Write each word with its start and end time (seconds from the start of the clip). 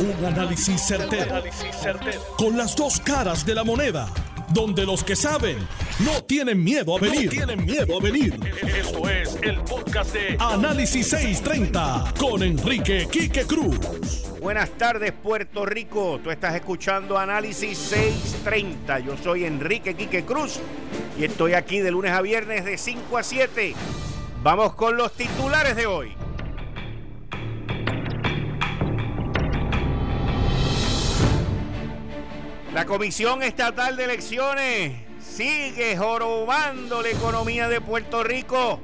Un 0.00 0.24
análisis 0.24 0.80
certero, 0.80 1.42
Con 2.36 2.56
las 2.56 2.76
dos 2.76 3.00
caras 3.00 3.44
de 3.44 3.54
la 3.54 3.64
moneda. 3.64 4.08
Donde 4.50 4.86
los 4.86 5.02
que 5.02 5.16
saben 5.16 5.58
no 5.98 6.22
tienen 6.22 6.62
miedo 6.62 6.96
a 6.96 7.00
venir. 7.00 7.28
tienen 7.28 7.64
miedo 7.66 7.98
a 7.98 8.00
venir. 8.00 8.38
Esto 8.62 9.08
es 9.08 9.36
el 9.42 9.60
podcast 9.62 10.12
de 10.14 10.36
Análisis 10.38 11.08
630 11.08 12.14
con 12.16 12.44
Enrique 12.44 13.08
Quique 13.10 13.44
Cruz. 13.44 13.76
Buenas 14.40 14.70
tardes, 14.70 15.12
Puerto 15.12 15.66
Rico. 15.66 16.20
Tú 16.22 16.30
estás 16.30 16.54
escuchando 16.54 17.18
Análisis 17.18 17.76
630. 17.76 19.00
Yo 19.00 19.16
soy 19.16 19.44
Enrique 19.44 19.94
Quique 19.94 20.24
Cruz 20.24 20.60
y 21.18 21.24
estoy 21.24 21.54
aquí 21.54 21.80
de 21.80 21.90
lunes 21.90 22.12
a 22.12 22.22
viernes 22.22 22.64
de 22.64 22.78
5 22.78 23.18
a 23.18 23.22
7. 23.24 23.74
Vamos 24.44 24.74
con 24.74 24.96
los 24.96 25.12
titulares 25.12 25.74
de 25.74 25.86
hoy. 25.86 26.14
La 32.78 32.86
Comisión 32.86 33.42
Estatal 33.42 33.96
de 33.96 34.04
Elecciones 34.04 34.92
sigue 35.20 35.96
jorobando 35.96 37.02
la 37.02 37.08
economía 37.08 37.68
de 37.68 37.80
Puerto 37.80 38.22
Rico 38.22 38.78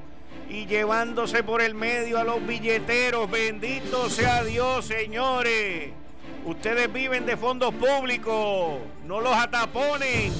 y 0.51 0.67
llevándose 0.67 1.45
por 1.45 1.63
el 1.63 1.77
medio 1.77 2.19
a 2.19 2.25
los 2.25 2.45
billeteros. 2.45 3.31
Bendito 3.31 4.11
sea 4.11 4.43
Dios, 4.43 4.87
señores. 4.87 5.93
Ustedes 6.45 6.93
viven 6.93 7.25
de 7.25 7.37
fondos 7.37 7.73
públicos, 7.73 8.81
no 9.07 9.21
los 9.21 9.37
ataponen. 9.37 10.33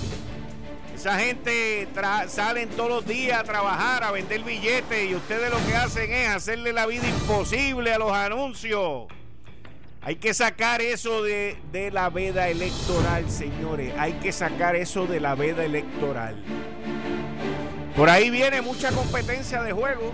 Esa 0.93 1.21
gente 1.21 1.87
salen 2.27 2.71
todos 2.71 2.91
los 2.91 3.07
días 3.07 3.39
a 3.39 3.45
trabajar, 3.45 4.03
a 4.03 4.11
vender 4.11 4.43
billetes 4.43 5.09
y 5.09 5.15
ustedes 5.15 5.49
lo 5.53 5.65
que 5.65 5.77
hacen 5.77 6.13
es 6.13 6.27
hacerle 6.27 6.73
la 6.73 6.87
vida 6.87 7.07
imposible 7.07 7.93
a 7.93 7.99
los 7.99 8.11
anuncios. 8.11 9.05
Hay 10.07 10.17
que 10.17 10.35
sacar 10.35 10.83
eso 10.83 11.23
de, 11.23 11.57
la 11.91 12.11
veda 12.11 12.49
electoral, 12.51 13.31
señores. 13.31 13.95
Hay 13.99 14.13
que 14.15 14.33
sacar 14.33 14.77
eso 14.77 15.07
de 15.07 15.19
la 15.19 15.35
veda 15.35 15.65
electoral. 15.65 16.37
Por 17.97 18.11
ahí 18.11 18.29
viene 18.29 18.61
mucha 18.61 18.93
competencia 18.93 19.63
de 19.63 19.73
juego. 19.73 20.13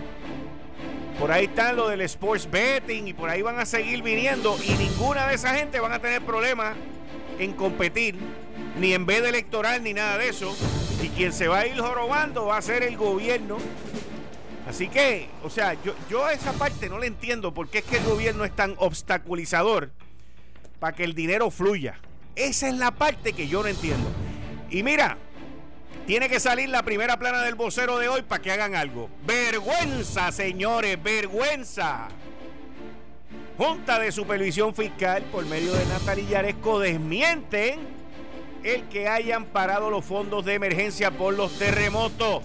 Por 1.19 1.33
ahí 1.33 1.47
está 1.47 1.73
lo 1.73 1.89
del 1.89 2.03
sports 2.03 2.49
betting 2.49 3.09
y 3.09 3.15
por 3.15 3.31
ahí 3.31 3.43
van 3.43 3.59
a 3.59 3.67
seguir 3.67 4.01
viniendo 4.03 4.57
y 4.65 4.71
ninguna 4.75 5.27
de 5.27 5.35
esa 5.35 5.57
gente 5.57 5.81
van 5.81 5.93
a 5.93 5.99
tener 5.99 6.23
problemas 6.23 6.77
en 7.41 7.53
competir, 7.53 8.15
ni 8.79 8.95
en 8.95 9.07
veda 9.07 9.29
electoral 9.29 9.83
ni 9.83 9.93
nada 9.93 10.19
de 10.19 10.29
eso. 10.29 10.57
Y 11.03 11.09
quien 11.09 11.33
se 11.33 11.49
va 11.49 11.59
a 11.59 11.67
ir 11.67 11.81
jorobando 11.81 12.47
va 12.47 12.59
a 12.59 12.63
ser 12.63 12.85
el 12.85 12.97
gobierno 12.97 13.59
Así 14.71 14.87
que, 14.87 15.29
o 15.43 15.51
sea, 15.51 15.75
yo, 15.83 15.97
yo 16.09 16.31
esa 16.31 16.53
parte 16.53 16.89
no 16.89 17.01
la 17.01 17.07
entiendo 17.07 17.53
porque 17.53 17.79
es 17.79 17.85
que 17.85 17.97
el 17.97 18.05
gobierno 18.05 18.45
es 18.45 18.55
tan 18.55 18.77
obstaculizador 18.79 19.91
para 20.79 20.95
que 20.95 21.03
el 21.03 21.13
dinero 21.13 21.51
fluya. 21.51 21.99
Esa 22.37 22.69
es 22.69 22.75
la 22.77 22.93
parte 22.93 23.33
que 23.33 23.49
yo 23.49 23.65
no 23.65 23.69
entiendo. 23.69 24.09
Y 24.71 24.85
mira, 24.85 25.19
tiene 26.07 26.29
que 26.29 26.39
salir 26.39 26.69
la 26.69 26.85
primera 26.85 27.19
plana 27.19 27.43
del 27.43 27.57
vocero 27.57 27.99
de 27.99 28.07
hoy 28.07 28.23
para 28.23 28.41
que 28.41 28.53
hagan 28.53 28.77
algo. 28.77 29.11
Vergüenza, 29.27 30.31
señores, 30.31 31.03
vergüenza. 31.03 32.07
Junta 33.59 33.99
de 33.99 34.13
Supervisión 34.13 34.73
Fiscal, 34.73 35.25
por 35.33 35.45
medio 35.47 35.73
de 35.73 35.85
Natalia 35.87 36.29
Yaresco, 36.29 36.79
desmienten 36.79 37.81
el 38.63 38.89
que 38.89 39.09
hayan 39.09 39.47
parado 39.47 39.91
los 39.91 40.05
fondos 40.05 40.45
de 40.45 40.55
emergencia 40.55 41.11
por 41.11 41.35
los 41.35 41.59
terremotos. 41.59 42.45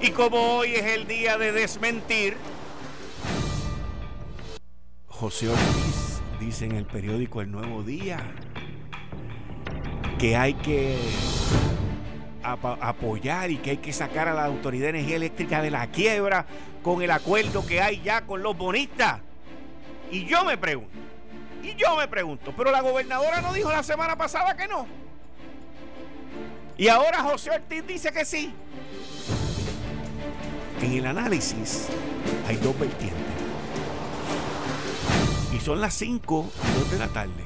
Y 0.00 0.10
como 0.10 0.58
hoy 0.58 0.74
es 0.74 0.84
el 0.84 1.08
día 1.08 1.38
de 1.38 1.50
desmentir, 1.50 2.36
José 5.08 5.48
Ortiz 5.48 6.22
dice 6.38 6.66
en 6.66 6.76
el 6.76 6.86
periódico 6.86 7.40
El 7.40 7.50
Nuevo 7.50 7.82
Día 7.82 8.20
que 10.20 10.36
hay 10.36 10.54
que 10.54 10.96
apoyar 12.42 13.50
y 13.50 13.56
que 13.56 13.70
hay 13.70 13.76
que 13.78 13.92
sacar 13.92 14.28
a 14.28 14.34
la 14.34 14.44
Autoridad 14.44 14.84
de 14.84 14.90
Energía 14.90 15.16
Eléctrica 15.16 15.62
de 15.62 15.72
la 15.72 15.88
quiebra 15.88 16.46
con 16.82 17.02
el 17.02 17.10
acuerdo 17.10 17.66
que 17.66 17.80
hay 17.80 18.00
ya 18.00 18.24
con 18.24 18.42
los 18.42 18.56
bonistas. 18.56 19.20
Y 20.12 20.24
yo 20.26 20.44
me 20.44 20.56
pregunto, 20.56 20.96
y 21.62 21.74
yo 21.74 21.96
me 21.96 22.06
pregunto, 22.06 22.54
pero 22.56 22.70
la 22.70 22.80
gobernadora 22.80 23.40
no 23.40 23.52
dijo 23.52 23.70
la 23.70 23.82
semana 23.82 24.16
pasada 24.16 24.56
que 24.56 24.68
no. 24.68 24.86
Y 26.76 26.86
ahora 26.86 27.22
José 27.22 27.50
Ortiz 27.50 27.84
dice 27.84 28.12
que 28.12 28.24
sí. 28.24 28.54
En 30.82 30.92
el 30.92 31.06
análisis 31.06 31.88
hay 32.46 32.56
dos 32.56 32.78
vertientes. 32.78 33.18
Y 35.52 35.58
son 35.60 35.80
las 35.80 35.94
5 35.94 36.50
y 36.54 36.78
2 36.80 36.90
de 36.92 36.98
la 36.98 37.08
tarde. 37.08 37.44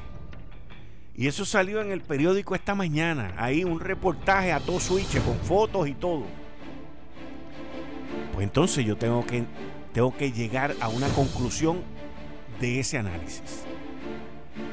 Y 1.15 1.27
eso 1.27 1.45
salió 1.45 1.81
en 1.81 1.91
el 1.91 2.01
periódico 2.01 2.55
esta 2.55 2.75
mañana. 2.75 3.33
Ahí 3.37 3.63
un 3.63 3.79
reportaje 3.79 4.51
a 4.51 4.59
todo 4.59 4.79
switch 4.79 5.19
con 5.23 5.37
fotos 5.39 5.87
y 5.87 5.93
todo. 5.93 6.23
Pues 8.33 8.45
entonces 8.45 8.85
yo 8.85 8.97
tengo 8.97 9.25
que, 9.25 9.43
tengo 9.93 10.15
que 10.15 10.31
llegar 10.31 10.75
a 10.79 10.87
una 10.87 11.07
conclusión 11.09 11.81
de 12.59 12.79
ese 12.79 12.97
análisis. 12.97 13.63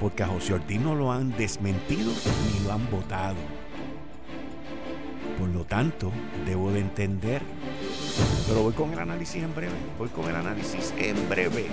Porque 0.00 0.22
a 0.22 0.28
José 0.28 0.54
Ortiz 0.54 0.80
no 0.80 0.94
lo 0.94 1.12
han 1.12 1.36
desmentido 1.36 2.12
ni 2.52 2.64
lo 2.64 2.72
han 2.72 2.90
votado. 2.90 3.36
Por 5.38 5.48
lo 5.48 5.64
tanto, 5.64 6.10
debo 6.46 6.72
de 6.72 6.80
entender 6.80 7.42
pero 8.48 8.62
voy 8.62 8.72
con 8.72 8.92
el 8.92 8.98
análisis 8.98 9.42
en 9.42 9.54
breve. 9.54 9.74
Voy 9.98 10.08
con 10.08 10.28
el 10.28 10.36
análisis 10.36 10.92
en 10.98 11.28
breve. 11.28 11.66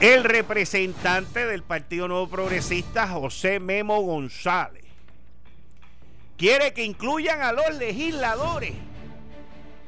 El 0.00 0.24
representante 0.24 1.46
del 1.46 1.62
Partido 1.62 2.06
Nuevo 2.06 2.28
Progresista, 2.28 3.08
José 3.08 3.58
Memo 3.58 4.00
González, 4.02 4.84
quiere 6.36 6.72
que 6.72 6.84
incluyan 6.84 7.42
a 7.42 7.52
los 7.52 7.74
legisladores 7.76 8.74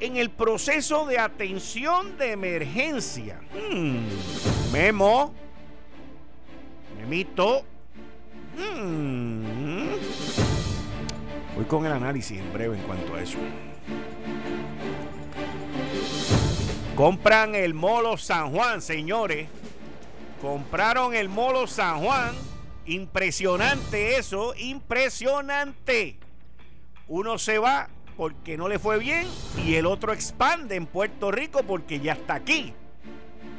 en 0.00 0.16
el 0.16 0.30
proceso 0.30 1.06
de 1.06 1.18
atención 1.18 2.18
de 2.18 2.32
emergencia. 2.32 3.40
Hmm. 3.52 4.72
Memo, 4.72 5.32
Memito. 6.98 7.64
Hmm. 8.56 9.90
Voy 11.54 11.64
con 11.66 11.86
el 11.86 11.92
análisis 11.92 12.38
en 12.38 12.52
breve 12.52 12.78
en 12.78 12.82
cuanto 12.82 13.14
a 13.14 13.22
eso. 13.22 13.38
Compran 17.00 17.54
el 17.54 17.72
Molo 17.72 18.18
San 18.18 18.52
Juan, 18.52 18.82
señores. 18.82 19.48
Compraron 20.42 21.14
el 21.14 21.30
Molo 21.30 21.66
San 21.66 22.04
Juan. 22.04 22.34
Impresionante 22.84 24.18
eso, 24.18 24.52
impresionante. 24.58 26.18
Uno 27.08 27.38
se 27.38 27.58
va 27.58 27.88
porque 28.18 28.58
no 28.58 28.68
le 28.68 28.78
fue 28.78 28.98
bien 28.98 29.26
y 29.64 29.76
el 29.76 29.86
otro 29.86 30.12
expande 30.12 30.76
en 30.76 30.84
Puerto 30.84 31.30
Rico 31.30 31.62
porque 31.62 32.00
ya 32.00 32.12
está 32.12 32.34
aquí. 32.34 32.74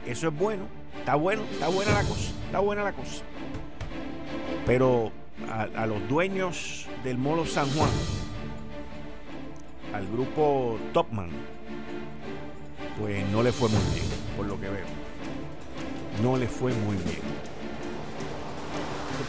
Eso 0.06 0.28
es 0.28 0.38
bueno, 0.38 0.68
está 1.00 1.16
bueno, 1.16 1.41
está 1.52 1.68
buena 1.68 1.94
la 1.94 2.03
cosa, 2.03 2.31
está 2.46 2.59
buena 2.59 2.84
la 2.84 2.94
cosa. 2.94 3.23
Pero 4.68 5.12
a, 5.50 5.63
a 5.81 5.88
los 5.88 6.08
dueños 6.08 6.85
del 7.03 7.18
Molo 7.18 7.47
San 7.47 7.68
Juan, 7.72 7.90
al 9.96 10.06
grupo 10.12 10.78
Topman, 10.94 11.31
pues 13.02 13.28
no 13.32 13.42
le 13.42 13.52
fue 13.52 13.68
muy 13.68 13.84
bien, 13.96 14.06
por 14.38 14.46
lo 14.46 14.60
que 14.60 14.70
veo. 14.70 14.86
No 16.22 16.38
le 16.38 16.48
fue 16.48 16.72
muy 16.72 16.96
bien. 16.98 17.20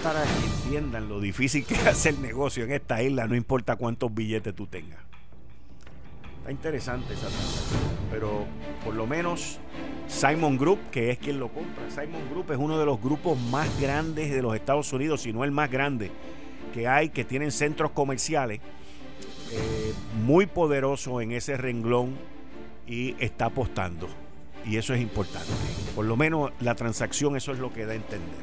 para 0.02 0.22
que 0.22 0.46
entiendan 0.46 1.08
lo 1.08 1.20
difícil 1.20 1.64
que 1.64 1.74
es 1.74 1.86
hacer 1.86 2.18
negocio 2.18 2.64
en 2.64 2.72
esta 2.72 3.02
isla, 3.02 3.26
no 3.26 3.34
importa 3.34 3.76
cuántos 3.76 4.12
billetes 4.12 4.54
tú 4.54 4.66
tengas. 4.66 4.98
Está 6.38 6.50
interesante 6.50 7.14
esa 7.14 7.28
transacción, 7.28 7.80
pero 8.10 8.44
por 8.84 8.94
lo 8.94 9.06
menos 9.06 9.58
Simon 10.06 10.58
Group, 10.58 10.78
que 10.90 11.10
es 11.10 11.18
quien 11.18 11.38
lo 11.38 11.48
compra, 11.48 11.88
Simon 11.88 12.28
Group 12.30 12.50
es 12.50 12.58
uno 12.58 12.78
de 12.78 12.84
los 12.84 13.00
grupos 13.00 13.38
más 13.38 13.68
grandes 13.80 14.30
de 14.30 14.42
los 14.42 14.54
Estados 14.54 14.92
Unidos, 14.92 15.22
si 15.22 15.32
no 15.32 15.44
el 15.44 15.52
más 15.52 15.70
grande 15.70 16.10
que 16.74 16.88
hay, 16.88 17.08
que 17.08 17.24
tienen 17.24 17.52
centros 17.52 17.92
comerciales, 17.92 18.60
eh, 19.52 19.94
muy 20.24 20.46
poderoso 20.46 21.20
en 21.20 21.32
ese 21.32 21.56
renglón 21.56 22.31
y 22.86 23.14
está 23.18 23.46
apostando. 23.46 24.08
Y 24.64 24.76
eso 24.76 24.94
es 24.94 25.00
importante. 25.00 25.48
Por 25.94 26.04
lo 26.04 26.16
menos 26.16 26.52
la 26.60 26.74
transacción 26.74 27.36
eso 27.36 27.52
es 27.52 27.58
lo 27.58 27.72
que 27.72 27.86
da 27.86 27.92
a 27.92 27.96
entender. 27.96 28.42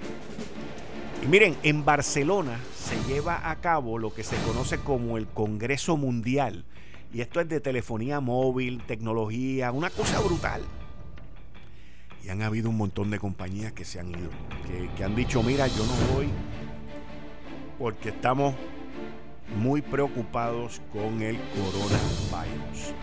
Y 1.24 1.28
miren, 1.28 1.56
en 1.64 1.84
Barcelona 1.86 2.60
se 2.76 2.96
lleva 3.12 3.50
a 3.50 3.56
cabo 3.58 3.98
lo 3.98 4.14
que 4.14 4.24
se 4.24 4.36
conoce 4.38 4.80
como 4.80 5.18
el 5.18 5.28
Congreso 5.28 5.98
Mundial. 5.98 6.66
Y 7.14 7.22
esto 7.22 7.42
es 7.42 7.50
de 7.50 7.60
telefonía 7.60 8.20
móvil, 8.20 8.84
tecnología, 8.86 9.72
una 9.72 9.90
cosa 9.90 10.20
brutal. 10.20 10.62
Y 12.24 12.30
han 12.30 12.42
habido 12.42 12.70
un 12.70 12.78
montón 12.78 13.10
de 13.10 13.18
compañías 13.18 13.74
que 13.74 13.86
se 13.86 14.00
han 14.00 14.10
ido, 14.10 14.30
que, 14.68 14.90
que 14.96 15.04
han 15.04 15.16
dicho, 15.16 15.42
mira, 15.42 15.68
yo 15.68 15.86
no 15.86 16.14
voy 16.14 16.28
porque 17.80 18.10
estamos 18.10 18.54
muy 19.56 19.82
preocupados 19.82 20.82
con 20.92 21.22
el 21.22 21.40
coronavirus. 21.56 22.94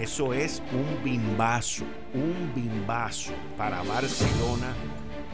Eso 0.00 0.34
es 0.34 0.62
un 0.72 1.02
bimbazo, 1.02 1.84
un 2.12 2.52
bimbazo 2.54 3.32
para 3.56 3.82
Barcelona, 3.82 4.74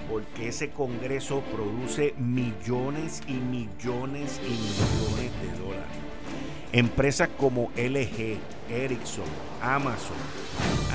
porque 0.08 0.48
ese 0.48 0.70
Congreso 0.70 1.42
produce 1.52 2.14
millones 2.16 3.22
y 3.26 3.32
millones 3.32 4.40
y 4.46 4.50
millones 4.50 5.32
de 5.42 5.58
dólares. 5.58 5.96
Empresas 6.70 7.28
como 7.36 7.72
LG, 7.76 8.38
Ericsson, 8.70 9.24
Amazon 9.60 10.16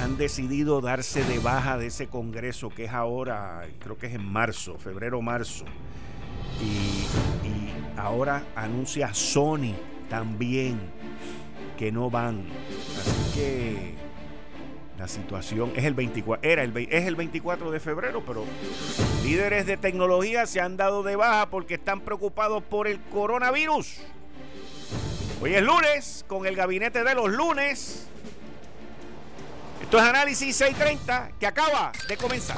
han 0.02 0.16
decidido 0.16 0.80
darse 0.80 1.26
de 1.26 1.40
baja 1.40 1.78
de 1.78 1.88
ese 1.88 2.08
Congreso 2.08 2.70
que 2.70 2.86
es 2.86 2.94
ahora, 2.94 3.68
creo 3.80 3.98
que 3.98 4.08
es 4.08 4.14
en 4.14 4.26
marzo, 4.26 4.78
febrero-marzo. 4.78 5.66
Y, 6.62 7.46
y 7.46 7.74
ahora 7.98 8.46
anuncia 8.56 9.14
Sony 9.14 9.74
también 10.10 10.80
que 11.78 11.92
no 11.92 12.10
van. 12.10 12.46
Así 13.00 13.40
que 13.40 13.94
la 14.98 15.08
situación 15.08 15.72
es 15.76 15.86
el 15.86 15.94
24, 15.94 16.50
era 16.50 16.64
el, 16.64 16.76
es 16.76 17.06
el 17.06 17.16
24 17.16 17.72
de 17.72 17.80
febrero, 17.80 18.24
pero 18.26 18.44
líderes 19.24 19.66
de 19.68 19.78
tecnología 19.78 20.46
se 20.48 20.60
han 20.60 20.76
dado 20.76 21.04
de 21.04 21.16
baja 21.16 21.50
porque 21.50 21.76
están 21.76 22.02
preocupados 22.02 22.64
por 22.64 22.88
el 22.88 23.00
coronavirus. 23.00 24.00
Hoy 25.40 25.54
es 25.54 25.62
lunes, 25.62 26.26
con 26.28 26.48
el 26.48 26.56
gabinete 26.56 27.04
de 27.04 27.14
los 27.14 27.30
lunes. 27.30 28.08
Esto 29.84 30.00
es 30.00 30.04
Análisis 30.04 30.56
630, 30.56 31.34
que 31.40 31.46
acaba 31.46 31.92
de 32.10 32.18
comenzar. 32.18 32.58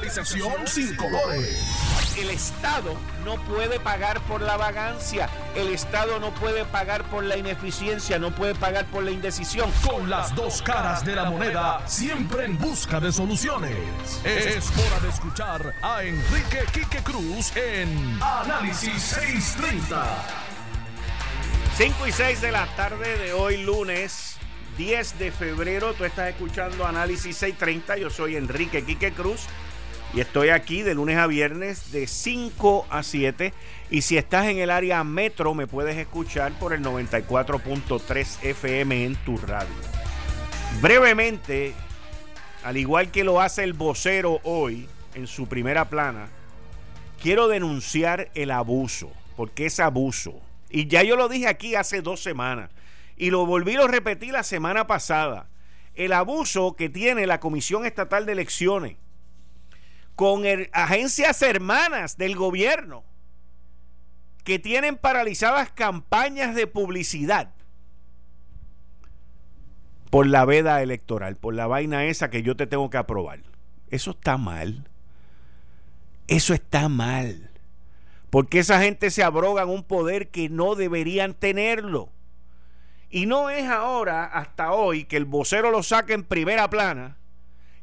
Fiscalización 0.00 0.66
sin 0.66 0.96
colores 0.96 1.92
el 2.16 2.30
Estado 2.30 2.94
no 3.24 3.36
puede 3.44 3.80
pagar 3.80 4.20
por 4.22 4.42
la 4.42 4.56
vagancia, 4.56 5.28
el 5.54 5.68
Estado 5.68 6.20
no 6.20 6.34
puede 6.34 6.64
pagar 6.64 7.04
por 7.04 7.24
la 7.24 7.36
ineficiencia, 7.36 8.18
no 8.18 8.34
puede 8.34 8.54
pagar 8.54 8.86
por 8.86 9.02
la 9.02 9.10
indecisión. 9.10 9.70
Con 9.86 10.10
las 10.10 10.34
dos 10.34 10.62
caras 10.62 11.04
de 11.04 11.14
la 11.14 11.30
moneda, 11.30 11.82
siempre 11.86 12.44
en 12.44 12.58
busca 12.58 13.00
de 13.00 13.12
soluciones. 13.12 13.76
Es 14.24 14.70
hora 14.70 15.00
de 15.00 15.08
escuchar 15.08 15.74
a 15.82 16.02
Enrique 16.02 16.64
Quique 16.72 17.02
Cruz 17.02 17.56
en 17.56 18.18
Análisis 18.22 19.02
630. 19.02 20.04
5 21.76 22.06
y 22.06 22.12
6 22.12 22.40
de 22.42 22.52
la 22.52 22.66
tarde 22.76 23.16
de 23.18 23.32
hoy 23.32 23.62
lunes 23.64 24.36
10 24.76 25.18
de 25.18 25.32
febrero, 25.32 25.94
tú 25.94 26.04
estás 26.04 26.28
escuchando 26.28 26.86
Análisis 26.86 27.36
630, 27.36 27.96
yo 27.96 28.10
soy 28.10 28.36
Enrique 28.36 28.84
Quique 28.84 29.12
Cruz 29.12 29.46
y 30.14 30.20
estoy 30.20 30.50
aquí 30.50 30.82
de 30.82 30.94
lunes 30.94 31.16
a 31.16 31.26
viernes 31.26 31.90
de 31.90 32.06
5 32.06 32.86
a 32.90 33.02
7. 33.02 33.54
Y 33.90 34.02
si 34.02 34.18
estás 34.18 34.46
en 34.46 34.58
el 34.58 34.70
área 34.70 35.02
metro, 35.04 35.54
me 35.54 35.66
puedes 35.66 35.96
escuchar 35.96 36.52
por 36.58 36.74
el 36.74 36.82
94.3 36.82 38.42
FM 38.42 39.04
en 39.06 39.16
tu 39.16 39.38
radio. 39.38 39.74
Brevemente, 40.82 41.74
al 42.62 42.76
igual 42.76 43.10
que 43.10 43.24
lo 43.24 43.40
hace 43.40 43.64
el 43.64 43.72
vocero 43.72 44.40
hoy 44.44 44.86
en 45.14 45.26
su 45.26 45.46
primera 45.46 45.88
plana, 45.88 46.28
quiero 47.22 47.48
denunciar 47.48 48.30
el 48.34 48.50
abuso, 48.50 49.10
porque 49.36 49.66
es 49.66 49.80
abuso. 49.80 50.40
Y 50.68 50.88
ya 50.88 51.02
yo 51.02 51.16
lo 51.16 51.28
dije 51.28 51.48
aquí 51.48 51.74
hace 51.74 52.02
dos 52.02 52.22
semanas. 52.22 52.70
Y 53.16 53.30
lo 53.30 53.46
volví 53.46 53.76
a 53.76 53.86
repetir 53.86 54.32
la 54.32 54.42
semana 54.42 54.86
pasada. 54.86 55.48
El 55.94 56.12
abuso 56.12 56.74
que 56.76 56.88
tiene 56.90 57.26
la 57.26 57.40
Comisión 57.40 57.86
Estatal 57.86 58.26
de 58.26 58.32
Elecciones 58.32 58.96
con 60.16 60.44
agencias 60.72 61.42
hermanas 61.42 62.16
del 62.16 62.36
gobierno 62.36 63.04
que 64.44 64.58
tienen 64.58 64.96
paralizadas 64.96 65.70
campañas 65.70 66.54
de 66.54 66.66
publicidad 66.66 67.52
por 70.10 70.26
la 70.26 70.44
veda 70.44 70.82
electoral, 70.82 71.36
por 71.36 71.54
la 71.54 71.66
vaina 71.66 72.04
esa 72.04 72.28
que 72.28 72.42
yo 72.42 72.54
te 72.54 72.66
tengo 72.66 72.90
que 72.90 72.98
aprobar. 72.98 73.40
Eso 73.88 74.10
está 74.10 74.36
mal. 74.36 74.88
Eso 76.28 76.52
está 76.52 76.88
mal. 76.90 77.50
Porque 78.28 78.58
esa 78.58 78.80
gente 78.82 79.10
se 79.10 79.22
abrogan 79.22 79.70
un 79.70 79.84
poder 79.84 80.28
que 80.28 80.50
no 80.50 80.74
deberían 80.74 81.34
tenerlo. 81.34 82.10
Y 83.08 83.26
no 83.26 83.48
es 83.48 83.68
ahora, 83.68 84.24
hasta 84.24 84.72
hoy, 84.72 85.04
que 85.04 85.16
el 85.16 85.24
vocero 85.24 85.70
lo 85.70 85.82
saque 85.82 86.12
en 86.12 86.24
primera 86.24 86.68
plana 86.68 87.16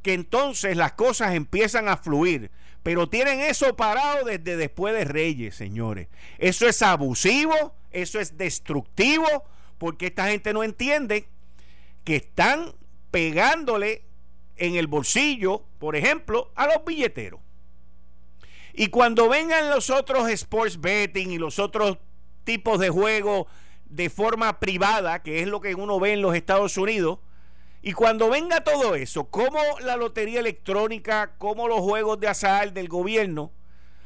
que 0.01 0.13
entonces 0.13 0.77
las 0.77 0.93
cosas 0.93 1.35
empiezan 1.35 1.87
a 1.87 1.97
fluir. 1.97 2.51
Pero 2.83 3.09
tienen 3.09 3.41
eso 3.41 3.75
parado 3.75 4.25
desde 4.25 4.55
después 4.55 4.93
de 4.93 5.03
Reyes, 5.03 5.55
señores. 5.55 6.07
Eso 6.37 6.67
es 6.67 6.81
abusivo, 6.81 7.75
eso 7.91 8.19
es 8.19 8.37
destructivo, 8.37 9.27
porque 9.77 10.07
esta 10.07 10.27
gente 10.29 10.53
no 10.53 10.63
entiende 10.63 11.27
que 12.03 12.15
están 12.17 12.73
pegándole 13.11 14.03
en 14.55 14.75
el 14.75 14.87
bolsillo, 14.87 15.63
por 15.77 15.95
ejemplo, 15.95 16.51
a 16.55 16.67
los 16.67 16.85
billeteros. 16.85 17.41
Y 18.73 18.87
cuando 18.87 19.27
vengan 19.27 19.69
los 19.69 19.89
otros 19.89 20.29
sports 20.29 20.79
betting 20.79 21.31
y 21.31 21.37
los 21.37 21.59
otros 21.59 21.97
tipos 22.43 22.79
de 22.79 22.89
juego 22.89 23.47
de 23.85 24.09
forma 24.09 24.59
privada, 24.59 25.21
que 25.21 25.41
es 25.41 25.47
lo 25.47 25.59
que 25.59 25.75
uno 25.75 25.99
ve 25.99 26.13
en 26.13 26.21
los 26.21 26.35
Estados 26.35 26.77
Unidos, 26.77 27.19
y 27.81 27.93
cuando 27.93 28.29
venga 28.29 28.61
todo 28.61 28.95
eso, 28.95 29.29
como 29.29 29.59
la 29.81 29.95
lotería 29.95 30.41
electrónica, 30.41 31.35
como 31.37 31.67
los 31.67 31.79
juegos 31.79 32.19
de 32.19 32.27
azar 32.27 32.73
del 32.73 32.89
gobierno 32.89 33.51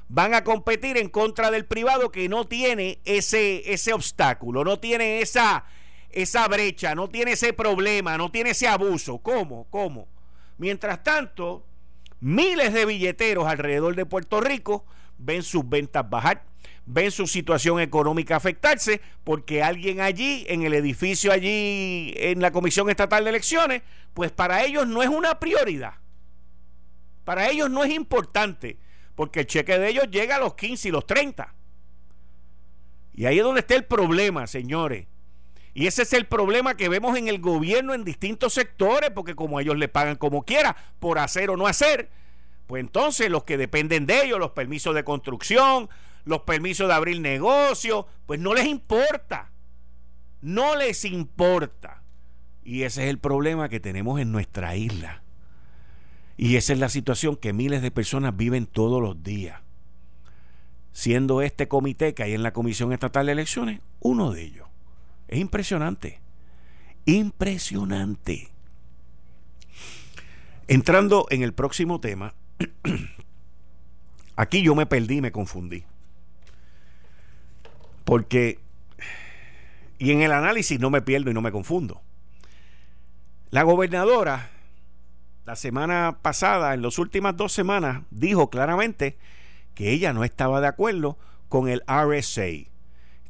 van 0.09 0.35
a 0.35 0.43
competir 0.43 0.97
en 0.97 1.09
contra 1.09 1.49
del 1.49 1.65
privado 1.65 2.11
que 2.11 2.29
no 2.29 2.45
tiene 2.45 2.99
ese, 3.03 3.73
ese 3.73 3.93
obstáculo, 3.93 4.63
no 4.63 4.79
tiene 4.79 5.21
esa, 5.21 5.65
esa 6.11 6.47
brecha, 6.47 6.93
no 6.93 7.09
tiene 7.09 7.31
ese 7.31 7.51
problema, 7.53 8.15
no 8.15 8.29
tiene 8.29 8.51
ese 8.51 8.67
abuso. 8.67 9.17
¿Cómo? 9.17 9.65
¿Cómo? 9.71 10.07
Mientras 10.59 11.03
tanto, 11.03 11.65
miles 12.19 12.73
de 12.73 12.85
billeteros 12.85 13.47
alrededor 13.47 13.95
de 13.95 14.05
Puerto 14.05 14.39
Rico 14.39 14.85
ven 15.17 15.41
sus 15.41 15.67
ventas 15.67 16.07
bajar 16.07 16.43
ven 16.85 17.11
su 17.11 17.27
situación 17.27 17.79
económica 17.79 18.35
afectarse 18.35 19.01
porque 19.23 19.63
alguien 19.63 20.01
allí, 20.01 20.45
en 20.49 20.63
el 20.63 20.73
edificio 20.73 21.31
allí, 21.31 22.13
en 22.17 22.41
la 22.41 22.51
Comisión 22.51 22.89
Estatal 22.89 23.23
de 23.23 23.29
Elecciones, 23.29 23.81
pues 24.13 24.31
para 24.31 24.63
ellos 24.63 24.87
no 24.87 25.01
es 25.01 25.09
una 25.09 25.39
prioridad. 25.39 25.93
Para 27.23 27.49
ellos 27.49 27.69
no 27.69 27.83
es 27.83 27.93
importante, 27.93 28.77
porque 29.15 29.41
el 29.41 29.47
cheque 29.47 29.77
de 29.77 29.89
ellos 29.89 30.09
llega 30.11 30.35
a 30.35 30.39
los 30.39 30.55
15 30.55 30.89
y 30.89 30.91
los 30.91 31.07
30. 31.07 31.53
Y 33.15 33.25
ahí 33.25 33.37
es 33.37 33.43
donde 33.43 33.61
está 33.61 33.75
el 33.75 33.85
problema, 33.85 34.47
señores. 34.47 35.07
Y 35.73 35.87
ese 35.87 36.03
es 36.03 36.13
el 36.13 36.25
problema 36.25 36.75
que 36.75 36.89
vemos 36.89 37.17
en 37.17 37.27
el 37.27 37.39
gobierno 37.39 37.93
en 37.93 38.03
distintos 38.03 38.53
sectores, 38.53 39.09
porque 39.11 39.35
como 39.35 39.59
ellos 39.59 39.77
le 39.77 39.87
pagan 39.87 40.17
como 40.17 40.43
quiera, 40.43 40.75
por 40.99 41.17
hacer 41.17 41.49
o 41.49 41.57
no 41.57 41.65
hacer, 41.65 42.09
pues 42.67 42.81
entonces 42.81 43.29
los 43.29 43.43
que 43.43 43.57
dependen 43.57 44.05
de 44.05 44.25
ellos, 44.25 44.39
los 44.39 44.51
permisos 44.51 44.93
de 44.93 45.03
construcción, 45.03 45.89
los 46.25 46.41
permisos 46.41 46.87
de 46.87 46.93
abrir 46.93 47.19
negocio, 47.19 48.07
pues 48.25 48.39
no 48.39 48.53
les 48.53 48.65
importa. 48.65 49.51
No 50.41 50.75
les 50.75 51.05
importa. 51.05 52.03
Y 52.63 52.83
ese 52.83 53.03
es 53.03 53.09
el 53.09 53.19
problema 53.19 53.69
que 53.69 53.79
tenemos 53.79 54.19
en 54.19 54.31
nuestra 54.31 54.75
isla. 54.75 55.23
Y 56.37 56.55
esa 56.55 56.73
es 56.73 56.79
la 56.79 56.89
situación 56.89 57.35
que 57.35 57.53
miles 57.53 57.81
de 57.81 57.91
personas 57.91 58.35
viven 58.35 58.65
todos 58.65 59.01
los 59.01 59.21
días. 59.23 59.61
Siendo 60.91 61.41
este 61.41 61.67
comité 61.67 62.13
que 62.13 62.23
hay 62.23 62.33
en 62.33 62.43
la 62.43 62.53
Comisión 62.53 62.93
Estatal 62.93 63.25
de 63.25 63.31
Elecciones 63.31 63.81
uno 63.99 64.31
de 64.31 64.43
ellos. 64.43 64.67
Es 65.27 65.39
impresionante. 65.39 66.19
Impresionante. 67.05 68.49
Entrando 70.67 71.25
en 71.29 71.43
el 71.43 71.53
próximo 71.53 71.99
tema, 71.99 72.33
aquí 74.35 74.61
yo 74.61 74.75
me 74.75 74.85
perdí, 74.85 75.19
me 75.21 75.31
confundí. 75.31 75.83
Porque, 78.03 78.59
y 79.97 80.11
en 80.11 80.21
el 80.21 80.31
análisis 80.31 80.79
no 80.79 80.89
me 80.89 81.01
pierdo 81.01 81.31
y 81.31 81.33
no 81.33 81.41
me 81.41 81.51
confundo. 81.51 82.01
La 83.49 83.63
gobernadora, 83.63 84.49
la 85.45 85.55
semana 85.55 86.19
pasada, 86.21 86.73
en 86.73 86.81
las 86.81 86.97
últimas 86.97 87.37
dos 87.37 87.53
semanas, 87.53 88.03
dijo 88.09 88.49
claramente 88.49 89.17
que 89.75 89.91
ella 89.91 90.13
no 90.13 90.23
estaba 90.23 90.61
de 90.61 90.67
acuerdo 90.67 91.17
con 91.49 91.69
el 91.69 91.83
RSA, 91.87 92.69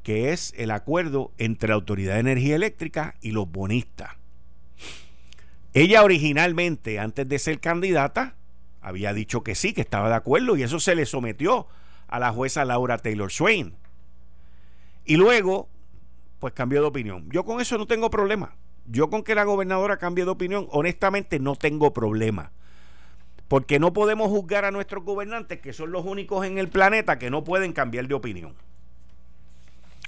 que 0.01 0.31
es 0.31 0.53
el 0.57 0.71
acuerdo 0.71 1.31
entre 1.37 1.69
la 1.69 1.75
Autoridad 1.75 2.13
de 2.13 2.21
Energía 2.21 2.55
Eléctrica 2.55 3.15
y 3.21 3.31
los 3.31 3.51
bonistas. 3.51 4.11
Ella 5.73 6.03
originalmente, 6.03 6.99
antes 6.99 7.27
de 7.27 7.39
ser 7.39 7.59
candidata, 7.59 8.35
había 8.81 9.13
dicho 9.13 9.43
que 9.43 9.55
sí, 9.55 9.73
que 9.73 9.81
estaba 9.81 10.09
de 10.09 10.15
acuerdo 10.15 10.55
y 10.55 10.63
eso 10.63 10.79
se 10.79 10.93
le 10.93 11.05
sometió 11.05 11.67
a 12.07 12.19
la 12.19 12.31
jueza 12.31 12.63
Laura 12.63 12.97
Taylor 12.97 13.31
Swain. 13.31 13.75
Y 15.05 15.17
luego, 15.17 15.69
pues 16.39 16.53
cambió 16.53 16.81
de 16.81 16.87
opinión. 16.87 17.29
Yo 17.29 17.43
con 17.43 17.59
eso 17.61 17.77
no 17.77 17.87
tengo 17.87 18.09
problema. 18.09 18.55
Yo 18.85 19.09
con 19.09 19.23
que 19.23 19.35
la 19.35 19.43
gobernadora 19.43 19.97
cambie 19.97 20.25
de 20.25 20.31
opinión, 20.31 20.67
honestamente 20.71 21.39
no 21.39 21.55
tengo 21.55 21.93
problema. 21.93 22.51
Porque 23.47 23.79
no 23.79 23.93
podemos 23.93 24.29
juzgar 24.29 24.65
a 24.65 24.71
nuestros 24.71 25.03
gobernantes, 25.03 25.59
que 25.59 25.73
son 25.73 25.91
los 25.91 26.05
únicos 26.05 26.45
en 26.45 26.57
el 26.57 26.69
planeta 26.69 27.19
que 27.19 27.29
no 27.29 27.43
pueden 27.43 27.73
cambiar 27.73 28.07
de 28.07 28.15
opinión. 28.15 28.55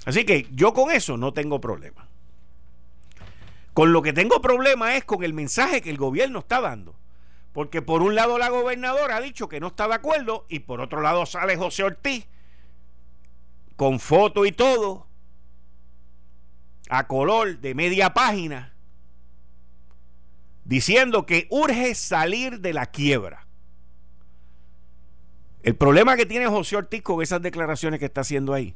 Así 0.04 0.24
que 0.24 0.46
yo 0.52 0.72
con 0.72 0.90
eso 0.90 1.16
no 1.16 1.32
tengo 1.32 1.60
problema. 1.60 2.08
Con 3.72 3.92
lo 3.92 4.02
que 4.02 4.12
tengo 4.12 4.40
problema 4.40 4.96
es 4.96 5.04
con 5.04 5.22
el 5.22 5.34
mensaje 5.34 5.82
que 5.82 5.90
el 5.90 5.98
gobierno 5.98 6.38
está 6.38 6.60
dando. 6.60 6.94
Porque 7.52 7.82
por 7.82 8.02
un 8.02 8.14
lado 8.14 8.38
la 8.38 8.48
gobernadora 8.48 9.16
ha 9.16 9.20
dicho 9.20 9.48
que 9.48 9.60
no 9.60 9.68
está 9.68 9.88
de 9.88 9.94
acuerdo 9.94 10.46
y 10.48 10.60
por 10.60 10.80
otro 10.80 11.00
lado 11.00 11.26
sale 11.26 11.56
José 11.56 11.84
Ortiz 11.84 12.26
con 13.76 14.00
foto 14.00 14.46
y 14.46 14.52
todo 14.52 15.06
a 16.88 17.06
color 17.06 17.58
de 17.58 17.74
media 17.74 18.14
página 18.14 18.74
diciendo 20.64 21.26
que 21.26 21.46
urge 21.50 21.94
salir 21.94 22.60
de 22.60 22.72
la 22.72 22.86
quiebra. 22.86 23.46
El 25.62 25.76
problema 25.76 26.16
que 26.16 26.26
tiene 26.26 26.46
José 26.46 26.76
Ortiz 26.76 27.02
con 27.02 27.22
esas 27.22 27.42
declaraciones 27.42 28.00
que 28.00 28.06
está 28.06 28.20
haciendo 28.22 28.52
ahí 28.52 28.74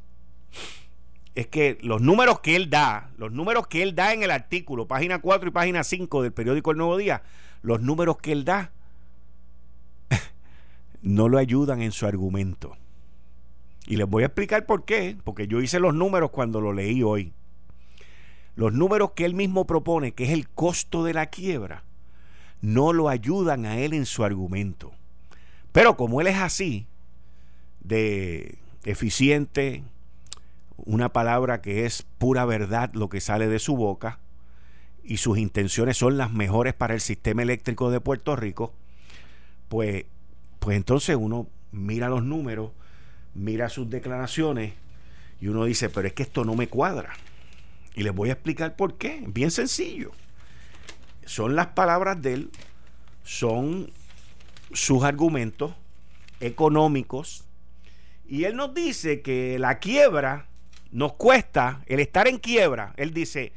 es 1.35 1.47
que 1.47 1.77
los 1.81 2.01
números 2.01 2.41
que 2.41 2.55
él 2.55 2.69
da, 2.69 3.11
los 3.17 3.31
números 3.31 3.67
que 3.67 3.81
él 3.83 3.95
da 3.95 4.13
en 4.13 4.23
el 4.23 4.31
artículo, 4.31 4.87
página 4.87 5.19
4 5.19 5.49
y 5.49 5.51
página 5.51 5.83
5 5.83 6.23
del 6.23 6.33
periódico 6.33 6.71
El 6.71 6.77
Nuevo 6.77 6.97
Día, 6.97 7.23
los 7.61 7.81
números 7.81 8.17
que 8.17 8.33
él 8.33 8.43
da 8.43 8.71
no 11.01 11.29
lo 11.29 11.37
ayudan 11.37 11.81
en 11.81 11.93
su 11.93 12.05
argumento. 12.05 12.75
Y 13.91 13.97
les 13.97 14.07
voy 14.07 14.23
a 14.23 14.27
explicar 14.27 14.65
por 14.65 14.85
qué, 14.85 15.17
porque 15.21 15.47
yo 15.47 15.59
hice 15.59 15.77
los 15.77 15.93
números 15.93 16.31
cuando 16.31 16.61
lo 16.61 16.71
leí 16.71 17.03
hoy. 17.03 17.33
Los 18.55 18.71
números 18.71 19.11
que 19.11 19.25
él 19.25 19.33
mismo 19.33 19.67
propone, 19.67 20.13
que 20.13 20.23
es 20.23 20.29
el 20.29 20.47
costo 20.47 21.03
de 21.03 21.13
la 21.13 21.25
quiebra, 21.25 21.83
no 22.61 22.93
lo 22.93 23.09
ayudan 23.09 23.65
a 23.65 23.79
él 23.79 23.91
en 23.91 24.05
su 24.05 24.23
argumento. 24.23 24.93
Pero 25.73 25.97
como 25.97 26.21
él 26.21 26.27
es 26.27 26.37
así, 26.37 26.87
de 27.81 28.59
eficiente, 28.85 29.83
una 30.77 31.09
palabra 31.09 31.61
que 31.61 31.85
es 31.85 32.03
pura 32.17 32.45
verdad 32.45 32.91
lo 32.93 33.09
que 33.09 33.19
sale 33.19 33.49
de 33.49 33.59
su 33.59 33.75
boca, 33.75 34.19
y 35.03 35.17
sus 35.17 35.37
intenciones 35.37 35.97
son 35.97 36.17
las 36.17 36.31
mejores 36.31 36.73
para 36.73 36.93
el 36.93 37.01
sistema 37.01 37.41
eléctrico 37.41 37.91
de 37.91 37.99
Puerto 37.99 38.37
Rico, 38.37 38.73
pues, 39.67 40.05
pues 40.59 40.77
entonces 40.77 41.17
uno 41.19 41.47
mira 41.73 42.07
los 42.07 42.23
números, 42.23 42.71
mira 43.33 43.69
sus 43.69 43.89
declaraciones 43.89 44.73
y 45.39 45.47
uno 45.47 45.65
dice, 45.65 45.89
pero 45.89 46.07
es 46.07 46.13
que 46.13 46.23
esto 46.23 46.45
no 46.45 46.55
me 46.55 46.67
cuadra. 46.67 47.13
Y 47.95 48.03
les 48.03 48.13
voy 48.13 48.29
a 48.29 48.33
explicar 48.33 48.75
por 48.75 48.97
qué. 48.97 49.23
Bien 49.27 49.51
sencillo. 49.51 50.11
Son 51.25 51.55
las 51.55 51.67
palabras 51.67 52.21
de 52.21 52.33
él, 52.33 52.49
son 53.23 53.91
sus 54.71 55.03
argumentos 55.03 55.73
económicos. 56.39 57.45
Y 58.25 58.45
él 58.45 58.55
nos 58.55 58.73
dice 58.73 59.21
que 59.21 59.59
la 59.59 59.79
quiebra 59.79 60.47
nos 60.91 61.13
cuesta, 61.13 61.83
el 61.87 61.99
estar 61.99 62.27
en 62.27 62.37
quiebra, 62.37 62.93
él 62.97 63.13
dice, 63.13 63.53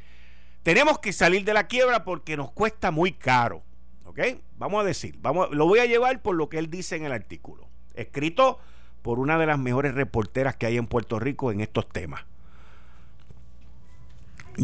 tenemos 0.63 0.99
que 0.99 1.13
salir 1.13 1.43
de 1.43 1.53
la 1.53 1.67
quiebra 1.67 2.03
porque 2.03 2.37
nos 2.37 2.51
cuesta 2.51 2.91
muy 2.91 3.11
caro. 3.11 3.63
¿Ok? 4.05 4.19
Vamos 4.57 4.81
a 4.81 4.87
decir, 4.87 5.15
vamos, 5.19 5.49
lo 5.51 5.65
voy 5.65 5.79
a 5.79 5.85
llevar 5.85 6.21
por 6.21 6.35
lo 6.35 6.49
que 6.49 6.57
él 6.57 6.69
dice 6.69 6.95
en 6.95 7.05
el 7.05 7.11
artículo, 7.11 7.67
escrito 7.93 8.59
por 9.05 9.19
una 9.19 9.37
de 9.37 9.45
las 9.45 9.59
mejores 9.59 9.93
reporteras 9.93 10.55
que 10.55 10.65
hay 10.65 10.77
en 10.77 10.87
Puerto 10.87 11.19
Rico 11.19 11.51
en 11.51 11.61
estos 11.61 11.87
temas, 11.87 12.23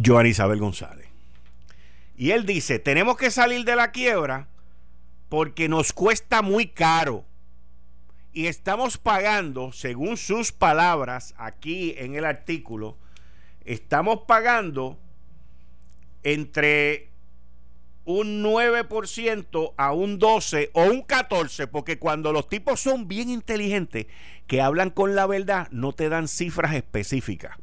Joan 0.03 0.25
Isabel 0.25 0.57
González. 0.57 1.07
Y 2.17 2.31
él 2.31 2.47
dice, 2.47 2.79
tenemos 2.79 3.17
que 3.17 3.29
salir 3.29 3.65
de 3.65 3.75
la 3.75 3.91
quiebra 3.91 4.47
porque 5.29 5.69
nos 5.69 5.93
cuesta 5.93 6.41
muy 6.41 6.65
caro. 6.65 7.23
Y 8.33 8.47
estamos 8.47 8.97
pagando, 8.97 9.73
según 9.73 10.17
sus 10.17 10.51
palabras 10.51 11.35
aquí 11.37 11.93
en 11.99 12.15
el 12.15 12.25
artículo, 12.25 12.97
estamos 13.63 14.21
pagando 14.27 14.97
entre 16.23 17.10
un 18.11 18.43
9% 18.43 19.73
a 19.77 19.91
un 19.91 20.19
12% 20.19 20.69
o 20.73 20.83
un 20.83 21.05
14%, 21.05 21.69
porque 21.69 21.99
cuando 21.99 22.31
los 22.31 22.47
tipos 22.47 22.79
son 22.79 23.07
bien 23.07 23.29
inteligentes, 23.29 24.07
que 24.47 24.61
hablan 24.61 24.89
con 24.89 25.15
la 25.15 25.27
verdad, 25.27 25.67
no 25.71 25.93
te 25.93 26.09
dan 26.09 26.27
cifras 26.27 26.75
específicas. 26.75 27.57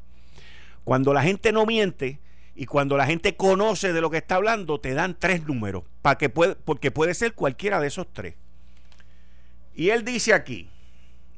Cuando 0.85 1.13
la 1.13 1.23
gente 1.23 1.53
no 1.53 1.67
miente 1.67 2.19
y 2.55 2.67
cuando 2.67 2.97
la 2.97 3.07
gente 3.07 3.37
conoce 3.37 3.93
de 3.93 4.01
lo 4.01 4.11
que 4.11 4.17
está 4.17 4.37
hablando, 4.37 4.81
te 4.81 4.95
dan 4.95 5.17
tres 5.19 5.47
números, 5.47 5.85
para 6.03 6.19
que 6.19 6.29
puede, 6.29 6.57
porque 6.57 6.91
puede 6.91 7.15
ser 7.15 7.35
cualquiera 7.35 7.81
de 7.81 7.89
esos 7.89 8.07
tres. 8.13 8.35
Y 9.75 9.91
él 9.91 10.05
dice 10.05 10.35
aquí, 10.35 10.69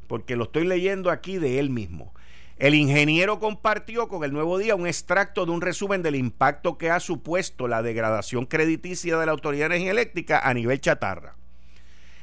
porque 0.07 0.35
lo 0.35 0.45
estoy 0.45 0.67
leyendo 0.67 1.11
aquí 1.11 1.39
de 1.39 1.59
él 1.59 1.69
mismo, 1.69 2.15
el 2.61 2.75
ingeniero 2.75 3.41
compartió 3.41 4.07
con 4.07 4.23
el 4.23 4.33
Nuevo 4.35 4.59
Día 4.59 4.75
un 4.75 4.87
extracto 4.87 5.47
de 5.47 5.53
un 5.53 5.63
resumen 5.63 6.03
del 6.03 6.15
impacto 6.15 6.77
que 6.77 6.91
ha 6.91 7.01
supuesto 7.01 7.67
la 7.67 7.81
degradación 7.81 8.45
crediticia 8.45 9.17
de 9.17 9.25
la 9.25 9.33
Autoridad 9.33 9.71
de 9.71 9.77
Energía 9.77 9.93
Eléctrica 9.93 10.47
a 10.47 10.53
nivel 10.53 10.79
chatarra, 10.79 11.37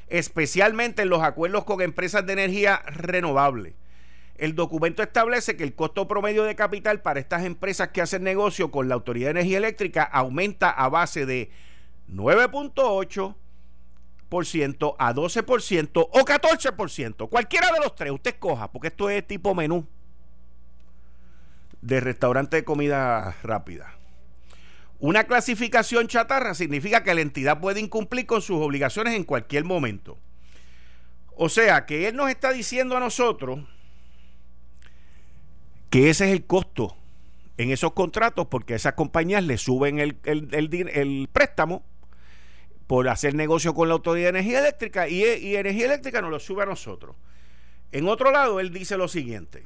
especialmente 0.09 1.01
en 1.01 1.09
los 1.09 1.23
acuerdos 1.23 1.63
con 1.63 1.81
empresas 1.81 2.23
de 2.27 2.33
energía 2.33 2.83
renovable. 2.85 3.73
El 4.35 4.53
documento 4.53 5.01
establece 5.01 5.57
que 5.57 5.63
el 5.63 5.73
costo 5.73 6.07
promedio 6.07 6.43
de 6.43 6.55
capital 6.55 7.01
para 7.01 7.19
estas 7.19 7.43
empresas 7.43 7.87
que 7.87 8.03
hacen 8.03 8.21
negocio 8.21 8.69
con 8.69 8.87
la 8.87 8.93
Autoridad 8.93 9.29
de 9.29 9.39
Energía 9.39 9.57
Eléctrica 9.57 10.03
aumenta 10.03 10.69
a 10.69 10.87
base 10.87 11.25
de 11.25 11.49
9.8% 12.13 14.95
a 14.99 15.15
12% 15.15 15.91
o 15.95 16.19
14%. 16.19 17.27
Cualquiera 17.27 17.71
de 17.71 17.79
los 17.79 17.95
tres, 17.95 18.11
usted 18.11 18.35
escoja, 18.35 18.71
porque 18.71 18.89
esto 18.89 19.09
es 19.09 19.25
tipo 19.25 19.55
menú 19.55 19.87
de 21.81 21.99
restaurante 21.99 22.57
de 22.57 22.63
comida 22.63 23.35
rápida. 23.43 23.93
Una 24.99 25.25
clasificación 25.25 26.07
chatarra 26.07 26.55
significa 26.55 27.03
que 27.03 27.13
la 27.13 27.21
entidad 27.21 27.59
puede 27.59 27.79
incumplir 27.79 28.25
con 28.25 28.41
sus 28.41 28.57
obligaciones 28.57 29.13
en 29.13 29.23
cualquier 29.23 29.63
momento. 29.63 30.17
O 31.35 31.49
sea, 31.49 31.85
que 31.85 32.07
él 32.07 32.15
nos 32.15 32.29
está 32.29 32.51
diciendo 32.51 32.97
a 32.97 32.99
nosotros 32.99 33.59
que 35.91 36.09
ese 36.09 36.25
es 36.25 36.31
el 36.31 36.45
costo 36.45 36.97
en 37.57 37.71
esos 37.71 37.93
contratos 37.93 38.47
porque 38.47 38.73
esas 38.73 38.93
compañías 38.93 39.43
le 39.43 39.57
suben 39.59 39.99
el, 39.99 40.17
el, 40.23 41.29
préstamo 41.31 41.83
por 42.87 43.07
hacer 43.07 43.35
negocio 43.35 43.75
con 43.75 43.87
la 43.87 43.93
Autoridad 43.93 44.25
de 44.25 44.39
Energía 44.39 44.59
Eléctrica 44.59 45.07
y, 45.07 45.23
y 45.23 45.55
Energía 45.55 45.85
Eléctrica 45.85 46.21
nos 46.21 46.31
lo 46.31 46.39
sube 46.39 46.63
a 46.63 46.65
nosotros. 46.65 47.15
En 47.91 48.07
otro 48.07 48.31
lado, 48.31 48.59
él 48.59 48.73
dice 48.73 48.97
lo 48.97 49.07
siguiente 49.07 49.65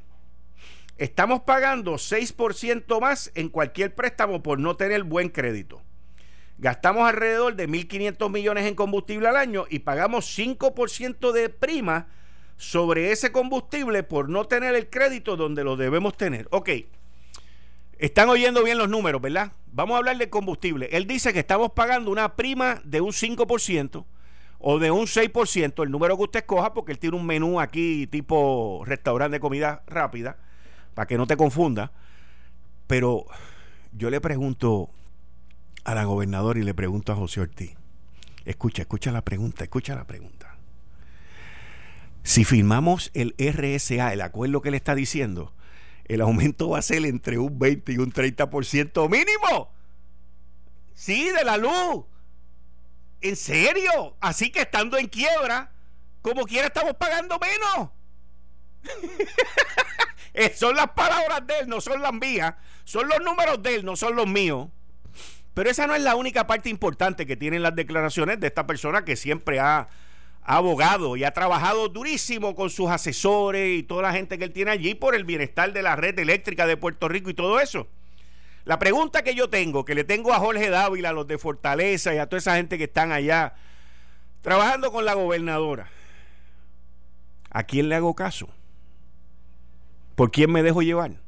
Estamos 1.02 1.40
pagando 1.40 1.94
6% 1.94 3.00
más 3.00 3.32
en 3.34 3.48
cualquier 3.48 3.92
préstamo 3.92 4.40
por 4.40 4.60
no 4.60 4.76
tener 4.76 5.02
buen 5.02 5.30
crédito. 5.30 5.82
Gastamos 6.58 7.08
alrededor 7.08 7.56
de 7.56 7.68
1.500 7.68 8.30
millones 8.30 8.66
en 8.66 8.76
combustible 8.76 9.26
al 9.26 9.34
año 9.34 9.64
y 9.68 9.80
pagamos 9.80 10.38
5% 10.38 11.32
de 11.32 11.48
prima 11.48 12.06
sobre 12.56 13.10
ese 13.10 13.32
combustible 13.32 14.04
por 14.04 14.28
no 14.28 14.44
tener 14.44 14.76
el 14.76 14.90
crédito 14.90 15.36
donde 15.36 15.64
lo 15.64 15.76
debemos 15.76 16.16
tener. 16.16 16.46
Ok, 16.52 16.70
están 17.98 18.28
oyendo 18.28 18.62
bien 18.62 18.78
los 18.78 18.88
números, 18.88 19.20
¿verdad? 19.20 19.50
Vamos 19.72 19.96
a 19.96 19.98
hablar 19.98 20.18
de 20.18 20.30
combustible. 20.30 20.88
Él 20.92 21.08
dice 21.08 21.32
que 21.32 21.40
estamos 21.40 21.72
pagando 21.72 22.12
una 22.12 22.36
prima 22.36 22.80
de 22.84 23.00
un 23.00 23.10
5% 23.10 24.04
o 24.60 24.78
de 24.78 24.92
un 24.92 25.06
6%, 25.06 25.82
el 25.82 25.90
número 25.90 26.16
que 26.16 26.22
usted 26.22 26.40
escoja, 26.42 26.72
porque 26.72 26.92
él 26.92 27.00
tiene 27.00 27.16
un 27.16 27.26
menú 27.26 27.58
aquí 27.58 28.06
tipo 28.06 28.84
restaurante 28.86 29.38
de 29.38 29.40
comida 29.40 29.82
rápida 29.88 30.36
para 30.94 31.06
que 31.06 31.16
no 31.16 31.26
te 31.26 31.36
confunda. 31.36 31.92
Pero 32.86 33.26
yo 33.92 34.10
le 34.10 34.20
pregunto 34.20 34.90
a 35.84 35.94
la 35.94 36.04
gobernadora 36.04 36.58
y 36.58 36.62
le 36.62 36.74
pregunto 36.74 37.12
a 37.12 37.16
José 37.16 37.40
Ortiz. 37.40 37.74
Escucha, 38.44 38.82
escucha 38.82 39.12
la 39.12 39.22
pregunta, 39.22 39.64
escucha 39.64 39.94
la 39.94 40.06
pregunta. 40.06 40.56
Si 42.22 42.44
firmamos 42.44 43.10
el 43.14 43.34
RSA, 43.38 44.12
el 44.12 44.20
acuerdo 44.20 44.62
que 44.62 44.70
le 44.70 44.76
está 44.76 44.94
diciendo, 44.94 45.52
el 46.04 46.20
aumento 46.20 46.70
va 46.70 46.78
a 46.78 46.82
ser 46.82 47.04
entre 47.04 47.38
un 47.38 47.58
20 47.58 47.92
y 47.92 47.98
un 47.98 48.12
30% 48.12 49.08
mínimo. 49.08 49.70
Sí, 50.94 51.30
de 51.30 51.44
la 51.44 51.56
luz. 51.56 52.04
¿En 53.20 53.36
serio? 53.36 54.16
Así 54.20 54.50
que 54.50 54.62
estando 54.62 54.98
en 54.98 55.08
quiebra, 55.08 55.72
como 56.20 56.44
quiera 56.44 56.66
estamos 56.68 56.94
pagando 56.94 57.38
menos. 57.38 57.90
Eh, 60.34 60.52
son 60.54 60.76
las 60.76 60.88
palabras 60.90 61.46
de 61.46 61.60
él, 61.60 61.68
no 61.68 61.80
son 61.80 62.00
las 62.02 62.12
mías. 62.12 62.54
Son 62.84 63.08
los 63.08 63.20
números 63.20 63.62
de 63.62 63.76
él, 63.76 63.84
no 63.84 63.96
son 63.96 64.16
los 64.16 64.26
míos. 64.26 64.68
Pero 65.54 65.70
esa 65.70 65.86
no 65.86 65.94
es 65.94 66.02
la 66.02 66.16
única 66.16 66.46
parte 66.46 66.70
importante 66.70 67.26
que 67.26 67.36
tienen 67.36 67.62
las 67.62 67.76
declaraciones 67.76 68.40
de 68.40 68.46
esta 68.46 68.66
persona 68.66 69.04
que 69.04 69.16
siempre 69.16 69.60
ha, 69.60 69.88
abogado 70.44 71.16
y 71.16 71.22
ha 71.22 71.30
trabajado 71.30 71.88
durísimo 71.88 72.56
con 72.56 72.68
sus 72.68 72.90
asesores 72.90 73.78
y 73.78 73.84
toda 73.84 74.02
la 74.02 74.12
gente 74.12 74.38
que 74.38 74.44
él 74.44 74.52
tiene 74.52 74.72
allí 74.72 74.96
por 74.96 75.14
el 75.14 75.22
bienestar 75.22 75.72
de 75.72 75.82
la 75.82 75.94
red 75.94 76.18
eléctrica 76.18 76.66
de 76.66 76.76
Puerto 76.76 77.06
Rico 77.08 77.30
y 77.30 77.34
todo 77.34 77.60
eso. 77.60 77.86
La 78.64 78.80
pregunta 78.80 79.22
que 79.22 79.36
yo 79.36 79.48
tengo, 79.48 79.84
que 79.84 79.94
le 79.94 80.02
tengo 80.02 80.32
a 80.32 80.40
Jorge 80.40 80.68
Dávila, 80.68 81.10
a 81.10 81.12
los 81.12 81.28
de 81.28 81.38
Fortaleza 81.38 82.12
y 82.12 82.18
a 82.18 82.26
toda 82.26 82.38
esa 82.38 82.56
gente 82.56 82.76
que 82.76 82.84
están 82.84 83.12
allá 83.12 83.54
Trabajando 84.42 84.90
con 84.90 85.04
la 85.04 85.14
gobernadora. 85.14 85.88
¿A 87.50 87.62
quién 87.62 87.88
le 87.88 87.94
hago 87.94 88.14
caso? 88.14 88.48
¿Por 90.14 90.30
quién 90.30 90.50
me 90.52 90.62
dejo 90.62 90.82
llevar? 90.82 91.20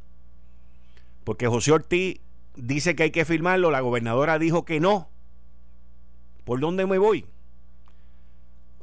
Porque 1.24 1.46
José 1.46 1.72
Ortiz 1.72 2.20
dice 2.54 2.94
que 2.94 3.04
hay 3.04 3.10
que 3.10 3.24
firmarlo, 3.24 3.70
la 3.70 3.80
gobernadora 3.80 4.38
dijo 4.38 4.64
que 4.64 4.80
no. 4.80 5.08
¿Por 6.44 6.60
dónde 6.60 6.86
me 6.86 6.98
voy? 6.98 7.26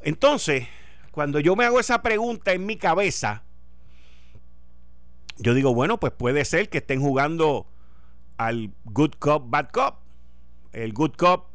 Entonces, 0.03 0.67
cuando 1.11 1.39
yo 1.39 1.55
me 1.55 1.65
hago 1.65 1.79
esa 1.79 2.01
pregunta 2.01 2.53
en 2.53 2.65
mi 2.65 2.77
cabeza, 2.77 3.43
yo 5.37 5.53
digo, 5.53 5.73
bueno, 5.73 5.99
pues 5.99 6.13
puede 6.13 6.45
ser 6.45 6.69
que 6.69 6.79
estén 6.79 7.01
jugando 7.01 7.67
al 8.37 8.73
good 8.85 9.11
cop, 9.19 9.49
bad 9.49 9.69
cop. 9.69 9.99
El 10.71 10.93
good 10.93 11.13
cop 11.15 11.47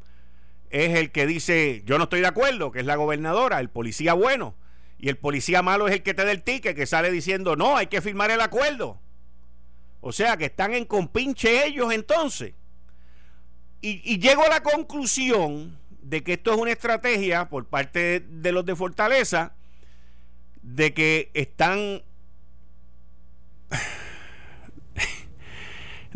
es 0.70 0.96
el 0.96 1.10
que 1.10 1.26
dice, 1.26 1.82
yo 1.86 1.98
no 1.98 2.04
estoy 2.04 2.20
de 2.20 2.26
acuerdo, 2.26 2.70
que 2.70 2.80
es 2.80 2.86
la 2.86 2.96
gobernadora, 2.96 3.58
el 3.60 3.70
policía 3.70 4.14
bueno. 4.14 4.54
Y 4.98 5.08
el 5.08 5.16
policía 5.16 5.62
malo 5.62 5.88
es 5.88 5.94
el 5.94 6.02
que 6.02 6.14
te 6.14 6.24
da 6.24 6.32
el 6.32 6.42
ticket, 6.42 6.74
que 6.74 6.86
sale 6.86 7.10
diciendo, 7.10 7.56
no, 7.56 7.76
hay 7.76 7.86
que 7.86 8.00
firmar 8.00 8.30
el 8.30 8.40
acuerdo. 8.40 8.98
O 10.00 10.12
sea, 10.12 10.36
que 10.36 10.46
están 10.46 10.72
en 10.74 10.84
compinche 10.84 11.66
ellos 11.66 11.92
entonces. 11.92 12.54
Y, 13.80 14.18
llego 14.18 14.42
a 14.44 14.48
la 14.48 14.62
conclusión 14.62 15.78
de 16.02 16.22
que 16.24 16.32
esto 16.34 16.52
es 16.52 16.58
una 16.58 16.72
estrategia 16.72 17.48
por 17.48 17.66
parte 17.66 18.20
de 18.20 18.52
los 18.52 18.64
de 18.64 18.74
Fortaleza, 18.74 19.52
de 20.62 20.92
que 20.92 21.30
están 21.34 22.02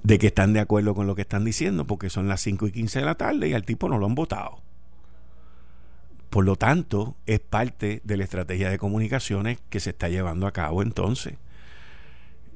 de 0.03 0.19
que 0.19 0.29
están 0.29 0.53
de 0.53 0.61
acuerdo 0.61 0.95
con 0.95 1.07
lo 1.07 1.15
que 1.15 1.23
están 1.23 1.45
diciendo, 1.45 1.87
porque 1.87 2.11
son 2.11 2.27
las 2.29 2.41
5 2.41 2.69
y 2.69 2.73
15 2.73 3.01
de 3.01 3.05
la 3.05 3.15
tarde 3.15 3.49
y 3.49 3.53
al 3.53 3.65
tipo 3.65 3.89
no 3.89 3.99
lo 3.99 4.07
han 4.07 4.15
votado. 4.15 4.63
Por 6.31 6.45
lo 6.45 6.57
tanto, 6.57 7.17
es 7.27 7.41
parte 7.41 8.01
de 8.05 8.17
la 8.17 8.25
estrategia 8.25 8.71
de 8.71 8.79
comunicaciones 8.79 9.59
que 9.69 9.81
se 9.81 9.91
está 9.91 10.09
llevando 10.09 10.47
a 10.47 10.53
cabo 10.53 10.83
entonces. 10.83 11.35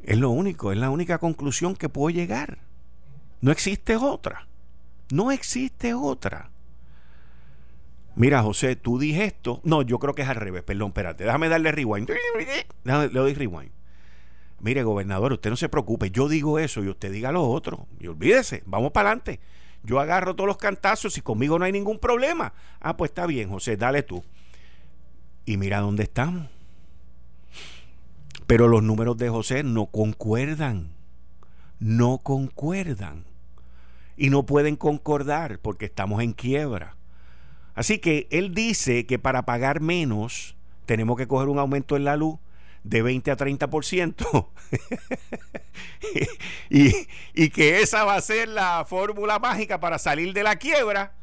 Es 0.05 0.19
lo 0.19 0.31
único, 0.31 0.71
es 0.71 0.79
la 0.79 0.91
única 0.91 1.19
conclusión 1.19 1.75
que 1.75 1.89
puedo 1.89 2.15
llegar. 2.15 2.59
No 3.41 3.51
existe 3.51 3.97
otra. 3.97 4.47
No 5.11 5.33
existe 5.33 5.93
otra. 5.93 6.51
Mira, 8.15 8.43
José, 8.43 8.77
tú 8.77 8.99
dijiste 8.99 9.25
esto. 9.25 9.61
No, 9.65 9.83
yo 9.83 9.99
creo 9.99 10.15
que 10.15 10.23
es 10.23 10.29
al 10.29 10.37
revés. 10.37 10.63
Perdón, 10.63 10.89
espérate. 10.89 11.25
Déjame 11.25 11.49
darle 11.49 11.73
rewind. 11.73 12.09
le 12.85 13.09
doy 13.09 13.35
rewind. 13.35 13.73
Mire, 14.61 14.83
gobernador, 14.85 15.33
usted 15.33 15.51
no 15.51 15.57
se 15.57 15.69
preocupe. 15.69 16.11
Yo 16.11 16.29
digo 16.29 16.59
eso 16.59 16.83
y 16.83 16.89
usted 16.89 17.11
diga 17.11 17.33
lo 17.33 17.43
otro. 17.43 17.87
Y 17.99 18.07
olvídese, 18.07 18.63
vamos 18.67 18.93
para 18.93 19.11
adelante. 19.11 19.41
Yo 19.85 20.01
agarro 20.01 20.35
todos 20.35 20.49
los 20.49 20.57
cantazos 20.57 21.17
y 21.19 21.21
conmigo 21.21 21.59
no 21.59 21.67
hay 21.67 21.73
ningún 21.73 21.99
problema. 21.99 22.55
Ah, 22.81 22.97
pues 22.97 23.11
está 23.11 23.27
bien, 23.27 23.51
José, 23.51 23.77
dale 23.77 24.03
tú. 24.03 24.25
Y 25.45 25.59
mira 25.59 25.81
dónde 25.81 26.05
estamos. 26.05 26.49
Pero 28.47 28.67
los 28.67 28.83
números 28.83 29.19
de 29.19 29.29
José 29.29 29.63
no 29.63 29.87
concuerdan. 29.87 30.89
No 31.79 32.19
concuerdan. 32.19 33.25
Y 34.17 34.31
no 34.31 34.47
pueden 34.47 34.77
concordar 34.77 35.59
porque 35.59 35.85
estamos 35.85 36.23
en 36.23 36.33
quiebra. 36.33 36.97
Así 37.75 37.99
que 37.99 38.27
él 38.31 38.55
dice 38.55 39.05
que 39.05 39.19
para 39.19 39.45
pagar 39.45 39.81
menos 39.81 40.57
tenemos 40.87 41.19
que 41.19 41.27
coger 41.27 41.49
un 41.49 41.59
aumento 41.59 41.97
en 41.97 42.05
la 42.05 42.17
luz 42.17 42.39
de 42.85 43.03
20 43.03 43.31
a 43.33 43.37
30%. 43.37 44.49
y, 46.71 46.93
y 47.35 47.51
que 47.51 47.81
esa 47.83 48.05
va 48.05 48.15
a 48.15 48.21
ser 48.21 48.49
la 48.49 48.85
fórmula 48.85 49.39
mágica 49.39 49.81
para 49.81 49.99
salir 49.99 50.33
de 50.33 50.45
la 50.45 50.57
quiebra, 50.57 51.15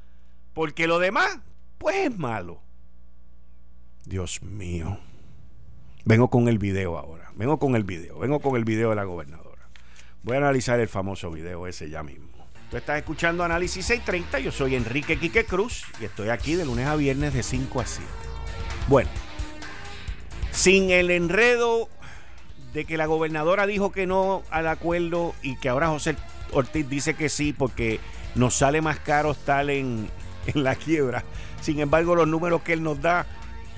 porque 0.53 0.87
lo 0.87 0.99
demás, 0.99 1.39
pues 1.77 1.95
es 1.95 2.17
malo. 2.17 2.61
Dios 4.05 4.41
mío. 4.41 4.99
Vengo 6.03 6.29
con 6.29 6.47
el 6.47 6.57
video 6.57 6.97
ahora. 6.97 7.31
Vengo 7.35 7.59
con 7.59 7.75
el 7.75 7.83
video. 7.83 8.19
Vengo 8.19 8.39
con 8.39 8.55
el 8.55 8.65
video 8.65 8.89
de 8.89 8.95
la 8.95 9.03
gobernadora. 9.03 9.69
Voy 10.23 10.35
a 10.35 10.39
analizar 10.39 10.79
el 10.79 10.87
famoso 10.87 11.31
video 11.31 11.67
ese 11.67 11.89
ya 11.89 12.03
mismo. 12.03 12.29
Tú 12.69 12.77
estás 12.77 12.97
escuchando 12.97 13.43
Análisis 13.43 13.85
630. 13.85 14.39
Yo 14.39 14.51
soy 14.51 14.75
Enrique 14.75 15.17
Quique 15.19 15.45
Cruz 15.45 15.83
y 15.99 16.05
estoy 16.05 16.29
aquí 16.29 16.55
de 16.55 16.65
lunes 16.65 16.87
a 16.87 16.95
viernes 16.95 17.33
de 17.33 17.43
5 17.43 17.81
a 17.81 17.85
7. 17.85 18.09
Bueno, 18.87 19.09
sin 20.51 20.91
el 20.91 21.11
enredo 21.11 21.89
de 22.73 22.85
que 22.85 22.97
la 22.97 23.05
gobernadora 23.05 23.67
dijo 23.67 23.91
que 23.91 24.07
no 24.07 24.43
al 24.49 24.67
acuerdo 24.67 25.33
y 25.41 25.57
que 25.57 25.69
ahora 25.69 25.89
José 25.89 26.15
Ortiz 26.51 26.87
dice 26.87 27.13
que 27.15 27.29
sí 27.29 27.53
porque 27.53 27.99
nos 28.35 28.55
sale 28.55 28.81
más 28.81 28.99
caro 28.99 29.31
estar 29.31 29.69
en, 29.69 30.09
la 30.53 30.75
quiebra. 30.75 31.23
Sin 31.61 31.79
embargo, 31.79 32.15
los 32.15 32.27
números 32.27 32.61
que 32.61 32.73
él 32.73 32.81
nos 32.81 33.01
da, 33.01 33.27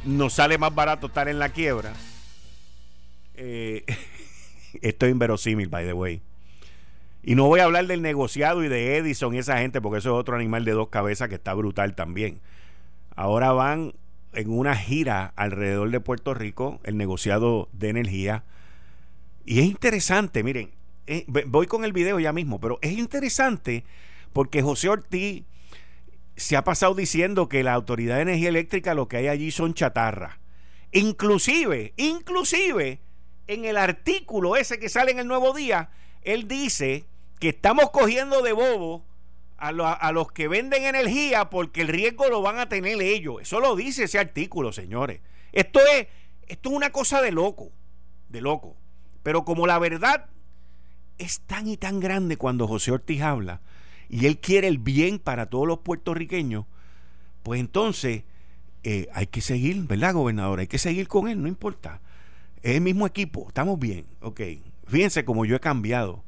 nos 0.05 0.33
sale 0.33 0.57
más 0.57 0.73
barato 0.73 1.07
estar 1.07 1.27
en 1.27 1.39
la 1.39 1.49
quiebra. 1.49 1.93
Eh, 3.35 3.83
esto 4.81 5.05
es 5.05 5.11
inverosímil, 5.11 5.67
by 5.67 5.85
the 5.85 5.93
way. 5.93 6.21
Y 7.23 7.35
no 7.35 7.47
voy 7.47 7.61
a 7.61 7.65
hablar 7.65 7.87
del 7.87 8.01
negociado 8.01 8.63
y 8.63 8.67
de 8.67 8.97
Edison 8.97 9.33
y 9.33 9.39
esa 9.39 9.57
gente, 9.57 9.81
porque 9.81 9.99
eso 9.99 10.09
es 10.09 10.19
otro 10.19 10.35
animal 10.35 10.65
de 10.65 10.71
dos 10.71 10.89
cabezas 10.89 11.29
que 11.29 11.35
está 11.35 11.53
brutal 11.53 11.95
también. 11.95 12.39
Ahora 13.15 13.51
van 13.51 13.93
en 14.33 14.49
una 14.49 14.75
gira 14.75 15.33
alrededor 15.35 15.91
de 15.91 15.99
Puerto 15.99 16.33
Rico, 16.33 16.79
el 16.83 16.97
negociado 16.97 17.69
de 17.73 17.89
energía. 17.89 18.43
Y 19.45 19.59
es 19.59 19.65
interesante, 19.65 20.43
miren, 20.43 20.71
eh, 21.07 21.25
voy 21.47 21.67
con 21.67 21.83
el 21.83 21.93
video 21.93 22.19
ya 22.19 22.33
mismo, 22.33 22.59
pero 22.59 22.79
es 22.81 22.93
interesante 22.93 23.83
porque 24.31 24.61
José 24.61 24.89
Ortiz 24.89 25.43
se 26.35 26.57
ha 26.57 26.63
pasado 26.63 26.95
diciendo 26.95 27.49
que 27.49 27.63
la 27.63 27.73
Autoridad 27.73 28.15
de 28.15 28.23
Energía 28.23 28.49
Eléctrica 28.49 28.93
lo 28.93 29.07
que 29.07 29.17
hay 29.17 29.27
allí 29.27 29.51
son 29.51 29.73
chatarra. 29.73 30.39
Inclusive, 30.91 31.93
inclusive, 31.97 32.99
en 33.47 33.65
el 33.65 33.77
artículo 33.77 34.55
ese 34.55 34.79
que 34.79 34.89
sale 34.89 35.11
en 35.11 35.19
el 35.19 35.27
Nuevo 35.27 35.53
Día, 35.53 35.89
él 36.21 36.47
dice 36.47 37.05
que 37.39 37.49
estamos 37.49 37.89
cogiendo 37.91 38.41
de 38.41 38.53
bobo 38.53 39.03
a, 39.57 40.11
los 40.11 40.31
que 40.31 40.47
venden 40.47 40.83
energía 40.83 41.49
porque 41.49 41.81
el 41.81 41.87
riesgo 41.87 42.27
lo 42.29 42.41
van 42.41 42.59
a 42.59 42.67
tener 42.67 43.01
ellos. 43.01 43.41
Eso 43.41 43.59
lo 43.59 43.75
dice 43.75 44.05
ese 44.05 44.19
artículo, 44.19 44.73
señores. 44.73 45.21
Esto 45.51 45.79
es, 45.93 46.07
esto 46.47 46.69
es 46.69 46.75
una 46.75 46.91
cosa 46.91 47.21
de 47.21 47.31
loco, 47.31 47.71
de 48.29 48.41
loco. 48.41 48.75
Pero 49.23 49.45
como 49.45 49.65
la 49.67 49.79
verdad 49.79 50.25
es 51.17 51.41
tan 51.41 51.67
y 51.67 51.77
tan 51.77 51.99
grande 51.99 52.37
cuando 52.37 52.67
José 52.67 52.91
Ortiz 52.91 53.21
habla 53.21 53.61
y 54.09 54.25
él 54.25 54.39
quiere 54.39 54.67
el 54.67 54.79
bien 54.79 55.19
para 55.19 55.45
todos 55.45 55.67
los 55.67 55.79
puertorriqueños, 55.79 56.65
pues 57.43 57.59
entonces 57.59 58.23
eh, 58.83 59.07
hay 59.13 59.27
que 59.27 59.41
seguir, 59.41 59.81
¿verdad, 59.83 60.13
gobernador? 60.13 60.59
Hay 60.59 60.67
que 60.67 60.77
seguir 60.77 61.07
con 61.07 61.29
él, 61.29 61.41
no 61.41 61.47
importa. 61.47 62.01
Es 62.61 62.75
el 62.75 62.81
mismo 62.81 63.07
equipo, 63.07 63.45
estamos 63.47 63.79
bien, 63.79 64.05
ok. 64.21 64.41
Fíjense 64.87 65.23
cómo 65.23 65.45
yo 65.45 65.55
he 65.55 65.59
cambiado, 65.59 66.23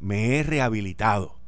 me 0.00 0.38
he 0.38 0.42
rehabilitado. 0.42 1.41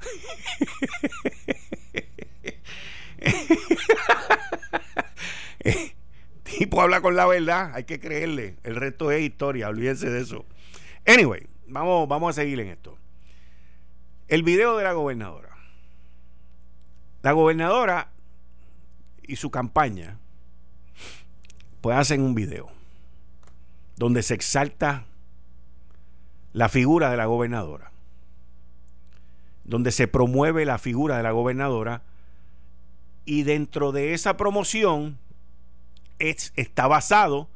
tipo 6.44 6.80
habla 6.80 7.00
con 7.00 7.16
la 7.16 7.26
verdad, 7.26 7.72
hay 7.74 7.84
que 7.84 8.00
creerle. 8.00 8.56
El 8.62 8.76
resto 8.76 9.10
es 9.10 9.22
historia, 9.22 9.68
olvídense 9.68 10.10
de 10.10 10.20
eso. 10.20 10.44
Anyway, 11.06 11.46
vamos, 11.66 12.08
vamos 12.08 12.30
a 12.30 12.40
seguir 12.40 12.60
en 12.60 12.68
esto. 12.68 12.96
El 14.28 14.42
video 14.42 14.76
de 14.76 14.84
la 14.84 14.92
gobernadora. 14.92 15.56
La 17.22 17.32
gobernadora 17.32 18.10
y 19.22 19.36
su 19.36 19.50
campaña 19.50 20.18
pues 21.80 21.96
hacen 21.96 22.22
un 22.22 22.34
video 22.34 22.68
donde 23.96 24.22
se 24.22 24.34
exalta 24.34 25.06
la 26.52 26.68
figura 26.68 27.10
de 27.10 27.16
la 27.16 27.26
gobernadora 27.26 27.90
donde 29.66 29.92
se 29.92 30.08
promueve 30.08 30.64
la 30.64 30.78
figura 30.78 31.16
de 31.16 31.22
la 31.22 31.32
gobernadora 31.32 32.02
y 33.24 33.42
dentro 33.42 33.92
de 33.92 34.14
esa 34.14 34.36
promoción 34.36 35.18
está 36.18 36.86
basado 36.86 37.48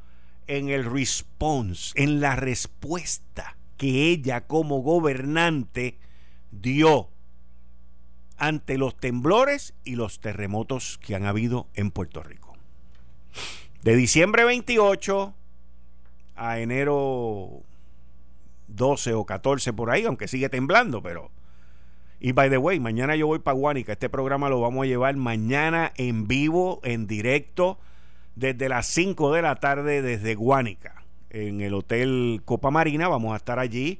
en 0.47 0.69
el 0.69 0.85
response, 0.85 1.93
en 1.95 2.19
la 2.19 2.35
respuesta 2.35 3.55
que 3.77 4.09
ella 4.09 4.45
como 4.45 4.81
gobernante 4.81 5.97
dio 6.51 7.09
ante 8.37 8.77
los 8.77 8.97
temblores 8.97 9.73
y 9.83 9.95
los 9.95 10.19
terremotos 10.19 10.97
que 10.97 11.15
han 11.15 11.25
habido 11.25 11.67
en 11.73 11.91
Puerto 11.91 12.21
Rico. 12.21 12.55
De 13.83 13.95
diciembre 13.95 14.43
28 14.43 15.33
a 16.35 16.59
enero 16.59 17.61
12 18.67 19.13
o 19.13 19.25
14 19.25 19.73
por 19.73 19.89
ahí, 19.89 20.05
aunque 20.05 20.27
sigue 20.27 20.49
temblando, 20.49 21.01
pero 21.01 21.31
y 22.21 22.33
by 22.33 22.49
the 22.49 22.57
way, 22.57 22.79
mañana 22.79 23.15
yo 23.15 23.25
voy 23.25 23.39
para 23.39 23.57
Guánica. 23.57 23.93
Este 23.93 24.07
programa 24.07 24.47
lo 24.47 24.61
vamos 24.61 24.83
a 24.83 24.87
llevar 24.87 25.15
mañana 25.15 25.91
en 25.97 26.27
vivo, 26.27 26.79
en 26.83 27.07
directo, 27.07 27.79
desde 28.35 28.69
las 28.69 28.85
5 28.85 29.33
de 29.33 29.41
la 29.41 29.55
tarde 29.55 30.03
desde 30.03 30.35
Guánica, 30.35 31.03
en 31.31 31.61
el 31.61 31.73
Hotel 31.73 32.41
Copa 32.45 32.69
Marina. 32.69 33.07
Vamos 33.07 33.33
a 33.33 33.37
estar 33.37 33.57
allí 33.57 33.99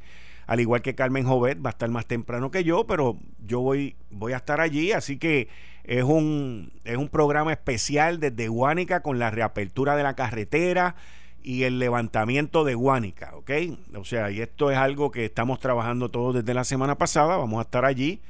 al 0.51 0.59
igual 0.59 0.81
que 0.81 0.95
Carmen 0.95 1.25
Jovet, 1.25 1.65
va 1.65 1.69
a 1.69 1.71
estar 1.71 1.89
más 1.89 2.05
temprano 2.05 2.51
que 2.51 2.65
yo, 2.65 2.85
pero 2.85 3.17
yo 3.39 3.61
voy, 3.61 3.95
voy 4.09 4.33
a 4.33 4.37
estar 4.37 4.59
allí, 4.59 4.91
así 4.91 5.17
que 5.17 5.47
es 5.85 6.03
un, 6.03 6.73
es 6.83 6.97
un 6.97 7.07
programa 7.07 7.53
especial 7.53 8.19
desde 8.19 8.49
Guánica 8.49 9.01
con 9.01 9.17
la 9.17 9.31
reapertura 9.31 9.95
de 9.95 10.03
la 10.03 10.15
carretera 10.15 10.95
y 11.43 11.63
el 11.63 11.79
levantamiento 11.79 12.63
de 12.63 12.75
Guánica, 12.75 13.35
¿ok? 13.35 13.51
O 13.95 14.05
sea, 14.05 14.31
y 14.31 14.41
esto 14.41 14.71
es 14.71 14.77
algo 14.77 15.11
que 15.11 15.25
estamos 15.25 15.59
trabajando 15.59 16.09
todos 16.09 16.35
desde 16.35 16.53
la 16.53 16.63
semana 16.63 16.97
pasada, 16.97 17.37
vamos 17.37 17.59
a 17.59 17.63
estar 17.63 17.85
allí 17.85 18.21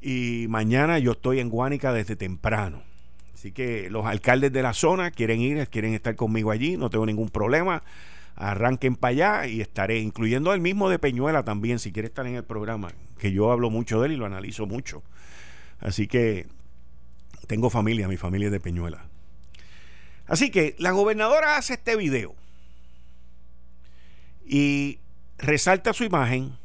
y 0.00 0.46
mañana 0.48 0.98
yo 0.98 1.12
estoy 1.12 1.40
en 1.40 1.50
Guánica 1.50 1.92
desde 1.92 2.16
temprano. 2.16 2.82
Así 3.34 3.52
que 3.52 3.88
los 3.90 4.06
alcaldes 4.06 4.52
de 4.52 4.62
la 4.62 4.74
zona 4.74 5.10
quieren 5.10 5.40
ir, 5.40 5.66
quieren 5.68 5.94
estar 5.94 6.14
conmigo 6.14 6.50
allí, 6.50 6.76
no 6.76 6.90
tengo 6.90 7.06
ningún 7.06 7.30
problema. 7.30 7.82
Arranquen 8.36 8.96
para 8.96 9.10
allá 9.10 9.46
y 9.46 9.60
estaré, 9.60 9.98
incluyendo 9.98 10.52
el 10.52 10.60
mismo 10.60 10.88
de 10.88 10.98
Peñuela 10.98 11.42
también, 11.42 11.78
si 11.78 11.92
quiere 11.92 12.08
estar 12.08 12.26
en 12.26 12.36
el 12.36 12.44
programa, 12.44 12.92
que 13.18 13.32
yo 13.32 13.50
hablo 13.50 13.70
mucho 13.70 14.00
de 14.00 14.06
él 14.06 14.12
y 14.12 14.16
lo 14.16 14.26
analizo 14.26 14.66
mucho. 14.66 15.02
Así 15.78 16.06
que 16.06 16.46
tengo 17.46 17.70
familia, 17.70 18.08
mi 18.08 18.16
familia 18.16 18.46
es 18.46 18.52
de 18.52 18.60
Peñuela. 18.60 19.09
Así 20.30 20.52
que 20.52 20.76
la 20.78 20.92
gobernadora 20.92 21.56
hace 21.56 21.74
este 21.74 21.96
video 21.96 22.36
y 24.46 25.00
resalta 25.38 25.92
su 25.92 26.04
imagen. 26.04 26.56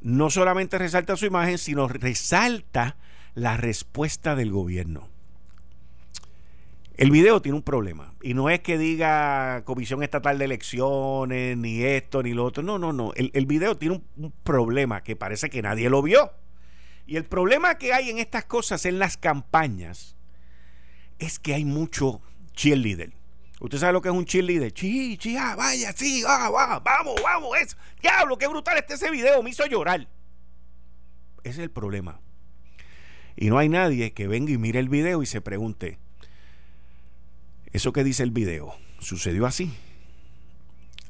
No 0.00 0.30
solamente 0.30 0.76
resalta 0.76 1.16
su 1.16 1.26
imagen, 1.26 1.58
sino 1.58 1.86
resalta 1.86 2.96
la 3.34 3.56
respuesta 3.56 4.34
del 4.34 4.50
gobierno. 4.50 5.08
El 6.96 7.12
video 7.12 7.40
tiene 7.40 7.56
un 7.56 7.62
problema. 7.62 8.14
Y 8.20 8.34
no 8.34 8.50
es 8.50 8.58
que 8.60 8.78
diga 8.78 9.62
Comisión 9.64 10.02
Estatal 10.02 10.36
de 10.36 10.46
Elecciones, 10.46 11.56
ni 11.56 11.82
esto, 11.82 12.20
ni 12.24 12.34
lo 12.34 12.44
otro. 12.46 12.64
No, 12.64 12.80
no, 12.80 12.92
no. 12.92 13.12
El, 13.14 13.46
video 13.46 13.76
tiene 13.76 13.94
un, 13.94 14.04
un, 14.16 14.32
problema 14.42 15.04
que 15.04 15.14
parece 15.14 15.50
que 15.50 15.62
nadie 15.62 15.88
lo 15.88 16.02
vio. 16.02 16.32
Y 17.06 17.14
el 17.14 17.26
problema 17.26 17.78
que 17.78 17.92
hay 17.92 18.10
en 18.10 18.18
estas 18.18 18.44
cosas, 18.44 18.86
en 18.86 18.98
las 18.98 19.16
campañas, 19.16 20.13
es 21.18 21.38
que 21.38 21.54
hay 21.54 21.64
mucho 21.64 22.20
cheerleader. 22.52 23.12
¿Usted 23.60 23.78
sabe 23.78 23.92
lo 23.92 24.02
que 24.02 24.08
es 24.08 24.14
un 24.14 24.24
cheerleader? 24.24 24.72
Chi, 24.72 25.16
chi, 25.16 25.36
ah, 25.36 25.54
vaya, 25.56 25.92
sí, 25.92 26.22
ah, 26.26 26.50
va, 26.50 26.80
vamos, 26.80 27.14
vamos, 27.22 27.56
eso. 27.58 27.76
Diablo, 28.02 28.36
qué 28.36 28.46
brutal 28.46 28.76
este 28.78 28.94
ese 28.94 29.10
video, 29.10 29.42
me 29.42 29.50
hizo 29.50 29.64
llorar. 29.66 30.08
Ese 31.42 31.50
es 31.50 31.58
el 31.58 31.70
problema. 31.70 32.20
Y 33.36 33.48
no 33.48 33.58
hay 33.58 33.68
nadie 33.68 34.12
que 34.12 34.28
venga 34.28 34.52
y 34.52 34.58
mire 34.58 34.80
el 34.80 34.88
video 34.88 35.22
y 35.22 35.26
se 35.26 35.40
pregunte, 35.40 35.98
¿eso 37.72 37.92
que 37.92 38.04
dice 38.04 38.22
el 38.22 38.30
video 38.30 38.74
sucedió 38.98 39.46
así? 39.46 39.72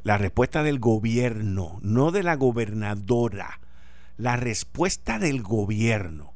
La 0.03 0.19
respuesta 0.19 0.63
del 0.63 0.79
gobierno, 0.79 1.79
no 1.83 2.11
de 2.11 2.23
la 2.23 2.37
gobernadora 2.37 3.61
la 4.17 4.37
respuesta 4.37 5.19
del 5.19 5.43
gobierno 5.43 6.35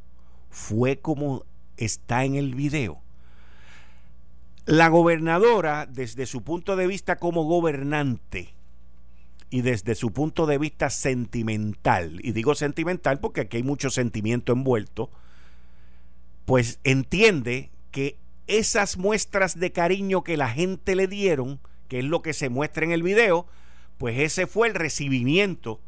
fue 0.50 0.98
como 0.98 1.44
está 1.76 2.24
en 2.24 2.35
el 2.35 2.54
video. 2.54 3.02
La 4.68 4.88
gobernadora, 4.88 5.87
desde 5.87 6.26
su 6.26 6.42
punto 6.42 6.76
de 6.76 6.87
vista 6.87 7.16
como 7.16 7.44
gobernante 7.44 8.50
y 9.48 9.62
desde 9.62 9.94
su 9.94 10.12
punto 10.12 10.44
de 10.44 10.59
vista 10.59 10.90
sentimental, 10.90 12.20
y 12.22 12.33
digo 12.33 12.54
sentimental 12.54 13.18
porque 13.18 13.40
aquí 13.40 13.57
hay 13.57 13.62
mucho 13.62 13.88
sentimiento 13.88 14.52
envuelto, 14.52 15.11
pues 16.44 16.81
entiende 16.85 17.70
que 17.92 18.18
esas 18.46 18.98
muestras 18.98 19.59
de 19.59 19.72
cariño 19.72 20.22
que 20.22 20.37
la 20.37 20.50
gente 20.50 20.94
le 20.94 21.07
dieron, 21.07 21.61
que 21.88 22.00
es 22.00 22.04
lo 22.04 22.20
que 22.20 22.35
se 22.35 22.50
muestra 22.50 22.85
en 22.85 22.92
el 22.92 23.02
video, 23.02 23.46
pues 23.96 24.18
ese 24.18 24.46
fue 24.46 24.68
el 24.68 24.74
recibimiento. 24.74 25.81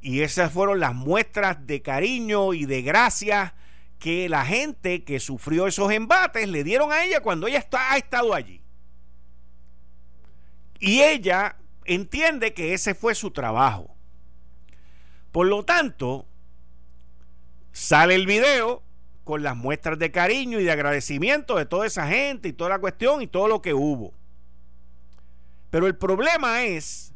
Y 0.00 0.22
esas 0.22 0.50
fueron 0.50 0.80
las 0.80 0.96
muestras 0.96 1.68
de 1.68 1.82
cariño 1.82 2.52
y 2.52 2.66
de 2.66 2.82
gracia 2.82 3.54
que 4.02 4.28
la 4.28 4.44
gente 4.44 5.04
que 5.04 5.20
sufrió 5.20 5.68
esos 5.68 5.92
embates 5.92 6.48
le 6.48 6.64
dieron 6.64 6.90
a 6.90 7.04
ella 7.04 7.20
cuando 7.20 7.46
ella 7.46 7.60
está, 7.60 7.92
ha 7.92 7.96
estado 7.96 8.34
allí. 8.34 8.60
Y 10.80 11.02
ella 11.02 11.54
entiende 11.84 12.52
que 12.52 12.74
ese 12.74 12.96
fue 12.96 13.14
su 13.14 13.30
trabajo. 13.30 13.94
Por 15.30 15.46
lo 15.46 15.64
tanto, 15.64 16.26
sale 17.70 18.16
el 18.16 18.26
video 18.26 18.82
con 19.22 19.44
las 19.44 19.56
muestras 19.56 20.00
de 20.00 20.10
cariño 20.10 20.58
y 20.58 20.64
de 20.64 20.72
agradecimiento 20.72 21.54
de 21.54 21.66
toda 21.66 21.86
esa 21.86 22.08
gente 22.08 22.48
y 22.48 22.52
toda 22.52 22.70
la 22.70 22.80
cuestión 22.80 23.22
y 23.22 23.28
todo 23.28 23.46
lo 23.46 23.62
que 23.62 23.72
hubo. 23.72 24.12
Pero 25.70 25.86
el 25.86 25.94
problema 25.94 26.64
es 26.64 27.14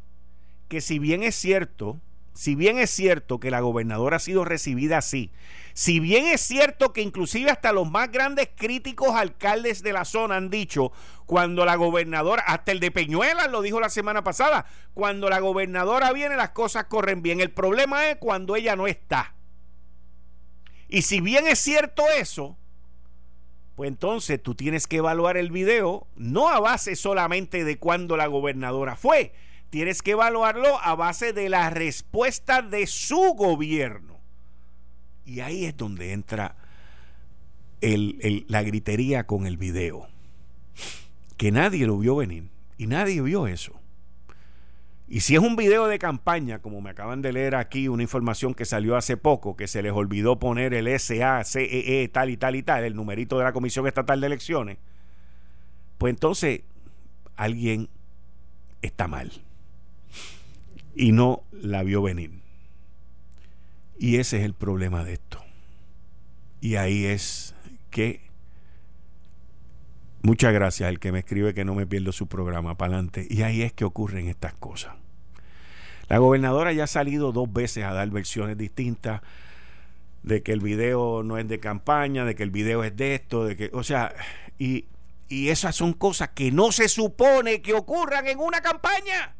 que 0.69 0.79
si 0.79 0.99
bien 0.99 1.23
es 1.23 1.35
cierto 1.35 1.99
si 2.37 2.53
bien 2.53 2.77
es 2.77 2.91
cierto 2.91 3.39
que 3.39 3.49
la 3.49 3.61
gobernadora 3.61 4.17
ha 4.17 4.19
sido 4.19 4.45
recibida 4.45 4.99
así, 4.99 5.31
si 5.73 5.99
bien 5.99 6.27
es 6.27 6.39
cierto 6.39 6.93
que 6.93 7.01
inclusive 7.01 7.49
hasta 7.49 7.71
los 7.71 7.89
más 7.89 8.11
grandes 8.11 8.49
críticos 8.55 9.15
alcaldes 9.15 9.81
de 9.81 9.91
la 9.91 10.05
zona 10.05 10.35
han 10.35 10.51
dicho, 10.51 10.91
cuando 11.25 11.65
la 11.65 11.75
gobernadora, 11.77 12.43
hasta 12.45 12.71
el 12.71 12.79
de 12.79 12.91
Peñuelas 12.91 13.49
lo 13.49 13.63
dijo 13.63 13.79
la 13.79 13.89
semana 13.89 14.23
pasada, 14.23 14.67
cuando 14.93 15.31
la 15.31 15.39
gobernadora 15.39 16.13
viene 16.13 16.35
las 16.35 16.51
cosas 16.51 16.83
corren 16.83 17.23
bien, 17.23 17.41
el 17.41 17.49
problema 17.49 18.07
es 18.11 18.17
cuando 18.17 18.55
ella 18.55 18.75
no 18.75 18.85
está. 18.85 19.33
Y 20.87 21.01
si 21.01 21.21
bien 21.21 21.47
es 21.47 21.57
cierto 21.57 22.03
eso, 22.19 22.55
pues 23.75 23.87
entonces 23.87 24.43
tú 24.43 24.53
tienes 24.53 24.85
que 24.85 24.97
evaluar 24.97 25.37
el 25.37 25.49
video 25.49 26.05
no 26.15 26.49
a 26.49 26.59
base 26.59 26.95
solamente 26.95 27.63
de 27.63 27.79
cuando 27.79 28.15
la 28.15 28.27
gobernadora 28.27 28.95
fue, 28.95 29.33
tienes 29.69 30.01
que 30.01 30.11
evaluarlo 30.11 30.79
a 30.81 30.95
base 30.95 31.33
de 31.33 31.49
la 31.49 31.69
respuesta 31.69 32.61
de 32.61 32.87
su 32.87 33.33
gobierno. 33.33 34.17
Y 35.25 35.41
ahí 35.41 35.65
es 35.65 35.75
donde 35.75 36.13
entra 36.13 36.55
la 37.81 38.63
gritería 38.63 39.25
con 39.25 39.45
el 39.45 39.57
video. 39.57 40.07
Que 41.35 41.51
nadie 41.51 41.85
lo 41.85 41.97
vio 41.99 42.15
venir. 42.15 42.49
Y 42.77 42.87
nadie 42.87 43.21
vio 43.21 43.47
eso. 43.47 43.73
Y 45.09 45.21
si 45.21 45.35
es 45.35 45.41
un 45.41 45.55
video 45.55 45.87
de 45.87 45.99
campaña, 45.99 46.59
como 46.59 46.81
me 46.81 46.89
acaban 46.89 47.21
de 47.21 47.31
leer 47.31 47.55
aquí 47.55 47.87
una 47.87 48.03
información 48.03 48.53
que 48.53 48.65
salió 48.65 48.97
hace 48.97 49.15
poco, 49.15 49.55
que 49.55 49.67
se 49.67 49.81
les 49.81 49.93
olvidó 49.93 50.37
poner 50.37 50.73
el 50.73 50.87
SACEE 50.99 52.03
e, 52.03 52.07
tal 52.09 52.29
y 52.29 52.37
tal 52.37 52.55
y 52.57 52.63
tal, 52.63 52.83
el 52.83 52.95
numerito 52.95 53.37
de 53.37 53.45
la 53.45 53.53
Comisión 53.53 53.87
Estatal 53.87 54.19
de 54.19 54.27
Elecciones, 54.27 54.77
pues 55.97 56.11
entonces 56.11 56.61
alguien 57.37 57.89
está 58.81 59.07
mal 59.07 59.31
y 60.97 61.11
no 61.11 61.43
la 61.51 61.83
vio 61.83 62.01
venir. 62.01 62.31
Y 63.99 64.17
ese 64.17 64.39
es 64.39 64.43
el 64.43 64.53
problema 64.53 65.03
de 65.03 65.13
esto. 65.13 65.43
Y 66.59 66.75
ahí 66.75 67.05
es 67.05 67.53
que 67.91 68.21
muchas 70.23 70.53
gracias 70.53 70.89
al 70.89 70.99
que 70.99 71.11
me 71.11 71.19
escribe 71.19 71.53
que 71.53 71.65
no 71.65 71.75
me 71.75 71.85
pierdo 71.85 72.11
su 72.11 72.27
programa 72.27 72.77
para 72.77 72.93
adelante. 72.93 73.27
Y 73.29 73.43
ahí 73.43 73.61
es 73.61 73.73
que 73.73 73.85
ocurren 73.85 74.27
estas 74.27 74.53
cosas. 74.55 74.95
La 76.09 76.17
gobernadora 76.17 76.73
ya 76.73 76.85
ha 76.85 76.87
salido 76.87 77.31
dos 77.31 77.51
veces 77.51 77.83
a 77.83 77.93
dar 77.93 78.09
versiones 78.09 78.57
distintas 78.57 79.21
de 80.23 80.41
que 80.41 80.51
el 80.51 80.61
video 80.61 81.21
no 81.23 81.37
es 81.37 81.47
de 81.47 81.59
campaña, 81.59 82.25
de 82.25 82.33
que 82.33 82.43
el 82.43 82.51
video 82.51 82.83
es 82.83 82.95
de 82.97 83.13
esto, 83.13 83.45
de 83.45 83.55
que, 83.55 83.69
o 83.71 83.83
sea, 83.83 84.13
y, 84.57 84.85
y 85.29 85.49
esas 85.49 85.75
son 85.75 85.93
cosas 85.93 86.29
que 86.29 86.51
no 86.51 86.71
se 86.71 86.89
supone 86.89 87.61
que 87.61 87.73
ocurran 87.73 88.25
en 88.27 88.39
una 88.39 88.61
campaña. 88.61 89.36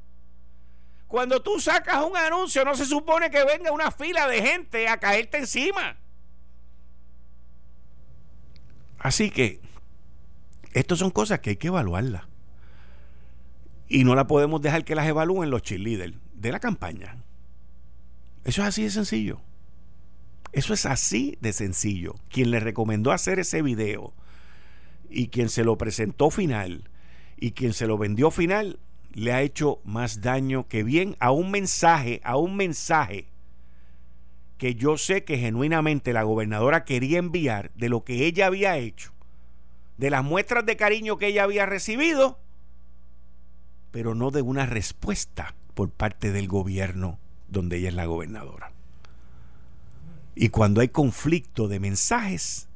Cuando 1.08 1.42
tú 1.42 1.60
sacas 1.60 2.04
un 2.04 2.18
anuncio, 2.18 2.66
no 2.66 2.76
se 2.76 2.86
supone 2.86 3.30
que 3.30 3.44
venga 3.46 3.72
una 3.72 3.92
fila 3.92 4.28
de 4.28 4.42
gente 4.42 4.88
a 4.88 4.98
caerte 4.98 5.38
encima. 5.38 5.98
Así 9.00 9.32
que, 9.32 9.62
estas 10.74 11.00
son 11.00 11.12
cosas 11.12 11.40
que 11.40 11.52
hay 11.52 11.56
que 11.56 11.68
evaluarlas. 11.68 12.24
Y 13.88 14.04
no 14.04 14.16
la 14.16 14.28
podemos 14.28 14.62
dejar 14.62 14.84
que 14.84 14.96
las 14.96 15.08
evalúen 15.08 15.50
los 15.50 15.62
cheerleaders 15.62 16.16
de 16.34 16.52
la 16.52 16.60
campaña. 16.60 17.24
Eso 18.44 18.62
es 18.62 18.68
así 18.68 18.84
de 18.84 18.90
sencillo. 18.90 19.40
Eso 20.52 20.74
es 20.74 20.86
así 20.86 21.38
de 21.40 21.54
sencillo. 21.54 22.16
Quien 22.30 22.52
le 22.52 22.60
recomendó 22.60 23.12
hacer 23.12 23.40
ese 23.40 23.62
video 23.62 24.14
y 25.10 25.30
quien 25.30 25.48
se 25.48 25.64
lo 25.64 25.78
presentó 25.78 26.32
final 26.32 26.90
y 27.38 27.52
quien 27.52 27.74
se 27.74 27.88
lo 27.88 27.98
vendió 27.98 28.30
final 28.30 28.80
le 29.14 29.34
ha 29.34 29.42
hecho 29.42 29.80
más 29.84 30.22
daño 30.22 30.68
que 30.68 30.84
bien 30.84 31.16
a 31.20 31.32
un 31.32 31.52
mensaje, 31.52 32.22
a 32.24 32.38
un 32.38 32.56
mensaje 32.56 33.28
que 34.58 34.76
yo 34.76 34.98
sé 34.98 35.24
que 35.24 35.38
genuinamente 35.38 36.14
la 36.14 36.24
gobernadora 36.24 36.84
quería 36.84 37.20
enviar 37.20 37.72
de 37.76 37.90
lo 37.90 38.04
que 38.04 38.26
ella 38.26 38.48
había 38.48 38.78
hecho, 38.78 39.12
de 39.98 40.10
las 40.10 40.24
muestras 40.24 40.66
de 40.66 40.78
cariño 40.78 41.18
que 41.18 41.28
ella 41.28 41.44
había 41.44 41.66
recibido, 41.66 42.40
pero 43.92 44.16
no 44.16 44.32
de 44.32 44.42
una 44.42 44.66
respuesta 44.66 45.56
por 45.74 45.92
parte 45.92 46.32
del 46.32 46.48
gobierno 46.48 47.20
donde 47.48 47.78
ella 47.78 47.90
es 47.90 47.96
la 47.96 48.06
gobernadora. 48.06 48.72
Y 50.36 50.50
cuando 50.50 50.82
hay 50.82 50.90
conflicto 50.90 51.68
de 51.68 51.80
mensajes, 51.80 52.68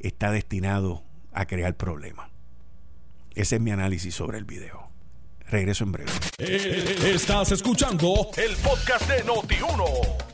está 0.00 0.30
destinado 0.30 1.02
a 1.32 1.46
crear 1.46 1.76
problemas. 1.76 2.30
Ese 3.34 3.56
es 3.56 3.60
mi 3.60 3.70
análisis 3.70 4.14
sobre 4.14 4.38
el 4.38 4.44
video. 4.44 4.83
Regreso 5.54 5.84
en 5.84 5.92
breve. 5.92 6.10
Eh, 6.38 7.12
estás 7.14 7.52
escuchando 7.52 8.28
el 8.36 8.56
podcast 8.56 9.08
de 9.08 9.24
Noti1. 9.24 9.84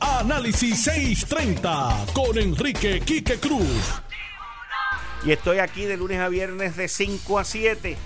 Análisis 0.01 0.83
630 0.85 2.07
con 2.15 2.39
Enrique 2.39 3.01
Quique 3.01 3.39
Cruz. 3.39 4.01
Y 5.23 5.33
estoy 5.33 5.59
aquí 5.59 5.85
de 5.85 5.99
lunes 5.99 6.21
a 6.21 6.31
viernes 6.31 6.75
de 6.75 6.89
5 6.89 7.39
a 7.39 7.45
7. 7.45 7.99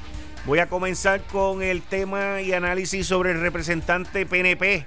Voy 0.44 0.58
a 0.58 0.68
comenzar 0.68 1.22
con 1.22 1.62
el 1.62 1.82
tema 1.82 2.40
y 2.40 2.52
análisis 2.52 3.06
sobre 3.06 3.30
el 3.30 3.40
representante 3.40 4.26
PNP, 4.26 4.84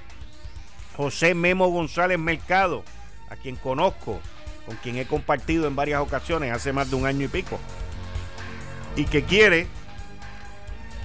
José 0.97 1.33
Memo 1.33 1.69
González 1.69 2.19
Mercado, 2.19 2.83
a 3.29 3.37
quien 3.37 3.55
conozco, 3.55 4.19
con 4.65 4.75
quien 4.75 4.97
he 4.97 5.07
compartido 5.07 5.65
en 5.65 5.77
varias 5.77 6.01
ocasiones 6.01 6.51
hace 6.51 6.73
más 6.73 6.89
de 6.89 6.97
un 6.97 7.05
año 7.05 7.23
y 7.23 7.29
pico, 7.29 7.57
y 8.97 9.05
que 9.05 9.23
quiere 9.23 9.67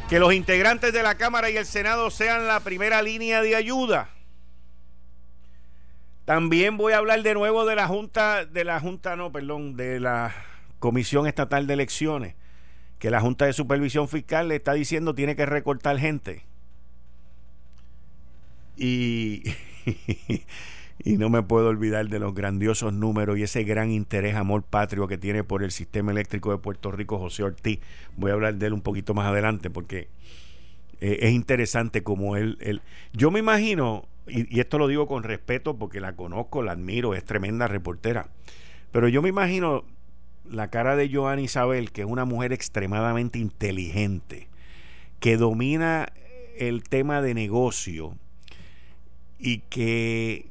que 0.09 0.19
los 0.19 0.33
integrantes 0.35 0.93
de 0.93 1.03
la 1.03 1.17
Cámara 1.17 1.51
y 1.51 1.57
el 1.57 1.67
Senado 1.67 2.11
sean 2.11 2.47
la 2.47 2.61
primera 2.61 3.03
línea 3.03 3.41
de 3.43 3.57
ayuda. 3.57 4.11
También 6.25 6.77
voy 6.77 6.93
a 6.93 6.99
hablar 6.99 7.23
de 7.23 7.35
nuevo 7.35 7.65
de 7.65 7.75
la 7.75 7.89
Junta, 7.89 8.45
de 8.45 8.65
la 8.65 8.79
Junta, 8.79 9.17
no, 9.17 9.33
perdón, 9.33 9.77
de 9.77 9.99
la 9.99 10.33
Comisión 10.79 11.27
Estatal 11.27 11.67
de 11.67 11.75
Elecciones, 11.75 12.35
que 12.99 13.11
la 13.11 13.21
Junta 13.21 13.47
de 13.47 13.53
Supervisión 13.53 14.09
Fiscal 14.09 14.49
le 14.49 14.57
está 14.57 14.73
diciendo 14.75 15.15
tiene 15.15 15.35
que 15.35 15.47
recortar 15.47 15.99
gente. 15.99 16.45
Y, 18.77 19.43
y 20.99 21.17
no 21.17 21.31
me 21.31 21.43
puedo 21.43 21.69
olvidar 21.69 22.09
de 22.09 22.19
los 22.19 22.35
grandiosos 22.35 22.93
números 22.93 23.39
y 23.39 23.43
ese 23.43 23.65
gran 23.65 23.91
interés, 23.91 24.35
amor 24.37 24.63
patrio 24.63 25.09
que 25.09 25.19
tiene 25.19 25.45
por 25.45 25.63
el 25.63 25.71
sistema 25.71 26.13
eléctrico 26.13 26.51
de 26.51 26.59
Puerto 26.59 26.93
Rico 26.93 27.19
José 27.19 27.43
Ortiz. 27.43 27.81
Voy 28.17 28.31
a 28.31 28.35
hablar 28.35 28.55
de 28.55 28.67
él 28.67 28.73
un 28.73 28.83
poquito 28.83 29.15
más 29.15 29.27
adelante 29.27 29.71
porque 29.71 30.09
eh, 31.01 31.19
es 31.23 31.33
interesante 31.33 32.03
como 32.03 32.37
él, 32.37 32.59
él, 32.61 32.83
Yo 33.13 33.31
me 33.31 33.41
imagino, 33.41 34.07
y, 34.27 34.55
y 34.55 34.61
esto 34.61 34.79
lo 34.79 34.87
digo 34.87 35.07
con 35.09 35.23
respeto 35.23 35.77
porque 35.77 36.01
la 36.01 36.15
conozco, 36.15 36.63
la 36.63 36.73
admiro, 36.73 37.15
es 37.15 37.25
tremenda 37.25 37.67
reportera, 37.67 38.29
pero 38.93 39.09
yo 39.09 39.23
me 39.23 39.29
imagino 39.29 39.85
la 40.49 40.69
cara 40.69 40.97
de 40.97 41.11
Joan 41.13 41.39
Isabel, 41.39 41.93
que 41.93 42.03
es 42.03 42.07
una 42.07 42.25
mujer 42.25 42.53
extremadamente 42.53 43.39
inteligente, 43.39 44.49
que 45.19 45.37
domina 45.37 46.13
el 46.59 46.83
tema 46.85 47.23
de 47.23 47.35
negocio 47.35 48.17
y 49.45 49.59
que 49.59 50.47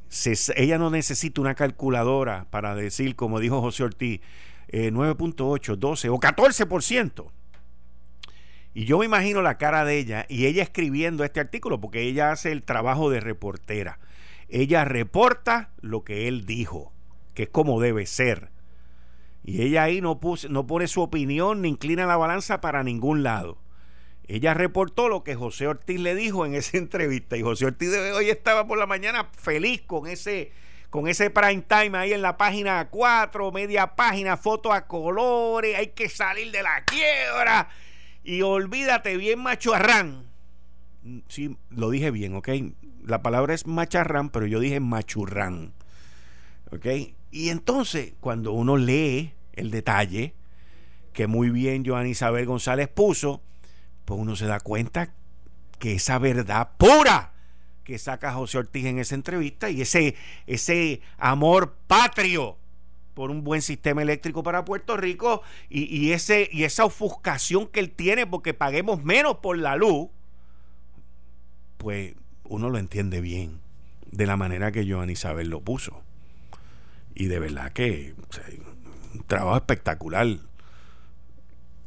ella 0.58 0.78
no 0.78 0.90
necesita 0.90 1.40
una 1.40 1.56
calculadora 1.56 2.48
para 2.50 2.76
decir, 2.76 3.16
como 3.16 3.40
dijo 3.40 3.62
José 3.62 3.86
Ortiz, 3.86 4.20
9.8, 4.68 5.74
eh, 5.74 5.78
12 5.78 6.10
o 6.10 6.20
14%. 6.20 7.32
Y 8.74 8.84
yo 8.84 9.00
me 9.00 9.06
imagino 9.06 9.42
la 9.42 9.58
cara 9.58 9.86
de 9.86 9.98
ella 9.98 10.26
y 10.28 10.46
ella 10.46 10.62
escribiendo 10.62 11.24
este 11.24 11.40
artículo 11.40 11.80
porque 11.80 12.02
ella 12.02 12.32
hace 12.32 12.52
el 12.52 12.64
trabajo 12.64 13.10
de 13.10 13.22
reportera. 13.22 14.00
Ella 14.50 14.84
reporta 14.84 15.70
lo 15.80 16.04
que 16.04 16.28
él 16.28 16.46
dijo, 16.46 16.92
que 17.34 17.44
es 17.44 17.50
como 17.50 17.80
debe 17.80 18.06
ser. 18.06 18.50
Y 19.46 19.62
ella 19.62 19.84
ahí 19.84 20.02
no 20.02 20.20
pone 20.20 20.88
su 20.88 21.02
opinión 21.02 21.62
ni 21.62 21.70
inclina 21.70 22.06
la 22.06 22.18
balanza 22.18 22.60
para 22.60 22.84
ningún 22.84 23.24
lado. 23.24 23.58
Ella 24.32 24.54
reportó 24.54 25.10
lo 25.10 25.26
que 25.26 25.36
José 25.36 25.68
Ortiz 25.68 26.00
le 26.00 26.16
dijo 26.16 26.46
en 26.46 26.56
esa 26.56 26.78
entrevista 26.78 27.36
y 27.36 27.42
José 27.42 27.66
Ortiz 27.66 27.90
hoy 28.16 28.30
estaba 28.30 28.66
por 28.66 28.78
la 28.78 28.88
mañana 28.88 29.30
feliz 29.34 29.82
con 29.82 30.08
ese 30.08 30.54
con 30.90 31.10
ese 31.10 31.30
prime 31.30 31.64
time 31.68 31.98
ahí 31.98 32.14
en 32.14 32.22
la 32.22 32.38
página 32.38 32.88
4, 32.90 33.52
media 33.52 33.96
página, 33.96 34.38
foto 34.38 34.72
a 34.72 34.88
colores, 34.88 35.78
hay 35.78 35.88
que 35.88 36.08
salir 36.08 36.50
de 36.52 36.64
la 36.64 36.86
quiebra 36.86 37.68
y 38.24 38.42
olvídate 38.42 39.18
bien 39.18 39.40
macharrán. 39.40 40.26
Sí, 41.28 41.58
lo 41.70 41.90
dije 41.90 42.12
bien, 42.12 42.36
¿ok? 42.36 42.50
La 43.06 43.22
palabra 43.22 43.54
es 43.54 43.68
macharrán, 43.68 44.30
pero 44.30 44.48
yo 44.48 44.62
dije 44.62 44.80
machurrán. 44.80 45.74
¿Ok? 46.72 46.86
Y 47.32 47.50
entonces, 47.50 48.14
cuando 48.20 48.54
uno 48.54 48.78
lee 48.78 49.34
el 49.54 49.72
detalle, 49.72 50.36
que 51.14 51.28
muy 51.28 51.50
bien 51.50 51.86
Joan 51.86 52.08
Isabel 52.08 52.46
González 52.46 52.88
puso, 52.90 53.42
pues 54.12 54.20
uno 54.20 54.36
se 54.36 54.46
da 54.46 54.60
cuenta 54.60 55.14
que 55.80 55.94
esa 55.94 56.20
verdad 56.20 56.72
pura 56.78 57.32
que 57.86 57.98
saca 57.98 58.34
José 58.34 58.58
Ortiz 58.58 58.84
en 58.84 59.00
esa 59.00 59.16
entrevista 59.16 59.70
y 59.70 59.80
ese, 59.80 60.16
ese 60.48 61.00
amor 61.18 61.78
patrio 61.88 62.58
por 63.14 63.32
un 63.32 63.46
buen 63.46 63.62
sistema 63.62 64.02
eléctrico 64.02 64.44
para 64.44 64.66
Puerto 64.66 64.98
Rico 64.98 65.44
y, 65.70 66.12
ese, 66.12 66.50
y 66.52 66.66
esa 66.66 66.84
ofuscación 66.84 67.68
que 67.68 67.80
él 67.80 67.90
tiene 67.90 68.28
porque 68.28 68.54
paguemos 68.54 69.02
menos 69.02 69.38
por 69.38 69.58
la 69.58 69.78
luz, 69.78 70.10
pues 71.78 72.14
uno 72.44 72.70
lo 72.70 72.80
entiende 72.80 73.22
bien 73.22 73.62
de 74.12 74.26
la 74.26 74.36
manera 74.36 74.74
que 74.74 74.86
Joan 74.86 75.10
Isabel 75.10 75.48
lo 75.48 75.62
puso. 75.62 76.02
Y 77.16 77.28
de 77.28 77.40
verdad 77.40 77.72
que 77.72 78.14
un 79.14 79.24
trabajo 79.24 79.56
espectacular 79.56 80.28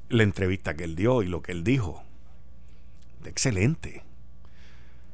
la 0.09 0.23
entrevista 0.23 0.73
que 0.73 0.85
él 0.85 0.97
dio 0.97 1.23
y 1.23 1.27
lo 1.27 1.43
que 1.43 1.53
él 1.53 1.65
dijo. 1.65 2.04
Excelente. 3.27 4.05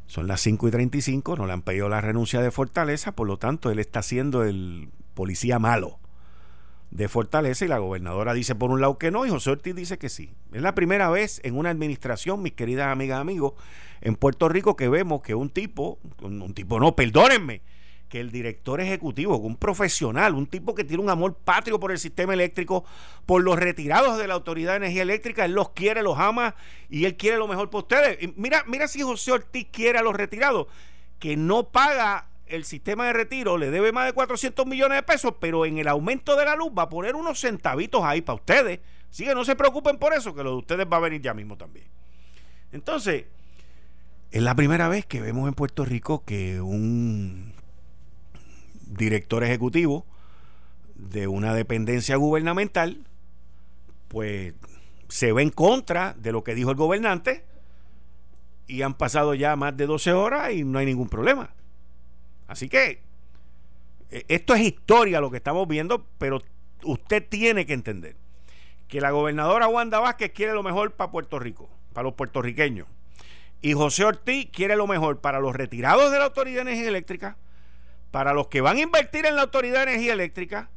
Son 0.07 0.27
las 0.27 0.41
5 0.41 0.67
y 0.69 0.71
35, 0.73 1.37
no 1.37 1.47
le 1.47 1.53
han 1.53 1.63
pedido 1.63 1.89
la 1.89 2.01
renuncia 2.01 2.41
de 2.41 2.51
Fortaleza, 2.51 3.13
por 3.13 3.29
lo 3.29 3.37
tanto 3.37 3.71
él 3.71 3.79
está 3.79 4.03
siendo 4.03 4.43
el 4.43 4.89
policía 5.15 5.59
malo 5.59 6.01
de 6.91 7.09
Fortaleza 7.09 7.65
y 7.65 7.69
la 7.69 7.79
gobernadora 7.79 8.35
dice 8.35 8.57
por 8.57 8.71
un 8.71 8.81
lado 8.81 8.99
que 8.99 9.13
no 9.13 9.25
y 9.25 9.31
José 9.31 9.51
Ortiz 9.51 9.75
dice 9.75 9.99
que 9.99 10.09
sí. 10.09 10.33
Es 10.53 10.63
la 10.63 10.75
primera 10.75 11.09
vez 11.11 11.41
en 11.45 11.57
una 11.57 11.71
administración, 11.71 12.43
mis 12.43 12.55
queridas 12.55 12.89
amigas 12.89 13.21
amigos, 13.21 13.53
en 14.01 14.17
Puerto 14.17 14.49
Rico 14.49 14.77
que 14.77 14.89
vemos 14.89 15.23
que 15.23 15.35
un 15.35 15.51
tipo, 15.51 15.99
un 16.21 16.55
tipo 16.55 16.81
no, 16.81 16.97
perdónenme, 16.97 17.63
que 18.11 18.21
el 18.21 18.33
director 18.33 18.81
ejecutivo, 18.81 19.37
un 19.39 19.57
profesional, 19.57 20.35
un 20.35 20.49
tipo 20.49 20.75
que 20.75 20.85
tiene 20.85 21.03
un 21.03 21.09
amor 21.09 21.35
patrio 21.35 21.79
por 21.79 21.93
el 21.93 21.99
sistema 21.99 22.35
eléctrico, 22.35 22.85
por 23.25 23.43
los 23.43 23.57
retirados 23.57 24.19
de 24.19 24.27
la 24.27 24.35
Autoridad 24.35 24.73
de 24.73 24.79
Energía 24.79 25.03
Eléctrica, 25.03 25.45
él 25.45 25.53
los 25.53 25.71
quiere, 25.71 26.03
los 26.03 26.19
ama 26.19 26.57
y 26.91 27.05
él 27.05 27.17
quiere 27.17 27.39
lo 27.39 27.47
mejor 27.47 27.71
para 27.71 27.83
ustedes. 27.83 28.37
mira, 28.37 28.65
mira 28.67 28.89
si 28.89 29.01
José 29.01 29.31
Ortiz 29.31 29.69
quiere 29.71 29.99
a 29.99 30.03
los 30.03 30.15
retirados, 30.15 30.67
que 31.21 31.37
no 31.37 31.69
paga 31.69 32.27
el 32.47 32.65
sistema 32.65 33.07
de 33.07 33.13
retiro, 33.13 33.57
le 33.57 33.71
debe 33.71 33.93
más 33.93 34.07
de 34.07 34.13
400 34.13 34.67
millones 34.67 34.99
de 34.99 35.03
pesos, 35.05 35.35
pero 35.39 35.65
en 35.65 35.79
el 35.79 35.87
aumento 35.87 36.35
de 36.35 36.45
la 36.45 36.57
luz 36.57 36.73
va 36.77 36.83
a 36.83 36.89
poner 36.89 37.15
unos 37.15 37.41
centavitos 37.41 38.03
ahí 38.03 38.23
para 38.23 38.35
ustedes. 38.35 38.81
Así 39.09 39.25
que 39.25 39.37
no 39.37 39.45
se 39.45 39.55
preocupen 39.55 39.99
por 39.99 40.13
eso, 40.15 40.35
que 40.35 40.43
lo 40.43 40.51
de 40.51 40.57
ustedes 40.57 40.87
va 40.93 40.97
a 40.97 41.01
venir 41.01 41.21
ya 41.21 41.33
mismo 41.33 41.57
también. 41.57 41.87
Entonces, 42.73 43.27
es 44.33 44.43
la 44.43 44.57
primera 44.57 44.89
vez 44.89 45.07
que 45.07 45.21
vemos 45.21 45.47
en 45.47 45.55
Puerto 45.55 45.85
Rico 45.85 46.25
que 46.25 46.61
un 46.61 47.53
director 48.91 49.45
ejecutivo 49.45 50.05
de 50.95 51.29
una 51.29 51.55
dependencia 51.55 52.17
gubernamental, 52.17 53.05
pues 54.09 54.55
se 55.09 55.33
ve 55.33 55.43
en 55.43 55.51
contra 55.51 56.15
de 56.15 56.33
lo 56.33 56.45
que 56.45 56.55
dijo 56.55 56.71
el 56.71 56.77
gobernante 56.77 57.45
y 58.67 58.83
han 58.83 58.95
pasado 58.95 59.35
ya 59.35 59.57
más 59.57 59.77
de 59.77 59.87
12 59.87 60.13
horas 60.13 60.53
y 60.53 60.65
no 60.65 60.79
hay 60.79 60.87
ningún 60.87 61.09
problema. 61.09 61.51
Así 62.47 62.69
que 62.69 63.03
e, 64.11 64.25
esto 64.29 64.55
es 64.55 64.61
historia 64.63 65.21
lo 65.21 65.31
que 65.31 65.39
estamos 65.39 65.67
viendo, 65.67 66.07
pero 66.19 66.43
usted 66.85 67.27
tiene 67.29 67.67
que 67.67 67.73
entender 67.73 68.17
que 68.89 69.01
la 69.01 69.11
gobernadora 69.11 69.69
Wanda 69.69 70.01
Vázquez 70.01 70.33
quiere 70.33 70.53
lo 70.53 70.63
mejor 70.63 70.93
para 70.93 71.11
Puerto 71.11 71.39
Rico, 71.39 71.69
para 71.93 72.05
los 72.05 72.15
puertorriqueños. 72.15 72.87
Y 73.63 73.75
José 73.75 74.05
Ortiz 74.05 74.49
quiere 74.51 74.77
lo 74.77 74.87
mejor 74.87 75.21
para 75.21 75.39
los 75.39 75.55
retirados 75.55 76.11
de 76.11 76.19
la 76.19 76.27
Autoridad 76.27 76.65
de 76.65 76.71
Energía 76.73 76.89
Eléctrica, 76.89 77.37
para 78.11 78.33
los 78.33 78.49
que 78.49 78.61
van 78.61 78.77
a 78.77 78.81
invertir 78.81 79.27
en 79.27 79.37
la 79.37 79.43
Autoridad 79.43 79.87
de 79.87 79.93
Energía 79.93 80.13
Eléctrica 80.13 80.69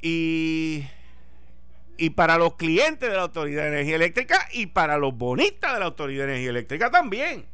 y, 0.00 0.84
y 1.96 2.10
para 2.10 2.36
los 2.36 2.54
clientes 2.56 3.08
de 3.08 3.16
la 3.16 3.22
Autoridad 3.22 3.62
de 3.62 3.68
Energía 3.68 3.96
Eléctrica 3.96 4.48
y 4.52 4.66
para 4.66 4.98
los 4.98 5.16
bonistas 5.16 5.74
de 5.74 5.78
la 5.80 5.86
Autoridad 5.86 6.26
de 6.26 6.32
Energía 6.32 6.50
Eléctrica 6.50 6.90
también. 6.90 7.46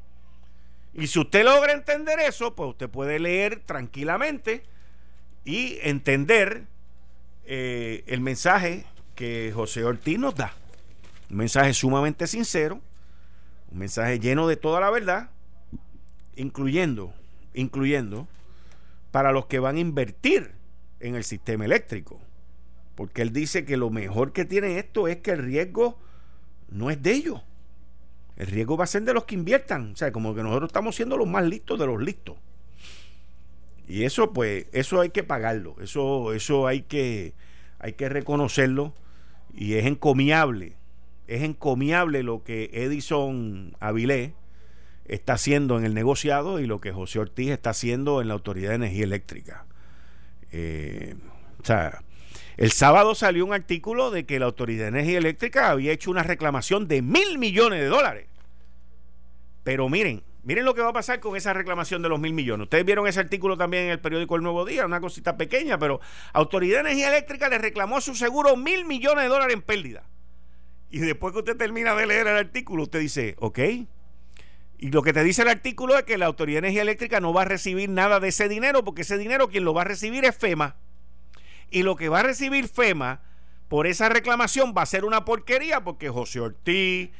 Y 0.94 1.06
si 1.06 1.20
usted 1.20 1.44
logra 1.44 1.72
entender 1.72 2.18
eso, 2.18 2.54
pues 2.54 2.70
usted 2.70 2.88
puede 2.88 3.20
leer 3.20 3.60
tranquilamente 3.64 4.64
y 5.44 5.78
entender 5.82 6.64
eh, 7.44 8.02
el 8.06 8.20
mensaje 8.20 8.84
que 9.14 9.52
José 9.54 9.84
Ortiz 9.84 10.18
nos 10.18 10.34
da. 10.34 10.52
Un 11.30 11.36
mensaje 11.36 11.72
sumamente 11.72 12.26
sincero, 12.26 12.80
un 13.70 13.78
mensaje 13.78 14.18
lleno 14.18 14.48
de 14.48 14.56
toda 14.56 14.80
la 14.80 14.90
verdad, 14.90 15.30
incluyendo, 16.36 17.12
incluyendo 17.54 18.26
para 19.10 19.32
los 19.32 19.46
que 19.46 19.58
van 19.58 19.76
a 19.76 19.80
invertir 19.80 20.52
en 21.00 21.14
el 21.14 21.24
sistema 21.24 21.64
eléctrico. 21.64 22.20
Porque 22.94 23.22
él 23.22 23.32
dice 23.32 23.64
que 23.64 23.76
lo 23.76 23.90
mejor 23.90 24.32
que 24.32 24.44
tiene 24.44 24.78
esto 24.78 25.08
es 25.08 25.18
que 25.18 25.30
el 25.30 25.38
riesgo 25.38 25.98
no 26.68 26.90
es 26.90 27.02
de 27.02 27.12
ellos. 27.12 27.42
El 28.36 28.46
riesgo 28.48 28.76
va 28.76 28.84
a 28.84 28.88
ser 28.88 29.02
de 29.02 29.14
los 29.14 29.24
que 29.24 29.34
inviertan. 29.34 29.92
O 29.92 29.96
sea, 29.96 30.12
como 30.12 30.34
que 30.34 30.42
nosotros 30.42 30.68
estamos 30.68 30.96
siendo 30.96 31.16
los 31.16 31.28
más 31.28 31.44
listos 31.44 31.78
de 31.78 31.86
los 31.86 32.02
listos. 32.02 32.36
Y 33.86 34.04
eso, 34.04 34.32
pues, 34.32 34.66
eso 34.72 35.00
hay 35.00 35.10
que 35.10 35.24
pagarlo. 35.24 35.76
Eso, 35.80 36.32
eso 36.34 36.66
hay 36.66 36.82
que, 36.82 37.34
hay 37.78 37.94
que 37.94 38.08
reconocerlo. 38.08 38.94
Y 39.54 39.74
es 39.74 39.86
encomiable. 39.86 40.76
Es 41.26 41.42
encomiable 41.42 42.22
lo 42.22 42.44
que 42.44 42.70
Edison 42.72 43.76
Avilés, 43.80 44.32
está 45.08 45.32
haciendo 45.34 45.78
en 45.78 45.84
el 45.84 45.94
negociado 45.94 46.60
y 46.60 46.66
lo 46.66 46.80
que 46.80 46.92
José 46.92 47.18
Ortiz 47.18 47.50
está 47.50 47.70
haciendo 47.70 48.20
en 48.20 48.28
la 48.28 48.34
Autoridad 48.34 48.70
de 48.70 48.76
Energía 48.76 49.04
Eléctrica. 49.04 49.66
Eh, 50.52 51.16
o 51.60 51.64
sea, 51.64 52.02
el 52.56 52.72
sábado 52.72 53.14
salió 53.14 53.44
un 53.44 53.52
artículo 53.52 54.10
de 54.10 54.26
que 54.26 54.38
la 54.38 54.46
Autoridad 54.46 54.84
de 54.84 54.88
Energía 54.88 55.18
Eléctrica 55.18 55.70
había 55.70 55.92
hecho 55.92 56.10
una 56.10 56.22
reclamación 56.22 56.88
de 56.88 57.02
mil 57.02 57.38
millones 57.38 57.80
de 57.80 57.86
dólares. 57.86 58.26
Pero 59.64 59.88
miren, 59.88 60.22
miren 60.42 60.64
lo 60.64 60.74
que 60.74 60.82
va 60.82 60.90
a 60.90 60.92
pasar 60.92 61.20
con 61.20 61.36
esa 61.36 61.52
reclamación 61.52 62.02
de 62.02 62.08
los 62.08 62.20
mil 62.20 62.32
millones. 62.32 62.64
Ustedes 62.64 62.84
vieron 62.84 63.06
ese 63.06 63.20
artículo 63.20 63.56
también 63.56 63.84
en 63.84 63.90
el 63.90 64.00
periódico 64.00 64.36
El 64.36 64.42
Nuevo 64.42 64.64
Día, 64.64 64.86
una 64.86 65.00
cosita 65.00 65.36
pequeña, 65.36 65.78
pero 65.78 66.00
Autoridad 66.32 66.76
de 66.76 66.90
Energía 66.90 67.08
Eléctrica 67.08 67.48
le 67.48 67.58
reclamó 67.58 68.00
su 68.00 68.14
seguro 68.14 68.56
mil 68.56 68.84
millones 68.84 69.24
de 69.24 69.28
dólares 69.28 69.54
en 69.54 69.62
pérdida. 69.62 70.04
Y 70.90 71.00
después 71.00 71.32
que 71.32 71.40
usted 71.40 71.56
termina 71.56 71.94
de 71.94 72.06
leer 72.06 72.26
el 72.26 72.36
artículo, 72.36 72.84
usted 72.84 73.00
dice, 73.00 73.36
ok. 73.38 73.58
Y 74.78 74.90
lo 74.90 75.02
que 75.02 75.12
te 75.12 75.24
dice 75.24 75.42
el 75.42 75.48
artículo 75.48 75.98
es 75.98 76.04
que 76.04 76.18
la 76.18 76.26
Autoridad 76.26 76.62
de 76.62 76.68
Energía 76.68 76.82
Eléctrica 76.82 77.20
no 77.20 77.32
va 77.32 77.42
a 77.42 77.46
recibir 77.46 77.88
nada 77.88 78.20
de 78.20 78.28
ese 78.28 78.48
dinero, 78.48 78.84
porque 78.84 79.02
ese 79.02 79.18
dinero 79.18 79.48
quien 79.48 79.64
lo 79.64 79.74
va 79.74 79.82
a 79.82 79.86
recibir 79.86 80.24
es 80.24 80.36
FEMA. 80.36 80.76
Y 81.70 81.82
lo 81.82 81.96
que 81.96 82.08
va 82.08 82.20
a 82.20 82.22
recibir 82.22 82.68
FEMA 82.68 83.20
por 83.68 83.86
esa 83.86 84.08
reclamación 84.08 84.74
va 84.76 84.82
a 84.82 84.86
ser 84.86 85.04
una 85.04 85.24
porquería 85.24 85.82
porque 85.82 86.08
José 86.08 86.40
Ortiz, 86.40 87.10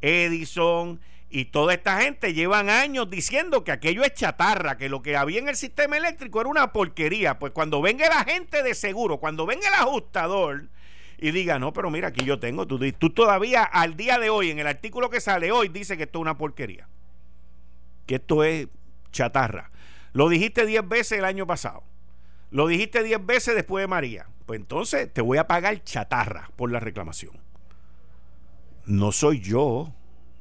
Edison 0.00 1.00
y 1.28 1.46
toda 1.46 1.74
esta 1.74 2.00
gente 2.00 2.34
llevan 2.34 2.70
años 2.70 3.10
diciendo 3.10 3.64
que 3.64 3.72
aquello 3.72 4.04
es 4.04 4.14
chatarra, 4.14 4.76
que 4.76 4.88
lo 4.88 5.02
que 5.02 5.16
había 5.16 5.40
en 5.40 5.48
el 5.48 5.56
sistema 5.56 5.96
eléctrico 5.96 6.40
era 6.40 6.48
una 6.48 6.72
porquería. 6.72 7.38
Pues 7.38 7.52
cuando 7.52 7.82
venga 7.82 8.08
la 8.08 8.24
gente 8.24 8.62
de 8.62 8.74
seguro, 8.74 9.18
cuando 9.18 9.44
venga 9.44 9.66
el 9.68 9.74
ajustador 9.74 10.68
y 11.18 11.32
diga, 11.32 11.58
no, 11.58 11.72
pero 11.72 11.90
mira, 11.90 12.08
aquí 12.08 12.24
yo 12.24 12.38
tengo, 12.38 12.66
tú, 12.66 12.78
tú 12.92 13.10
todavía 13.10 13.64
al 13.64 13.96
día 13.96 14.18
de 14.18 14.30
hoy, 14.30 14.50
en 14.50 14.58
el 14.60 14.66
artículo 14.66 15.10
que 15.10 15.20
sale 15.20 15.50
hoy, 15.50 15.68
dice 15.68 15.96
que 15.96 16.04
esto 16.04 16.18
es 16.18 16.22
una 16.22 16.38
porquería, 16.38 16.88
que 18.06 18.16
esto 18.16 18.44
es 18.44 18.68
chatarra. 19.12 19.70
Lo 20.12 20.28
dijiste 20.28 20.64
10 20.64 20.88
veces 20.88 21.18
el 21.18 21.24
año 21.24 21.46
pasado. 21.46 21.84
Lo 22.50 22.68
dijiste 22.68 23.02
10 23.02 23.26
veces 23.26 23.54
después 23.54 23.82
de 23.82 23.88
María. 23.88 24.26
Pues 24.46 24.60
entonces 24.60 25.12
te 25.12 25.20
voy 25.20 25.38
a 25.38 25.46
pagar 25.46 25.82
chatarra 25.82 26.50
por 26.56 26.70
la 26.70 26.80
reclamación. 26.80 27.38
No 28.86 29.12
soy 29.12 29.40
yo. 29.40 29.92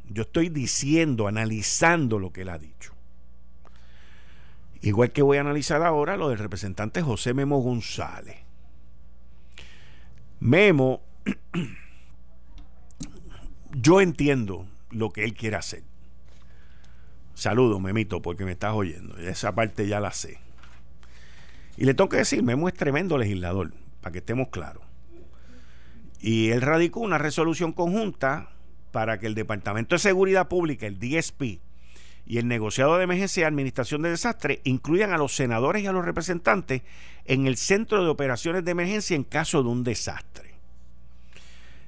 Yo 0.08 0.22
estoy 0.22 0.50
diciendo, 0.50 1.28
analizando 1.28 2.20
lo 2.20 2.32
que 2.32 2.42
él 2.42 2.50
ha 2.50 2.60
dicho. 2.60 2.94
Igual 4.82 5.12
que 5.12 5.24
voy 5.24 5.38
a 5.38 5.42
analizar 5.42 5.82
ahora 5.82 6.16
lo 6.16 6.30
del 6.30 6.38
representante 6.38 7.02
José 7.02 7.34
Memo 7.34 7.60
González. 7.60 8.38
Memo, 10.40 11.02
yo 13.72 14.00
entiendo 14.00 14.68
lo 14.92 15.10
que 15.10 15.24
él 15.24 15.34
quiere 15.34 15.56
hacer. 15.56 15.82
Saludo, 17.36 17.80
Memito, 17.80 18.22
porque 18.22 18.46
me 18.46 18.54
estás 18.54 18.74
oyendo. 18.74 19.18
Esa 19.18 19.54
parte 19.54 19.88
ya 19.88 20.00
la 20.00 20.12
sé. 20.12 20.40
Y 21.78 21.86
le 21.86 21.94
tengo 21.94 22.10
que 22.10 22.18
decir, 22.18 22.42
Memo 22.42 22.68
es 22.68 22.74
tremendo 22.74 23.18
legislador, 23.18 23.74
para 24.02 24.14
que 24.14 24.20
estemos 24.20 24.48
claros. 24.48 24.84
Y 26.20 26.50
él 26.50 26.62
radicó 26.62 27.02
una 27.02 27.18
resolución 27.18 27.74
conjunta 27.74 28.50
para 28.92 29.20
que 29.20 29.28
el 29.28 29.36
Departamento 29.36 29.96
de 29.96 30.00
Seguridad 30.00 30.48
Pública, 30.48 30.88
el 30.88 30.98
DSP, 30.98 31.60
y 32.26 32.38
el 32.40 32.48
negociado 32.48 32.98
de 32.98 33.04
emergencia 33.04 33.42
y 33.42 33.44
administración 33.44 34.02
de 34.02 34.10
desastre 34.10 34.62
incluyan 34.64 35.14
a 35.14 35.18
los 35.18 35.36
senadores 35.36 35.84
y 35.84 35.88
a 35.88 35.92
los 35.92 36.06
representantes 36.06 36.82
en 37.26 37.46
el 37.46 37.58
centro 37.58 38.04
de 38.04 38.10
operaciones 38.10 38.66
de 38.66 38.72
emergencia 38.72 39.16
en 39.16 39.24
caso 39.24 39.62
de 39.62 39.70
un 39.70 39.84
desastre. 39.84 40.55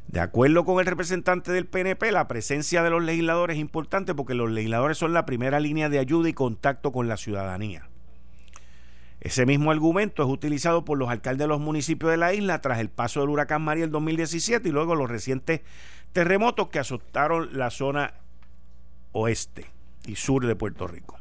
De 0.07 0.21
acuerdo 0.21 0.63
con 0.63 0.79
el 0.79 0.85
representante 0.85 1.51
del 1.51 1.67
PNP, 1.67 2.11
la 2.11 2.29
presencia 2.29 2.81
de 2.81 2.89
los 2.89 3.03
legisladores 3.03 3.57
es 3.57 3.61
importante 3.61 4.15
porque 4.15 4.35
los 4.35 4.49
legisladores 4.49 4.97
son 4.97 5.13
la 5.13 5.25
primera 5.25 5.59
línea 5.59 5.89
de 5.89 5.99
ayuda 5.99 6.29
y 6.29 6.33
contacto 6.33 6.93
con 6.93 7.09
la 7.09 7.17
ciudadanía. 7.17 7.89
Ese 9.19 9.45
mismo 9.45 9.71
argumento 9.71 10.23
es 10.23 10.29
utilizado 10.29 10.85
por 10.85 10.97
los 10.97 11.09
alcaldes 11.09 11.39
de 11.39 11.47
los 11.47 11.59
municipios 11.59 12.11
de 12.11 12.17
la 12.17 12.33
isla 12.33 12.61
tras 12.61 12.79
el 12.79 12.89
paso 12.89 13.19
del 13.19 13.29
huracán 13.29 13.61
María 13.61 13.83
el 13.83 13.91
2017 13.91 14.69
y 14.69 14.71
luego 14.71 14.95
los 14.95 15.09
recientes 15.09 15.61
terremotos 16.13 16.69
que 16.69 16.79
azotaron 16.79 17.49
la 17.57 17.69
zona 17.69 18.13
oeste 19.11 19.65
y 20.05 20.15
sur 20.15 20.45
de 20.45 20.55
Puerto 20.55 20.87
Rico. 20.87 21.19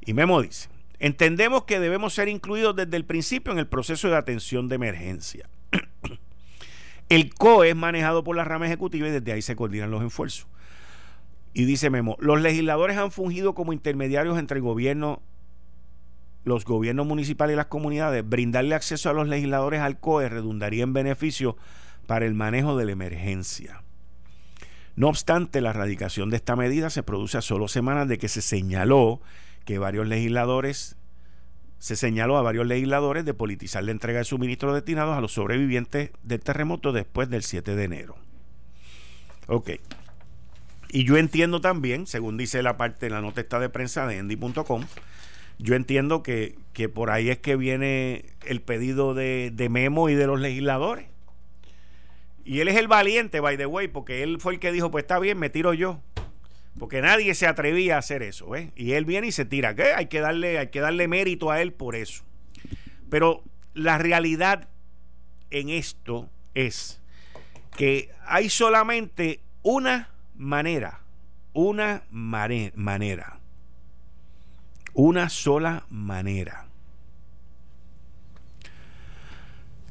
Y 0.00 0.14
Memo 0.14 0.42
dice, 0.42 0.68
entendemos 0.98 1.64
que 1.64 1.78
debemos 1.78 2.14
ser 2.14 2.28
incluidos 2.28 2.74
desde 2.74 2.96
el 2.96 3.04
principio 3.04 3.52
en 3.52 3.60
el 3.60 3.68
proceso 3.68 4.08
de 4.08 4.16
atención 4.16 4.68
de 4.68 4.74
emergencia. 4.74 5.48
El 7.10 7.34
COE 7.34 7.70
es 7.70 7.76
manejado 7.76 8.24
por 8.24 8.36
la 8.36 8.44
rama 8.44 8.66
ejecutiva 8.66 9.08
y 9.08 9.10
desde 9.10 9.32
ahí 9.32 9.42
se 9.42 9.56
coordinan 9.56 9.90
los 9.90 10.02
esfuerzos. 10.02 10.46
Y 11.52 11.64
dice 11.64 11.90
Memo, 11.90 12.16
los 12.20 12.40
legisladores 12.40 12.96
han 12.96 13.10
fungido 13.10 13.54
como 13.54 13.72
intermediarios 13.72 14.38
entre 14.38 14.56
el 14.58 14.62
gobierno 14.62 15.20
los 16.44 16.64
gobiernos 16.64 17.06
municipales 17.06 17.54
y 17.54 17.56
las 17.56 17.66
comunidades, 17.66 18.26
brindarle 18.26 18.74
acceso 18.74 19.10
a 19.10 19.12
los 19.12 19.28
legisladores 19.28 19.80
al 19.80 19.98
COE 19.98 20.28
redundaría 20.28 20.84
en 20.84 20.94
beneficio 20.94 21.56
para 22.06 22.24
el 22.24 22.34
manejo 22.34 22.78
de 22.78 22.86
la 22.86 22.92
emergencia. 22.92 23.82
No 24.96 25.08
obstante, 25.08 25.60
la 25.60 25.70
erradicación 25.70 26.30
de 26.30 26.36
esta 26.36 26.56
medida 26.56 26.88
se 26.88 27.02
produce 27.02 27.38
a 27.38 27.42
solo 27.42 27.68
semanas 27.68 28.08
de 28.08 28.18
que 28.18 28.28
se 28.28 28.42
señaló 28.42 29.20
que 29.64 29.78
varios 29.78 30.06
legisladores 30.08 30.96
se 31.80 31.96
señaló 31.96 32.36
a 32.36 32.42
varios 32.42 32.66
legisladores 32.66 33.24
de 33.24 33.32
politizar 33.32 33.82
la 33.82 33.90
entrega 33.90 34.18
de 34.18 34.26
suministros 34.26 34.74
destinados 34.74 35.16
a 35.16 35.20
los 35.22 35.32
sobrevivientes 35.32 36.10
del 36.22 36.40
terremoto 36.40 36.92
después 36.92 37.30
del 37.30 37.42
7 37.42 37.74
de 37.74 37.84
enero. 37.84 38.16
Ok. 39.46 39.70
Y 40.90 41.04
yo 41.04 41.16
entiendo 41.16 41.62
también, 41.62 42.06
según 42.06 42.36
dice 42.36 42.62
la 42.62 42.76
parte 42.76 43.06
de 43.06 43.10
la 43.10 43.22
nota 43.22 43.58
de 43.58 43.68
prensa 43.70 44.06
de 44.06 44.18
endy.com, 44.18 44.84
yo 45.58 45.74
entiendo 45.74 46.22
que, 46.22 46.58
por 46.92 47.10
ahí 47.10 47.30
es 47.30 47.38
que 47.38 47.56
viene 47.56 48.26
el 48.44 48.60
pedido 48.60 49.14
de, 49.14 49.68
Memo 49.70 50.10
y 50.10 50.14
de 50.14 50.26
los 50.26 50.38
legisladores. 50.38 51.06
Y 52.44 52.60
él 52.60 52.68
es 52.68 52.76
el 52.76 52.88
valiente, 52.88 53.40
by 53.40 53.56
the 53.56 53.66
way, 53.66 53.88
porque 53.88 54.22
él 54.22 54.38
fue 54.38 54.54
el 54.54 54.60
que 54.60 54.70
dijo, 54.70 54.90
pues 54.90 55.04
está 55.04 55.18
bien, 55.18 55.38
me 55.38 55.48
tiro 55.48 55.72
yo. 55.72 56.02
Porque 56.78 57.02
nadie 57.02 57.34
se 57.34 57.46
atrevía 57.46 57.96
a 57.96 57.98
hacer 57.98 58.22
eso, 58.22 58.54
¿eh? 58.56 58.72
Y 58.76 58.92
él 58.92 59.04
viene 59.04 59.26
y 59.28 59.32
se 59.32 59.44
tira. 59.44 59.74
¿Qué? 59.74 59.92
Hay 59.92 60.06
que 60.06 60.20
darle, 60.20 60.58
hay 60.58 60.68
que 60.68 60.80
darle 60.80 61.08
mérito 61.08 61.50
a 61.50 61.60
él 61.60 61.72
por 61.72 61.96
eso. 61.96 62.24
Pero 63.10 63.42
la 63.74 63.98
realidad 63.98 64.68
en 65.50 65.68
esto 65.68 66.30
es 66.54 67.02
que 67.76 68.10
hay 68.26 68.48
solamente 68.48 69.40
una 69.62 70.10
manera, 70.34 71.00
una 71.52 72.04
manera 72.10 73.40
una 74.94 75.28
sola 75.28 75.86
manera 75.88 76.66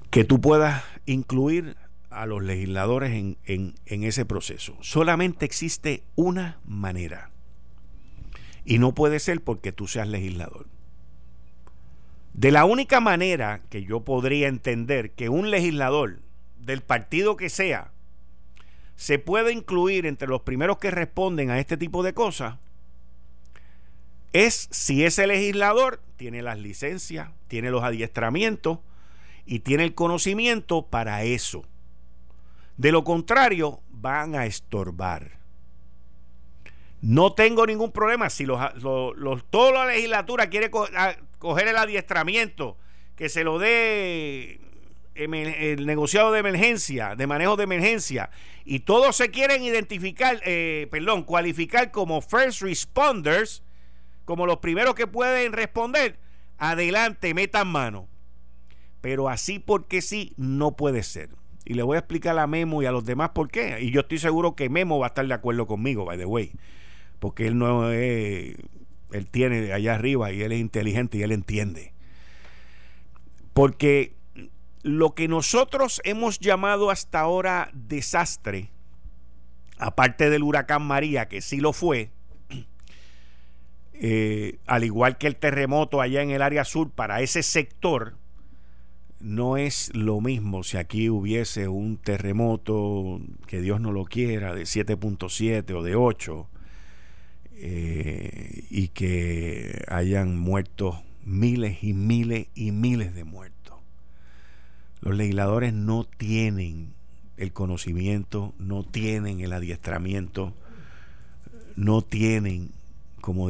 que 0.09 0.23
tú 0.23 0.41
puedas 0.41 0.83
incluir 1.05 1.77
a 2.09 2.25
los 2.25 2.43
legisladores 2.43 3.11
en, 3.11 3.37
en, 3.45 4.03
ese 4.03 4.25
proceso. 4.25 4.77
Solamente 4.81 5.45
existe 5.45 6.03
una 6.15 6.59
manera. 6.65 7.31
Y 8.65 8.79
no 8.79 8.93
puede 8.93 9.19
ser 9.19 9.41
porque 9.41 9.71
tú 9.71 9.87
seas 9.87 10.07
legislador. 10.07 10.67
De 12.33 12.51
la 12.51 12.65
única 12.65 12.99
manera 12.99 13.61
que 13.69 13.83
yo 13.83 14.01
podría 14.01 14.47
entender 14.47 15.11
que 15.11 15.29
un 15.29 15.51
legislador 15.51 16.19
del 16.59 16.81
partido 16.81 17.35
que 17.35 17.49
sea 17.49 17.91
se 18.95 19.17
puede 19.17 19.53
incluir 19.53 20.05
entre 20.05 20.27
los 20.27 20.41
primeros 20.41 20.77
que 20.77 20.91
responden 20.91 21.49
a 21.49 21.59
este 21.59 21.77
tipo 21.77 22.03
de 22.03 22.13
cosas 22.13 22.57
es 24.33 24.67
si 24.71 25.03
ese 25.03 25.25
legislador 25.25 26.01
tiene 26.17 26.41
las 26.41 26.59
licencias, 26.59 27.29
tiene 27.47 27.71
los 27.71 27.83
adiestramientos 27.83 28.79
y 29.45 29.59
tiene 29.59 29.83
el 29.83 29.95
conocimiento 29.95 30.85
para 30.85 31.23
eso. 31.23 31.63
De 32.79 32.93
lo 32.93 33.03
contrario, 33.03 33.81
van 33.89 34.35
a 34.35 34.45
estorbar. 34.45 35.31
No 37.01 37.33
tengo 37.33 37.65
ningún 37.65 37.91
problema 37.91 38.29
si 38.29 38.45
los, 38.45 38.57
toda 39.49 39.71
la 39.73 39.85
legislatura 39.87 40.49
quiere 40.49 40.71
coger 40.71 41.67
el 41.67 41.75
adiestramiento, 41.75 42.77
que 43.17 43.27
se 43.27 43.43
lo 43.43 43.59
dé 43.59 44.61
el 45.13 45.85
negociado 45.85 46.31
de 46.31 46.39
emergencia, 46.39 47.17
de 47.17 47.27
manejo 47.27 47.57
de 47.57 47.65
emergencia, 47.65 48.29
y 48.63 48.79
todos 48.79 49.17
se 49.17 49.29
quieren 49.29 49.61
identificar, 49.61 50.39
eh, 50.45 50.87
perdón, 50.89 51.23
cualificar 51.23 51.91
como 51.91 52.21
first 52.21 52.61
responders, 52.61 53.61
como 54.23 54.45
los 54.45 54.59
primeros 54.59 54.95
que 54.95 55.05
pueden 55.05 55.51
responder, 55.51 56.17
adelante, 56.57 57.33
metan 57.33 57.67
mano. 57.67 58.07
Pero 59.01 59.27
así 59.27 59.59
porque 59.59 60.01
sí, 60.01 60.33
no 60.37 60.77
puede 60.77 61.03
ser. 61.03 61.38
Y 61.69 61.75
le 61.75 61.83
voy 61.83 61.97
a 61.97 61.99
explicar 61.99 62.35
a 62.39 62.47
Memo 62.47 62.81
y 62.81 62.87
a 62.87 62.91
los 62.91 63.05
demás 63.05 63.29
por 63.29 63.51
qué. 63.51 63.77
Y 63.79 63.91
yo 63.91 63.99
estoy 63.99 64.17
seguro 64.17 64.55
que 64.55 64.69
Memo 64.69 64.97
va 64.97 65.05
a 65.05 65.09
estar 65.09 65.27
de 65.27 65.33
acuerdo 65.35 65.67
conmigo, 65.67 66.03
by 66.03 66.17
the 66.17 66.25
way. 66.25 66.51
Porque 67.19 67.45
él 67.45 67.59
no 67.59 67.91
es. 67.91 68.55
Él 69.11 69.27
tiene 69.27 69.71
allá 69.71 69.93
arriba 69.93 70.31
y 70.31 70.41
él 70.41 70.51
es 70.51 70.59
inteligente 70.59 71.19
y 71.19 71.21
él 71.21 71.31
entiende. 71.31 71.93
Porque 73.53 74.15
lo 74.81 75.13
que 75.13 75.27
nosotros 75.27 76.01
hemos 76.05 76.39
llamado 76.39 76.89
hasta 76.89 77.19
ahora 77.19 77.69
desastre, 77.73 78.71
aparte 79.77 80.31
del 80.31 80.41
huracán 80.41 80.81
María, 80.81 81.27
que 81.27 81.39
sí 81.39 81.57
lo 81.57 81.71
fue, 81.71 82.09
eh, 83.93 84.57
al 84.65 84.85
igual 84.85 85.19
que 85.19 85.27
el 85.27 85.35
terremoto 85.35 86.01
allá 86.01 86.23
en 86.23 86.31
el 86.31 86.41
área 86.41 86.65
sur, 86.65 86.89
para 86.89 87.21
ese 87.21 87.43
sector, 87.43 88.15
no 89.19 89.57
es 89.57 89.93
lo 89.93 90.21
mismo 90.21 90.63
si 90.63 90.77
aquí 90.77 91.09
hubiese 91.09 91.67
un 91.67 91.97
terremoto, 91.97 93.19
que 93.47 93.61
Dios 93.61 93.81
no 93.81 93.91
lo 93.91 94.05
quiera, 94.05 94.53
de 94.53 94.63
7.7 94.63 95.71
o 95.75 95.83
de 95.83 95.95
8, 95.95 96.47
eh, 97.55 98.63
y 98.69 98.87
que 98.89 99.83
hayan 99.89 100.37
muerto 100.37 101.03
miles 101.25 101.83
y 101.83 101.93
miles 101.93 102.47
y 102.55 102.71
miles 102.71 103.13
de 103.13 103.23
muertos. 103.25 103.75
Los 105.01 105.15
legisladores 105.15 105.73
no 105.73 106.05
tienen 106.05 106.93
el 107.37 107.53
conocimiento, 107.53 108.53
no 108.57 108.83
tienen 108.83 109.39
el 109.39 109.53
adiestramiento, 109.53 110.53
no 111.75 112.01
tienen, 112.01 112.71
como, 113.21 113.49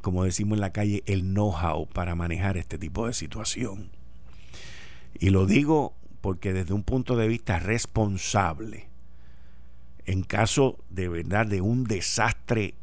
como 0.00 0.24
decimos 0.24 0.56
en 0.56 0.60
la 0.60 0.72
calle, 0.72 1.02
el 1.06 1.22
know-how 1.22 1.86
para 1.86 2.14
manejar 2.14 2.56
este 2.56 2.78
tipo 2.78 3.06
de 3.06 3.14
situación. 3.14 3.90
Y 5.18 5.30
lo 5.30 5.46
digo 5.46 5.94
porque 6.20 6.52
desde 6.52 6.72
un 6.72 6.82
punto 6.84 7.16
de 7.16 7.28
vista 7.28 7.58
responsable, 7.58 8.88
en 10.06 10.22
caso 10.22 10.78
de 10.90 11.08
verdad 11.08 11.46
de 11.46 11.60
un 11.60 11.84
desastre 11.84 12.74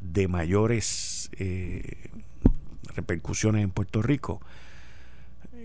de 0.00 0.28
mayores 0.28 1.30
eh, 1.38 2.08
repercusiones 2.94 3.62
en 3.62 3.70
Puerto 3.70 4.02
Rico, 4.02 4.40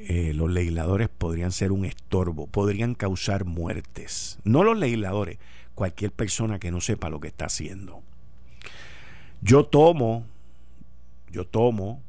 eh, 0.08 0.34
los 0.34 0.52
legisladores 0.52 1.10
podrían 1.10 1.52
ser 1.52 1.72
un 1.72 1.86
estorbo, 1.86 2.48
podrían 2.48 2.96
causar 2.96 3.46
muertes. 3.46 4.38
No 4.44 4.64
los 4.64 4.78
legisladores, 4.78 5.40
cualquier 5.74 6.12
persona 6.12 6.60
que 6.60 6.70
no 6.70 6.82
sepa 6.82 7.10
lo 7.10 7.20
que 7.20 7.30
está 7.30 7.46
haciendo. 7.46 8.04
Yo 9.42 9.66
tomo, 9.66 10.26
yo 11.32 11.46
tomo 11.46 12.04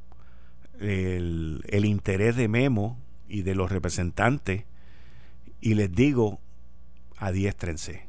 el, 0.81 1.63
el 1.69 1.85
interés 1.85 2.37
de 2.37 2.49
Memo 2.49 2.99
y 3.29 3.43
de 3.43 3.55
los 3.55 3.71
representantes 3.71 4.65
y 5.61 5.75
les 5.75 5.93
digo, 5.93 6.41
adiéstrense, 7.17 8.07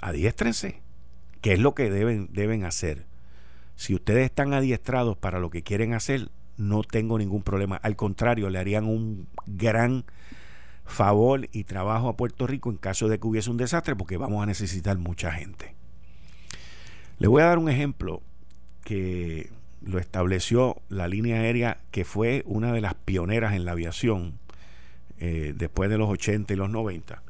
adiéstrense, 0.00 0.82
que 1.40 1.52
es 1.54 1.58
lo 1.58 1.74
que 1.74 1.90
deben, 1.90 2.28
deben 2.32 2.64
hacer. 2.64 3.06
Si 3.76 3.94
ustedes 3.94 4.26
están 4.26 4.52
adiestrados 4.52 5.16
para 5.16 5.40
lo 5.40 5.50
que 5.50 5.62
quieren 5.62 5.94
hacer, 5.94 6.30
no 6.56 6.82
tengo 6.82 7.18
ningún 7.18 7.42
problema. 7.42 7.76
Al 7.76 7.96
contrario, 7.96 8.50
le 8.50 8.58
harían 8.58 8.84
un 8.84 9.26
gran 9.46 10.04
favor 10.84 11.48
y 11.52 11.64
trabajo 11.64 12.08
a 12.08 12.16
Puerto 12.16 12.46
Rico 12.46 12.70
en 12.70 12.76
caso 12.76 13.08
de 13.08 13.18
que 13.18 13.26
hubiese 13.26 13.50
un 13.50 13.56
desastre, 13.56 13.96
porque 13.96 14.16
vamos 14.18 14.42
a 14.42 14.46
necesitar 14.46 14.98
mucha 14.98 15.32
gente. 15.32 15.74
Le 17.18 17.28
voy 17.28 17.42
a 17.42 17.46
dar 17.46 17.58
un 17.58 17.70
ejemplo 17.70 18.22
que 18.84 19.50
lo 19.82 19.98
estableció 19.98 20.82
la 20.88 21.08
línea 21.08 21.40
aérea 21.40 21.78
que 21.90 22.04
fue 22.04 22.42
una 22.46 22.72
de 22.72 22.80
las 22.80 22.94
pioneras 22.94 23.54
en 23.54 23.64
la 23.64 23.72
aviación 23.72 24.38
eh, 25.18 25.54
después 25.56 25.90
de 25.90 25.98
los 25.98 26.08
80 26.08 26.52
y 26.52 26.56
los 26.56 26.70
90. 26.70 27.22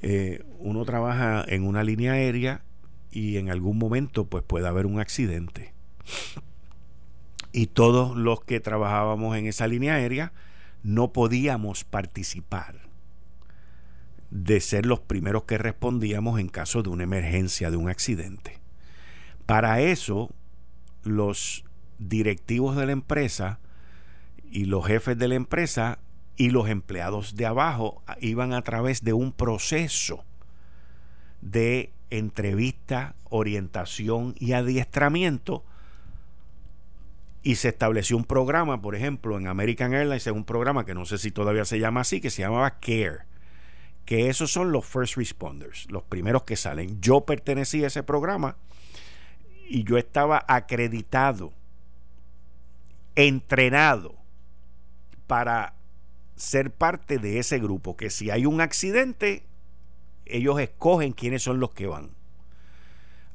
Eh, 0.00 0.44
uno 0.58 0.84
trabaja 0.84 1.44
en 1.46 1.66
una 1.66 1.82
línea 1.82 2.12
aérea 2.12 2.62
y 3.10 3.36
en 3.38 3.50
algún 3.50 3.78
momento 3.78 4.26
pues 4.26 4.44
puede 4.44 4.68
haber 4.68 4.86
un 4.86 5.00
accidente. 5.00 5.72
Y 7.52 7.66
todos 7.68 8.16
los 8.16 8.44
que 8.44 8.60
trabajábamos 8.60 9.36
en 9.36 9.46
esa 9.46 9.66
línea 9.66 9.94
aérea 9.94 10.32
no 10.82 11.12
podíamos 11.12 11.84
participar 11.84 12.88
de 14.30 14.60
ser 14.60 14.84
los 14.84 15.00
primeros 15.00 15.44
que 15.44 15.58
respondíamos 15.58 16.38
en 16.38 16.48
caso 16.48 16.82
de 16.82 16.90
una 16.90 17.04
emergencia, 17.04 17.70
de 17.70 17.78
un 17.78 17.88
accidente. 17.88 18.58
Para 19.46 19.80
eso 19.80 20.30
los 21.08 21.64
directivos 21.98 22.76
de 22.76 22.86
la 22.86 22.92
empresa 22.92 23.58
y 24.50 24.64
los 24.64 24.86
jefes 24.86 25.18
de 25.18 25.28
la 25.28 25.34
empresa 25.34 25.98
y 26.36 26.50
los 26.50 26.68
empleados 26.68 27.34
de 27.34 27.46
abajo 27.46 28.02
iban 28.20 28.52
a 28.52 28.62
través 28.62 29.02
de 29.02 29.12
un 29.12 29.32
proceso 29.32 30.24
de 31.40 31.92
entrevista, 32.10 33.14
orientación 33.28 34.34
y 34.38 34.52
adiestramiento 34.52 35.64
y 37.42 37.56
se 37.56 37.68
estableció 37.68 38.16
un 38.16 38.24
programa, 38.24 38.82
por 38.82 38.94
ejemplo, 38.94 39.38
en 39.38 39.46
American 39.46 39.94
Airlines, 39.94 40.26
un 40.26 40.44
programa 40.44 40.84
que 40.84 40.94
no 40.94 41.06
sé 41.06 41.18
si 41.18 41.30
todavía 41.30 41.64
se 41.64 41.78
llama 41.78 42.00
así, 42.00 42.20
que 42.20 42.30
se 42.30 42.42
llamaba 42.42 42.78
CARE, 42.78 43.20
que 44.04 44.28
esos 44.28 44.52
son 44.52 44.72
los 44.72 44.84
first 44.84 45.16
responders, 45.16 45.90
los 45.90 46.02
primeros 46.02 46.42
que 46.44 46.56
salen. 46.56 47.00
Yo 47.00 47.22
pertenecí 47.22 47.84
a 47.84 47.88
ese 47.88 48.02
programa 48.02 48.56
y 49.68 49.84
yo 49.84 49.98
estaba 49.98 50.44
acreditado, 50.48 51.52
entrenado 53.14 54.14
para 55.26 55.74
ser 56.36 56.72
parte 56.72 57.18
de 57.18 57.38
ese 57.38 57.58
grupo, 57.58 57.96
que 57.96 58.10
si 58.10 58.30
hay 58.30 58.46
un 58.46 58.60
accidente, 58.60 59.44
ellos 60.24 60.58
escogen 60.58 61.12
quiénes 61.12 61.42
son 61.42 61.60
los 61.60 61.70
que 61.72 61.86
van. 61.86 62.10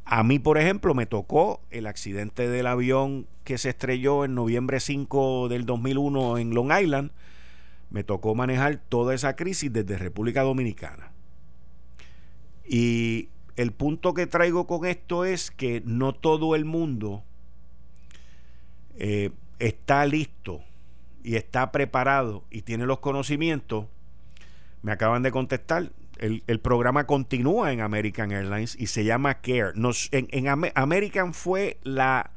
A 0.06 0.24
mí, 0.24 0.40
por 0.40 0.58
ejemplo, 0.58 0.94
me 0.94 1.06
tocó 1.06 1.62
el 1.70 1.88
accidente 1.88 2.50
del 2.50 2.68
avión 2.68 3.28
que 3.44 3.58
se 3.58 3.70
estrelló 3.70 4.26
en 4.26 4.36
noviembre 4.36 4.80
5 4.80 5.48
del 5.50 5.66
2001 5.66 6.40
en 6.40 6.54
Long 6.54 6.72
Island. 6.78 7.12
Me 7.90 8.04
tocó 8.04 8.36
manejar 8.36 8.82
toda 8.90 9.14
esa 9.14 9.36
crisis 9.36 9.72
desde 9.72 9.98
República 9.98 10.42
Dominicana. 10.42 11.12
Y 12.66 13.30
el 13.56 13.72
punto 13.72 14.14
que 14.14 14.28
traigo 14.28 14.68
con 14.68 14.86
esto 14.86 15.26
es 15.26 15.52
que 15.52 15.82
no 15.86 16.14
todo 16.14 16.56
el 16.56 16.66
mundo 16.66 17.24
eh, 18.98 19.32
está 19.60 20.06
listo 20.06 20.62
y 21.24 21.36
está 21.36 21.72
preparado 21.72 22.44
y 22.50 22.64
tiene 22.64 22.86
los 22.86 23.00
conocimientos. 23.00 23.86
Me 24.82 24.92
acaban 24.92 25.24
de 25.24 25.32
contestar. 25.32 25.92
El, 26.18 26.60
programa 26.62 27.06
continúa 27.06 27.74
en 27.74 27.82
American 27.82 28.32
Airlines 28.32 28.78
y 28.80 28.88
se 28.88 29.04
llama 29.04 29.42
CARE. 29.42 29.74
Nos, 29.76 30.08
en, 30.14 30.28
en 30.32 30.48
American 30.76 31.34
fue 31.34 31.78
la, 31.84 32.32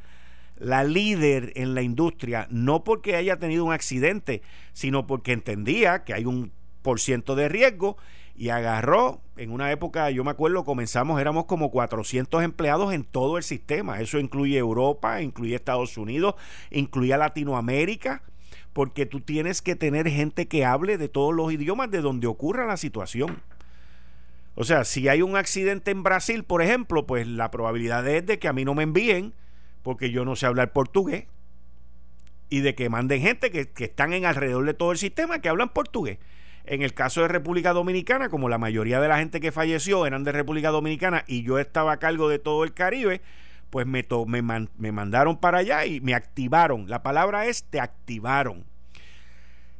la 0.56 0.82
líder 0.82 1.52
en 1.54 1.74
la 1.74 1.82
industria, 1.82 2.48
no 2.50 2.82
porque 2.82 3.14
haya 3.14 3.38
tenido 3.38 3.64
un 3.64 3.72
accidente, 3.72 4.42
sino 4.72 5.06
porque 5.06 5.32
entendía 5.32 6.04
que 6.04 6.14
hay 6.14 6.24
un 6.24 6.50
por 6.82 7.00
ciento 7.00 7.36
de 7.36 7.48
riesgo 7.48 7.96
y 8.38 8.50
agarró, 8.50 9.22
en 9.36 9.50
una 9.50 9.72
época, 9.72 10.10
yo 10.10 10.22
me 10.22 10.30
acuerdo, 10.30 10.64
comenzamos, 10.64 11.20
éramos 11.20 11.46
como 11.46 11.70
400 11.70 12.42
empleados 12.42 12.92
en 12.92 13.04
todo 13.04 13.38
el 13.38 13.42
sistema. 13.42 14.00
Eso 14.00 14.18
incluye 14.18 14.58
Europa, 14.58 15.22
incluye 15.22 15.54
Estados 15.54 15.96
Unidos, 15.96 16.34
incluye 16.70 17.16
Latinoamérica, 17.16 18.22
porque 18.74 19.06
tú 19.06 19.20
tienes 19.20 19.62
que 19.62 19.74
tener 19.74 20.08
gente 20.10 20.48
que 20.48 20.66
hable 20.66 20.98
de 20.98 21.08
todos 21.08 21.34
los 21.34 21.50
idiomas 21.50 21.90
de 21.90 22.02
donde 22.02 22.26
ocurra 22.26 22.66
la 22.66 22.76
situación. 22.76 23.40
O 24.54 24.64
sea, 24.64 24.84
si 24.84 25.08
hay 25.08 25.22
un 25.22 25.36
accidente 25.36 25.90
en 25.90 26.02
Brasil, 26.02 26.44
por 26.44 26.60
ejemplo, 26.60 27.06
pues 27.06 27.26
la 27.26 27.50
probabilidad 27.50 28.06
es 28.06 28.26
de 28.26 28.38
que 28.38 28.48
a 28.48 28.52
mí 28.52 28.64
no 28.64 28.74
me 28.74 28.82
envíen, 28.82 29.32
porque 29.82 30.10
yo 30.10 30.26
no 30.26 30.36
sé 30.36 30.44
hablar 30.44 30.72
portugués, 30.72 31.24
y 32.50 32.60
de 32.60 32.74
que 32.74 32.90
manden 32.90 33.22
gente 33.22 33.50
que, 33.50 33.70
que 33.70 33.84
están 33.84 34.12
en 34.12 34.26
alrededor 34.26 34.64
de 34.66 34.74
todo 34.74 34.92
el 34.92 34.98
sistema 34.98 35.40
que 35.40 35.48
hablan 35.48 35.70
portugués. 35.70 36.18
En 36.66 36.82
el 36.82 36.94
caso 36.94 37.22
de 37.22 37.28
República 37.28 37.72
Dominicana, 37.72 38.28
como 38.28 38.48
la 38.48 38.58
mayoría 38.58 39.00
de 39.00 39.06
la 39.06 39.18
gente 39.18 39.40
que 39.40 39.52
falleció 39.52 40.04
eran 40.04 40.24
de 40.24 40.32
República 40.32 40.70
Dominicana 40.70 41.22
y 41.28 41.42
yo 41.42 41.60
estaba 41.60 41.92
a 41.92 41.98
cargo 41.98 42.28
de 42.28 42.40
todo 42.40 42.64
el 42.64 42.74
Caribe, 42.74 43.22
pues 43.70 43.86
me, 43.86 44.04
me, 44.26 44.92
mandaron 44.92 45.36
para 45.38 45.58
allá 45.58 45.86
y 45.86 46.00
me 46.00 46.14
activaron. 46.14 46.88
La 46.88 47.04
palabra 47.04 47.46
es 47.46 47.64
te 47.64 47.78
activaron. 47.78 48.64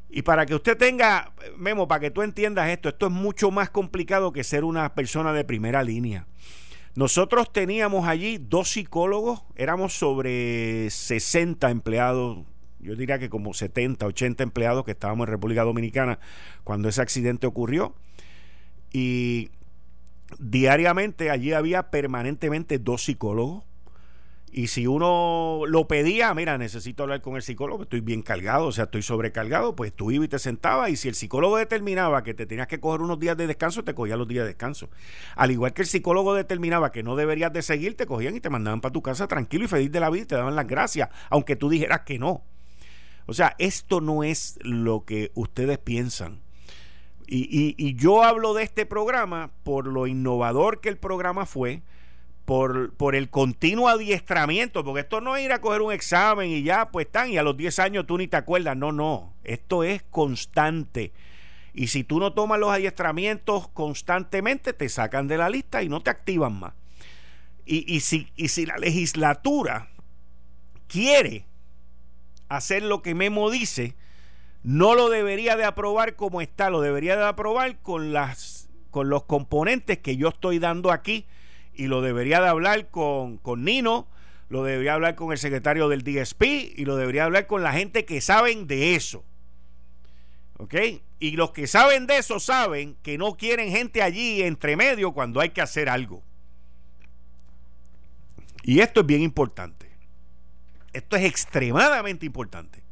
Y 0.09 0.23
para 0.23 0.47
que 0.47 0.55
usted 0.55 0.77
tenga, 0.77 1.33
Memo, 1.57 1.89
para 1.89 2.01
que 2.01 2.13
tú 2.13 2.23
entiendas 2.23 2.69
esto, 2.69 2.89
esto 2.89 3.07
es 3.07 3.13
mucho 3.13 3.51
más 3.51 3.69
complicado 3.69 4.33
que 4.33 4.45
ser 4.45 4.63
una 4.63 4.95
persona 4.95 5.33
de 5.33 5.45
primera 5.45 5.83
línea. 5.83 6.27
Nosotros 6.95 7.53
teníamos 7.53 8.07
allí 8.07 8.39
dos 8.39 8.71
psicólogos, 8.71 9.43
éramos 9.57 9.93
sobre 9.93 10.89
60 10.89 11.69
empleados 11.71 12.47
yo 12.87 12.95
diría 12.95 13.19
que 13.19 13.29
como 13.29 13.53
70, 13.53 14.07
80 14.07 14.45
empleados 14.45 14.85
que 14.85 14.93
estábamos 14.93 15.27
en 15.27 15.33
República 15.33 15.65
Dominicana 15.65 16.21
cuando 16.63 16.89
ese 16.89 17.03
accidente 17.03 17.49
ocurrió. 17.49 17.95
Y 18.93 19.51
diariamente 20.39 21.31
allí 21.31 21.53
había 21.53 21.91
permanentemente 21.91 22.79
dos 22.79 23.05
psicólogos. 23.05 23.65
Y 24.53 24.69
si 24.69 24.87
uno 24.87 25.63
lo 25.67 25.89
pedía, 25.89 26.33
mira, 26.33 26.57
necesito 26.57 27.03
hablar 27.03 27.21
con 27.21 27.35
el 27.35 27.43
psicólogo, 27.43 27.83
estoy 27.83 28.01
bien 28.01 28.23
cargado, 28.23 28.67
o 28.67 28.73
sea, 28.73 28.85
estoy 28.85 29.03
sobrecargado, 29.03 29.75
pues 29.75 29.93
tú 29.93 30.13
ibas 30.13 30.27
y 30.27 30.29
te 30.29 30.39
sentabas. 30.39 30.89
Y 30.89 30.97
si 30.97 31.09
el 31.09 31.15
psicólogo 31.15 31.59
determinaba 31.59 32.23
que 32.23 32.33
te 32.33 32.47
tenías 32.47 32.69
que 32.69 32.81
coger 32.81 33.03
unos 33.03 33.19
días 33.19 33.37
de 33.37 33.49
descanso, 33.49 33.83
te 33.83 33.95
cogía 33.95 34.17
los 34.17 34.29
días 34.29 34.45
de 34.45 34.51
descanso. 34.51 34.89
Al 35.35 35.51
igual 35.51 35.75
que 35.75 35.83
el 35.83 35.89
psicólogo 35.89 36.35
determinaba 36.35 36.93
que 36.93 37.03
no 37.03 37.17
deberías 37.17 37.53
de 37.53 37.63
seguir, 37.63 37.97
te 37.97 38.07
cogían 38.07 38.37
y 38.37 38.41
te 38.41 38.49
mandaban 38.49 38.81
para 38.81 38.93
tu 38.93 39.03
casa 39.03 39.27
tranquilo 39.27 39.65
y 39.65 39.69
feliz 39.69 39.91
de 39.91 40.01
la 40.01 40.09
vida 40.09 40.23
y 40.23 40.27
te 40.27 40.37
daban 40.37 40.55
las 40.55 40.69
gracias, 40.69 41.11
aunque 41.29 41.57
tú 41.57 41.69
dijeras 41.69 42.03
que 42.03 42.19
no. 42.19 42.45
O 43.27 43.35
sea, 43.35 43.55
esto 43.59 44.01
no 44.01 44.25
es 44.25 44.59
lo 44.63 45.05
que 45.05 45.33
ustedes 45.35 45.79
piensan. 45.79 46.41
Y, 47.29 47.95
yo 47.97 48.23
hablo 48.23 48.55
de 48.55 48.63
este 48.63 48.87
programa 48.87 49.51
por 49.65 49.89
lo 49.89 50.07
innovador 50.07 50.81
que 50.81 50.89
el 50.89 50.97
programa 50.97 51.45
fue, 51.45 51.83
por, 52.45 53.17
el 53.17 53.29
continuo 53.29 53.89
adiestramiento, 53.89 54.85
porque 54.85 55.01
esto 55.01 55.21
no 55.21 55.35
es 55.35 55.45
ir 55.45 55.53
a 55.53 55.61
coger 55.61 55.83
un 55.83 55.93
examen 55.93 56.51
y 56.51 56.63
ya, 56.63 56.91
pues 56.91 57.07
están, 57.07 57.31
y 57.31 57.37
a 57.37 57.43
los 57.43 57.57
10 57.57 57.81
años 57.81 58.07
tú 58.07 58.17
ni 58.17 58.29
te 58.29 58.37
acuerdas. 58.37 58.77
No, 58.77 58.93
no, 58.93 59.35
esto 59.43 59.83
es 59.83 60.05
constante. 60.05 61.13
Y 61.75 61.89
si 61.89 62.05
tú 62.05 62.21
no 62.21 62.33
tomas 62.33 62.61
los 62.61 62.71
adiestramientos 62.71 63.67
constantemente, 63.69 64.73
te 64.73 64.89
sacan 64.89 65.27
de 65.27 65.37
la 65.37 65.51
lista 65.51 65.83
y 65.83 65.89
no 65.89 66.01
te 66.01 66.11
activan 66.11 66.59
más. 66.59 66.75
Y, 67.67 67.93
y, 67.93 68.01
si, 68.01 68.29
y 68.37 68.49
si 68.49 68.65
la 68.67 68.77
legislatura 68.79 69.89
quiere 70.87 71.45
hacer 72.49 72.83
lo 72.83 73.03
que 73.03 73.15
Memo 73.15 73.51
dice, 73.51 73.95
no 74.63 74.95
lo 74.95 75.09
debería 75.09 75.57
de 75.57 75.65
aprobar 75.65 76.17
como 76.17 76.41
está, 76.41 76.71
lo 76.71 76.81
debería 76.81 77.17
de 77.17 77.25
aprobar 77.25 77.79
con 77.79 78.13
las 78.13 78.69
con 78.91 79.11
los 79.11 79.25
componentes 79.25 79.99
que 79.99 80.17
yo 80.17 80.29
estoy 80.29 80.59
dando 80.59 80.91
aquí 80.91 81.27
y 81.75 81.87
lo 81.87 82.01
debería 82.01 82.41
de 82.41 82.49
hablar 82.49 82.89
con, 82.89 83.37
con 83.37 83.63
Nino, 83.63 84.09
lo 84.49 84.65
debería 84.65 84.95
hablar 84.95 85.15
con 85.17 85.33
el 85.33 85.39
secretario 85.39 85.91
del 85.91 86.03
DSP 86.03 86.43
y 86.75 86.85
lo 86.87 86.97
debería 86.97 87.25
hablar 87.25 87.47
con 87.47 87.63
la 87.63 87.75
gente 87.75 88.07
que 88.07 88.23
saben 88.23 88.67
de 88.67 88.95
eso. 88.95 89.23
¿Ok? 90.57 90.75
Y 91.19 91.33
los 91.33 91.51
que 91.51 91.67
saben 91.67 92.07
de 92.07 92.17
eso 92.17 92.41
saben 92.41 92.97
que 93.03 93.19
no 93.19 93.37
quieren 93.37 93.71
gente 93.71 94.03
allí 94.03 94.43
entre 94.43 94.77
medio 94.77 95.13
cuando 95.13 95.41
hay 95.41 95.51
que 95.51 95.61
hacer 95.61 95.91
algo. 95.91 96.23
Y 98.63 98.81
esto 98.81 99.01
es 99.01 99.07
bien 99.07 99.23
importante. 99.23 99.86
Esto 100.97 101.17
es 101.17 101.25
extremadamente 101.25 102.25
importante. 102.25 102.83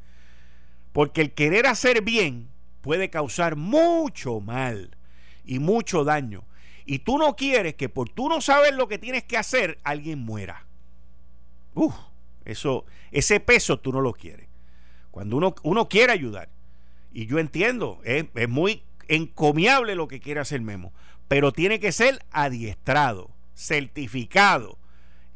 Porque 0.92 1.22
el 1.22 1.32
querer 1.32 1.66
hacer 1.66 2.02
bien 2.02 2.50
puede 2.82 3.09
causar 3.09 3.57
mucho 3.57 4.40
mal 4.40 4.94
y 5.46 5.59
mucho 5.59 6.05
daño. 6.05 6.44
Y 6.84 6.98
tú 6.98 7.16
no 7.16 7.34
quieres 7.34 7.76
que 7.76 7.88
por 7.88 8.11
tú 8.11 8.28
no 8.28 8.42
saber 8.42 8.74
lo 8.74 8.88
que 8.88 8.98
tienes 8.98 9.24
que 9.24 9.38
hacer, 9.38 9.78
alguien 9.84 10.18
muera. 10.18 10.66
Uf, 11.72 11.94
eso, 12.44 12.84
ese 13.11 13.40
peso 13.40 13.78
tú 13.78 13.90
no 13.90 14.02
lo 14.02 14.12
quieres. 14.12 14.48
Cuando 15.11 15.38
uno, 15.38 15.55
uno 15.62 15.88
quiere 15.88 16.12
ayudar, 16.12 16.50
y 17.11 17.24
yo 17.24 17.38
entiendo, 17.38 18.02
es, 18.05 18.26
es 18.34 18.48
muy 18.50 18.82
encomiable 19.09 19.94
lo 19.94 20.09
que 20.09 20.20
quiere 20.20 20.40
hacer 20.40 20.61
Memo, 20.61 20.92
pero 21.26 21.52
tiene 21.52 21.80
que 21.80 21.90
ser 21.90 22.22
adiestrado, 22.32 23.30
certificado 23.55 24.76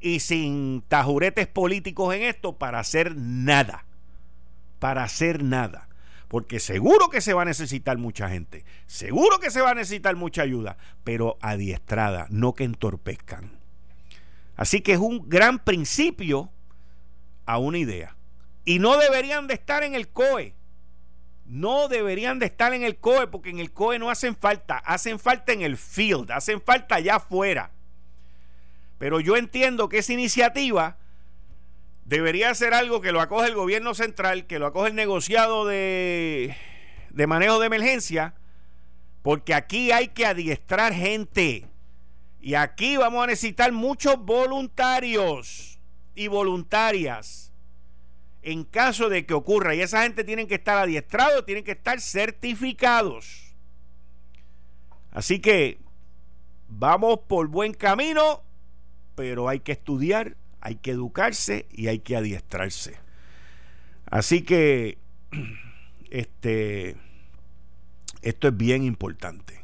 y 0.00 0.20
sin 0.20 0.82
tajuretes 0.88 1.46
políticos 1.46 2.14
en 2.14 2.22
esto 2.22 2.56
para 2.56 2.78
hacer 2.78 3.16
nada. 3.16 3.84
Para 4.78 5.04
hacer 5.04 5.42
nada. 5.42 5.88
Porque 6.28 6.60
seguro 6.60 7.08
que 7.08 7.20
se 7.20 7.32
va 7.32 7.42
a 7.42 7.46
necesitar 7.46 7.96
mucha 7.96 8.28
gente, 8.28 8.64
seguro 8.86 9.38
que 9.40 9.50
se 9.50 9.62
va 9.62 9.70
a 9.70 9.74
necesitar 9.74 10.14
mucha 10.14 10.42
ayuda, 10.42 10.76
pero 11.02 11.38
adiestrada, 11.40 12.26
no 12.28 12.52
que 12.52 12.64
entorpezcan. 12.64 13.58
Así 14.54 14.82
que 14.82 14.92
es 14.92 14.98
un 14.98 15.28
gran 15.28 15.58
principio 15.58 16.50
a 17.46 17.58
una 17.58 17.78
idea. 17.78 18.16
Y 18.66 18.78
no 18.78 18.98
deberían 18.98 19.46
de 19.46 19.54
estar 19.54 19.82
en 19.82 19.94
el 19.94 20.08
COE 20.08 20.54
no 21.48 21.88
deberían 21.88 22.38
de 22.38 22.46
estar 22.46 22.74
en 22.74 22.84
el 22.84 22.96
COE 22.98 23.26
porque 23.26 23.48
en 23.50 23.58
el 23.58 23.72
COE 23.72 23.98
no 23.98 24.10
hacen 24.10 24.36
falta, 24.36 24.76
hacen 24.76 25.18
falta 25.18 25.52
en 25.52 25.62
el 25.62 25.78
field, 25.78 26.30
hacen 26.30 26.60
falta 26.60 26.96
allá 26.96 27.16
afuera. 27.16 27.72
Pero 28.98 29.20
yo 29.20 29.36
entiendo 29.36 29.88
que 29.88 29.98
esa 29.98 30.12
iniciativa 30.12 30.98
debería 32.04 32.54
ser 32.54 32.74
algo 32.74 33.00
que 33.00 33.12
lo 33.12 33.20
acoge 33.20 33.48
el 33.48 33.54
gobierno 33.54 33.94
central, 33.94 34.46
que 34.46 34.58
lo 34.58 34.66
acoge 34.66 34.88
el 34.88 34.94
negociado 34.94 35.66
de, 35.66 36.56
de 37.10 37.26
manejo 37.26 37.58
de 37.60 37.66
emergencia, 37.66 38.34
porque 39.22 39.54
aquí 39.54 39.92
hay 39.92 40.08
que 40.08 40.26
adiestrar 40.26 40.92
gente. 40.92 41.66
Y 42.40 42.54
aquí 42.54 42.96
vamos 42.96 43.24
a 43.24 43.26
necesitar 43.26 43.72
muchos 43.72 44.18
voluntarios 44.18 45.78
y 46.14 46.28
voluntarias 46.28 47.52
en 48.42 48.64
caso 48.64 49.08
de 49.08 49.26
que 49.26 49.34
ocurra. 49.34 49.74
Y 49.74 49.80
esa 49.80 50.02
gente 50.02 50.24
tienen 50.24 50.46
que 50.46 50.54
estar 50.54 50.78
adiestrados, 50.78 51.44
tienen 51.44 51.64
que 51.64 51.72
estar 51.72 52.00
certificados. 52.00 53.54
Así 55.10 55.40
que 55.40 55.78
vamos 56.68 57.20
por 57.26 57.48
buen 57.48 57.74
camino, 57.74 58.42
pero 59.18 59.48
hay 59.48 59.60
que 59.60 59.72
estudiar, 59.72 60.36
hay 60.60 60.76
que 60.76 60.92
educarse 60.92 61.66
y 61.72 61.88
hay 61.88 61.98
que 61.98 62.16
adiestrarse. 62.16 62.94
Así 64.06 64.42
que 64.42 64.96
este 66.10 66.96
esto 68.22 68.48
es 68.48 68.56
bien 68.56 68.84
importante. 68.84 69.60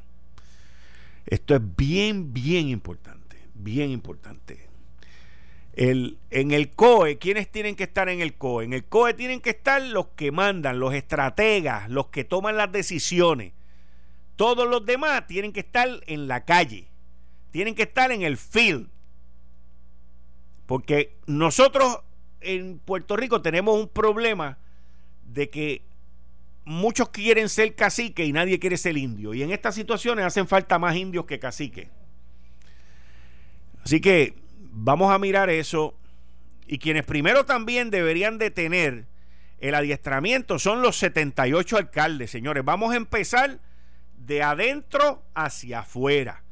Esto 1.24 1.55
es 1.55 1.62
bien, 1.76 2.34
bien 2.34 2.68
importante, 2.68 3.38
bien 3.55 3.90
importante 3.90 4.64
en 5.76 6.52
el 6.52 6.70
COE, 6.70 7.18
¿quiénes 7.18 7.50
tienen 7.50 7.74
que 7.74 7.84
estar 7.84 8.09
en 8.09 8.20
el 8.20 8.34
COE? 8.34 8.64
En 8.64 8.72
el 8.72 8.84
COE 8.84 9.14
tienen 9.14 9.40
que 9.40 9.50
estar 9.50 9.82
los 9.82 10.09
que 10.09 10.30
mandan, 10.30 10.78
los 10.78 10.94
estrategas, 10.94 11.88
los 11.90 12.09
que 12.09 12.24
toman 12.24 12.57
las 12.57 12.70
decisiones. 12.70 13.52
Todos 14.36 14.68
los 14.68 14.86
demás 14.86 15.26
tienen 15.26 15.52
que 15.52 15.61
estar 15.61 15.88
en 16.07 16.28
la 16.28 16.44
calle, 16.44 16.86
tienen 17.50 17.74
que 17.74 17.82
estar 17.82 18.12
en 18.12 18.22
el 18.22 18.36
field. 18.36 18.88
Porque 20.67 21.17
nosotros 21.27 22.01
en 22.41 22.79
Puerto 22.79 23.17
Rico 23.17 23.43
tenemos 23.43 23.79
un 23.79 23.89
problema 23.89 24.59
de 25.25 25.51
que 25.51 25.83
muchos 26.65 27.11
quieren 27.11 27.49
ser 27.49 27.75
cacique 27.75 28.25
y 28.25 28.33
nadie 28.33 28.59
quiere 28.59 28.77
ser 28.77 28.97
indio. 28.97 29.35
Y 29.35 29.43
en 29.43 29.51
estas 29.51 29.75
situaciones 29.75 30.25
hacen 30.25 30.49
falta 30.49 30.79
más 30.79 30.97
indios 30.97 31.27
que 31.27 31.39
caciques. 31.39 31.89
Así 33.85 34.01
que 34.01 34.35
vamos 34.59 35.12
a 35.12 35.19
mirar 35.19 35.51
eso. 35.51 35.95
Y 36.67 36.79
quienes 36.79 37.05
primero 37.05 37.45
también 37.45 37.91
deberían 37.91 38.39
de 38.39 38.51
tener 38.51 39.07
el 39.61 39.75
adiestramiento 39.75 40.59
son 40.59 40.83
los 40.83 40.97
78 40.97 41.77
alcaldes, 41.77 42.31
señores. 42.31 42.65
Vamos 42.65 42.93
a 42.93 42.97
empezar 42.97 43.61
de 44.17 44.43
adentro 44.43 45.23
hacia 45.35 45.81
afuera. 45.81 46.43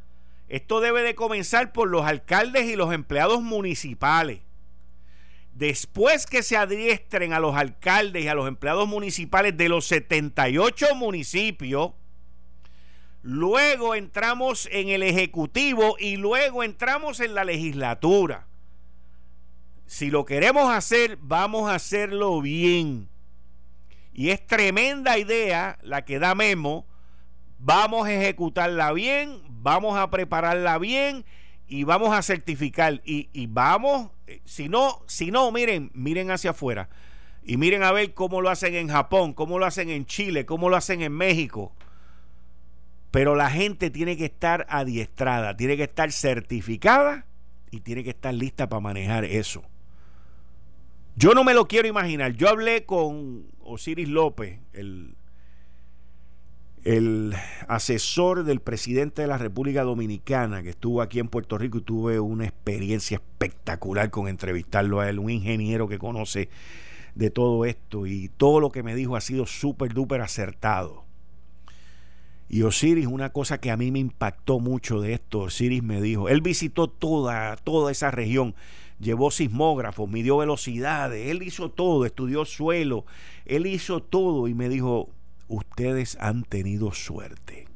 Esto 0.52 0.82
debe 0.82 1.00
de 1.00 1.14
comenzar 1.14 1.72
por 1.72 1.88
los 1.88 2.04
alcaldes 2.04 2.66
y 2.66 2.76
los 2.76 2.92
empleados 2.92 3.40
municipales. 3.40 4.40
Después 5.54 6.26
que 6.26 6.42
se 6.42 6.58
adiestren 6.58 7.32
a 7.32 7.40
los 7.40 7.56
alcaldes 7.56 8.22
y 8.22 8.28
a 8.28 8.34
los 8.34 8.46
empleados 8.46 8.86
municipales 8.86 9.56
de 9.56 9.70
los 9.70 9.86
78 9.86 10.94
municipios, 10.94 11.92
luego 13.22 13.94
entramos 13.94 14.68
en 14.70 14.90
el 14.90 15.02
Ejecutivo 15.02 15.96
y 15.98 16.18
luego 16.18 16.62
entramos 16.62 17.20
en 17.20 17.34
la 17.34 17.44
legislatura. 17.44 18.46
Si 19.86 20.10
lo 20.10 20.26
queremos 20.26 20.70
hacer, 20.70 21.16
vamos 21.22 21.70
a 21.70 21.76
hacerlo 21.76 22.42
bien. 22.42 23.08
Y 24.12 24.28
es 24.28 24.46
tremenda 24.46 25.16
idea 25.16 25.78
la 25.80 26.04
que 26.04 26.18
da 26.18 26.34
Memo. 26.34 26.84
Vamos 27.64 28.06
a 28.06 28.12
ejecutarla 28.12 28.92
bien, 28.92 29.40
vamos 29.48 29.96
a 29.96 30.10
prepararla 30.10 30.78
bien 30.78 31.24
y 31.66 31.84
vamos 31.84 32.14
a 32.14 32.22
certificar. 32.22 33.00
Y, 33.04 33.28
y 33.32 33.46
vamos, 33.46 34.10
eh, 34.26 34.40
si 34.44 34.68
no, 34.68 35.02
si 35.06 35.30
no, 35.30 35.50
miren, 35.52 35.90
miren 35.94 36.30
hacia 36.30 36.50
afuera. 36.50 36.88
Y 37.44 37.56
miren 37.56 37.82
a 37.82 37.92
ver 37.92 38.14
cómo 38.14 38.40
lo 38.40 38.50
hacen 38.50 38.74
en 38.74 38.88
Japón, 38.88 39.32
cómo 39.32 39.58
lo 39.58 39.66
hacen 39.66 39.90
en 39.90 40.06
Chile, 40.06 40.46
cómo 40.46 40.68
lo 40.68 40.76
hacen 40.76 41.02
en 41.02 41.12
México 41.12 41.72
pero 43.12 43.36
la 43.36 43.50
gente 43.50 43.90
tiene 43.90 44.16
que 44.16 44.24
estar 44.24 44.66
adiestrada, 44.70 45.54
tiene 45.54 45.76
que 45.76 45.82
estar 45.84 46.10
certificada 46.10 47.26
y 47.70 47.80
tiene 47.80 48.02
que 48.02 48.10
estar 48.10 48.32
lista 48.32 48.70
para 48.70 48.80
manejar 48.80 49.26
eso. 49.26 49.62
Yo 51.14 51.34
no 51.34 51.44
me 51.44 51.52
lo 51.52 51.68
quiero 51.68 51.86
imaginar. 51.86 52.32
Yo 52.32 52.48
hablé 52.48 52.86
con 52.86 53.48
Osiris 53.60 54.08
López, 54.08 54.60
el, 54.72 55.14
el 56.84 57.34
asesor 57.68 58.44
del 58.44 58.60
presidente 58.60 59.22
de 59.22 59.28
la 59.28 59.38
República 59.38 59.84
Dominicana, 59.84 60.62
que 60.62 60.70
estuvo 60.70 61.00
aquí 61.00 61.20
en 61.20 61.28
Puerto 61.28 61.56
Rico 61.56 61.78
y 61.78 61.82
tuve 61.82 62.18
una 62.18 62.44
experiencia 62.44 63.16
espectacular 63.16 64.10
con 64.10 64.28
entrevistarlo 64.28 65.00
a 65.00 65.08
él, 65.08 65.18
un 65.18 65.30
ingeniero 65.30 65.88
que 65.88 65.98
conoce 65.98 66.48
de 67.14 67.30
todo 67.30 67.64
esto 67.66 68.06
y 68.06 68.28
todo 68.28 68.58
lo 68.58 68.70
que 68.70 68.82
me 68.82 68.94
dijo 68.94 69.16
ha 69.16 69.20
sido 69.20 69.46
súper, 69.46 69.94
duper 69.94 70.20
acertado. 70.22 71.04
Y 72.48 72.62
Osiris, 72.62 73.06
una 73.06 73.32
cosa 73.32 73.58
que 73.58 73.70
a 73.70 73.76
mí 73.76 73.90
me 73.90 73.98
impactó 73.98 74.58
mucho 74.58 75.00
de 75.00 75.14
esto, 75.14 75.40
Osiris 75.40 75.82
me 75.82 76.02
dijo, 76.02 76.28
él 76.28 76.42
visitó 76.42 76.88
toda, 76.88 77.56
toda 77.56 77.92
esa 77.92 78.10
región, 78.10 78.54
llevó 78.98 79.30
sismógrafos, 79.30 80.10
midió 80.10 80.38
velocidades, 80.38 81.28
él 81.28 81.42
hizo 81.42 81.70
todo, 81.70 82.04
estudió 82.04 82.44
suelo, 82.44 83.06
él 83.46 83.66
hizo 83.66 84.02
todo 84.02 84.48
y 84.48 84.54
me 84.54 84.68
dijo, 84.68 85.08
ustedes 85.52 86.16
han 86.18 86.44
tenido 86.44 86.92
suerte. 86.92 87.68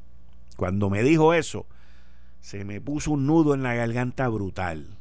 Cuando 0.55 0.89
me 0.89 1.03
dijo 1.03 1.33
eso, 1.33 1.67
se 2.41 2.65
me 2.65 2.81
puso 2.81 3.11
un 3.11 3.27
nudo 3.27 3.53
en 3.53 3.61
la 3.61 3.75
garganta 3.75 4.27
brutal. 4.27 4.97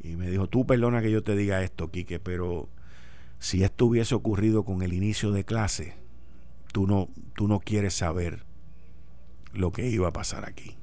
Y 0.00 0.16
me 0.16 0.30
dijo, 0.30 0.46
tú 0.48 0.64
perdona 0.64 1.02
que 1.02 1.10
yo 1.10 1.22
te 1.22 1.34
diga 1.34 1.62
esto, 1.62 1.90
Quique, 1.90 2.20
pero 2.20 2.68
si 3.40 3.64
esto 3.64 3.86
hubiese 3.86 4.14
ocurrido 4.14 4.64
con 4.64 4.82
el 4.82 4.92
inicio 4.92 5.32
de 5.32 5.44
clase, 5.44 5.96
tú 6.72 6.86
no, 6.86 7.08
tú 7.34 7.48
no 7.48 7.58
quieres 7.58 7.94
saber 7.94 8.44
lo 9.52 9.72
que 9.72 9.88
iba 9.88 10.08
a 10.08 10.12
pasar 10.12 10.44
aquí. 10.44 10.76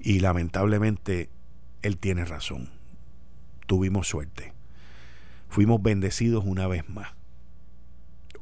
Y 0.00 0.20
lamentablemente 0.20 1.28
él 1.82 1.98
tiene 1.98 2.24
razón. 2.24 2.70
Tuvimos 3.66 4.06
suerte. 4.06 4.52
Fuimos 5.48 5.82
bendecidos 5.82 6.44
una 6.44 6.68
vez 6.68 6.88
más. 6.88 7.21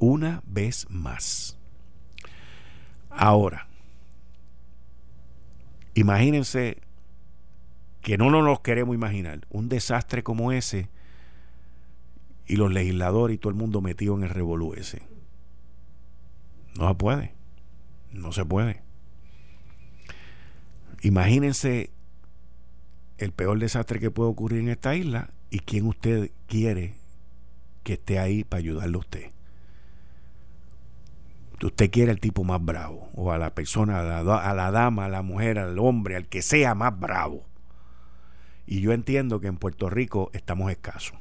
Una 0.01 0.43
vez 0.47 0.87
más. 0.91 1.57
Ahora, 3.11 3.69
imagínense 5.95 6.79
que 8.01 8.17
no 8.17 8.31
nos 8.31 8.61
queremos 8.61 8.95
imaginar. 8.95 9.47
Un 9.51 9.69
desastre 9.69 10.23
como 10.23 10.53
ese 10.53 10.89
y 12.47 12.57
los 12.57 12.73
legisladores 12.73 13.35
y 13.37 13.39
todo 13.39 13.51
el 13.51 13.59
mundo 13.59 13.81
metido 13.83 14.17
en 14.17 14.25
el 14.25 14.31
revolú 14.31 14.75
ese. 14.75 15.03
No 16.77 16.89
se 16.89 16.95
puede. 16.95 17.35
No 18.11 18.33
se 18.33 18.45
puede. 18.45 18.83
Imagínense 21.03 21.91
el 23.19 23.33
peor 23.33 23.59
desastre 23.59 24.01
que 24.01 24.11
puede 24.11 24.31
ocurrir 24.31 24.61
en 24.61 24.71
esta 24.71 24.95
isla 24.95 25.31
y 25.51 25.59
quién 25.59 25.87
usted 25.87 26.31
quiere 26.47 26.95
que 27.83 27.95
esté 27.95 28.19
ahí 28.19 28.45
para 28.45 28.61
ayudarle 28.61 28.97
a 28.97 29.01
usted. 29.01 29.31
Usted 31.63 31.91
quiere 31.91 32.11
al 32.11 32.21
tipo 32.21 32.43
más 32.43 32.65
bravo, 32.65 33.11
o 33.15 33.33
a 33.33 33.39
la 33.39 33.55
persona, 33.55 34.01
a 34.01 34.23
la, 34.23 34.71
dama, 34.71 35.05
a 35.05 35.09
la 35.09 35.23
mujer, 35.23 35.59
al 35.59 35.79
hombre, 35.79 36.17
al 36.17 36.27
que 36.27 36.41
sea 36.41 36.75
más 36.75 36.99
bravo. 36.99 37.45
Y 38.67 38.81
yo 38.81 38.93
entiendo 38.93 39.41
que 39.41 39.49
en 39.49 39.57
Puerto 39.57 39.91
Rico 39.91 40.31
estamos 40.33 40.71
escasos. 40.71 41.19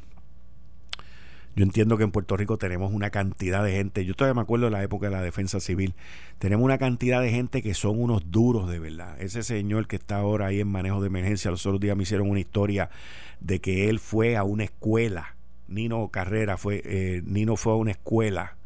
Yo 1.56 1.64
entiendo 1.64 1.98
que 1.98 2.04
en 2.06 2.12
Puerto 2.12 2.38
Rico 2.38 2.58
tenemos 2.58 2.94
una 2.94 3.10
cantidad 3.10 3.64
de 3.64 3.74
gente, 3.74 4.06
yo 4.06 4.14
todavía 4.14 4.36
me 4.36 4.42
acuerdo 4.42 4.68
de 4.68 4.72
la 4.72 4.84
época 4.84 5.08
de 5.08 5.12
la 5.12 5.22
defensa 5.22 5.60
civil, 5.60 5.94
tenemos 6.38 6.64
una 6.64 6.78
cantidad 6.78 7.22
de 7.22 7.32
gente 7.32 7.62
que 7.62 7.74
son 7.74 8.02
unos 8.02 8.32
duros 8.32 8.70
de 8.70 8.80
verdad. 8.80 9.20
Ese 9.20 9.44
señor 9.44 9.88
que 9.88 9.98
está 9.98 10.20
ahora 10.20 10.48
ahí 10.48 10.62
en 10.62 10.70
manejo 10.70 11.02
de 11.02 11.08
emergencia, 11.08 11.52
los 11.52 11.66
otros 11.66 11.82
días 11.82 11.98
me 11.98 12.04
hicieron 12.04 12.30
una 12.30 12.40
historia 12.40 12.90
de 13.42 13.60
que 13.60 13.90
él 13.90 14.00
fue 14.00 14.38
a 14.38 14.44
una 14.44 14.64
escuela, 14.64 15.36
Nino 15.68 16.08
Carrera 16.10 16.56
fue, 16.56 16.82
eh, 16.86 17.24
Nino 17.26 17.58
fue 17.58 17.74
a 17.74 17.76
una 17.76 17.92
escuela 17.92 18.59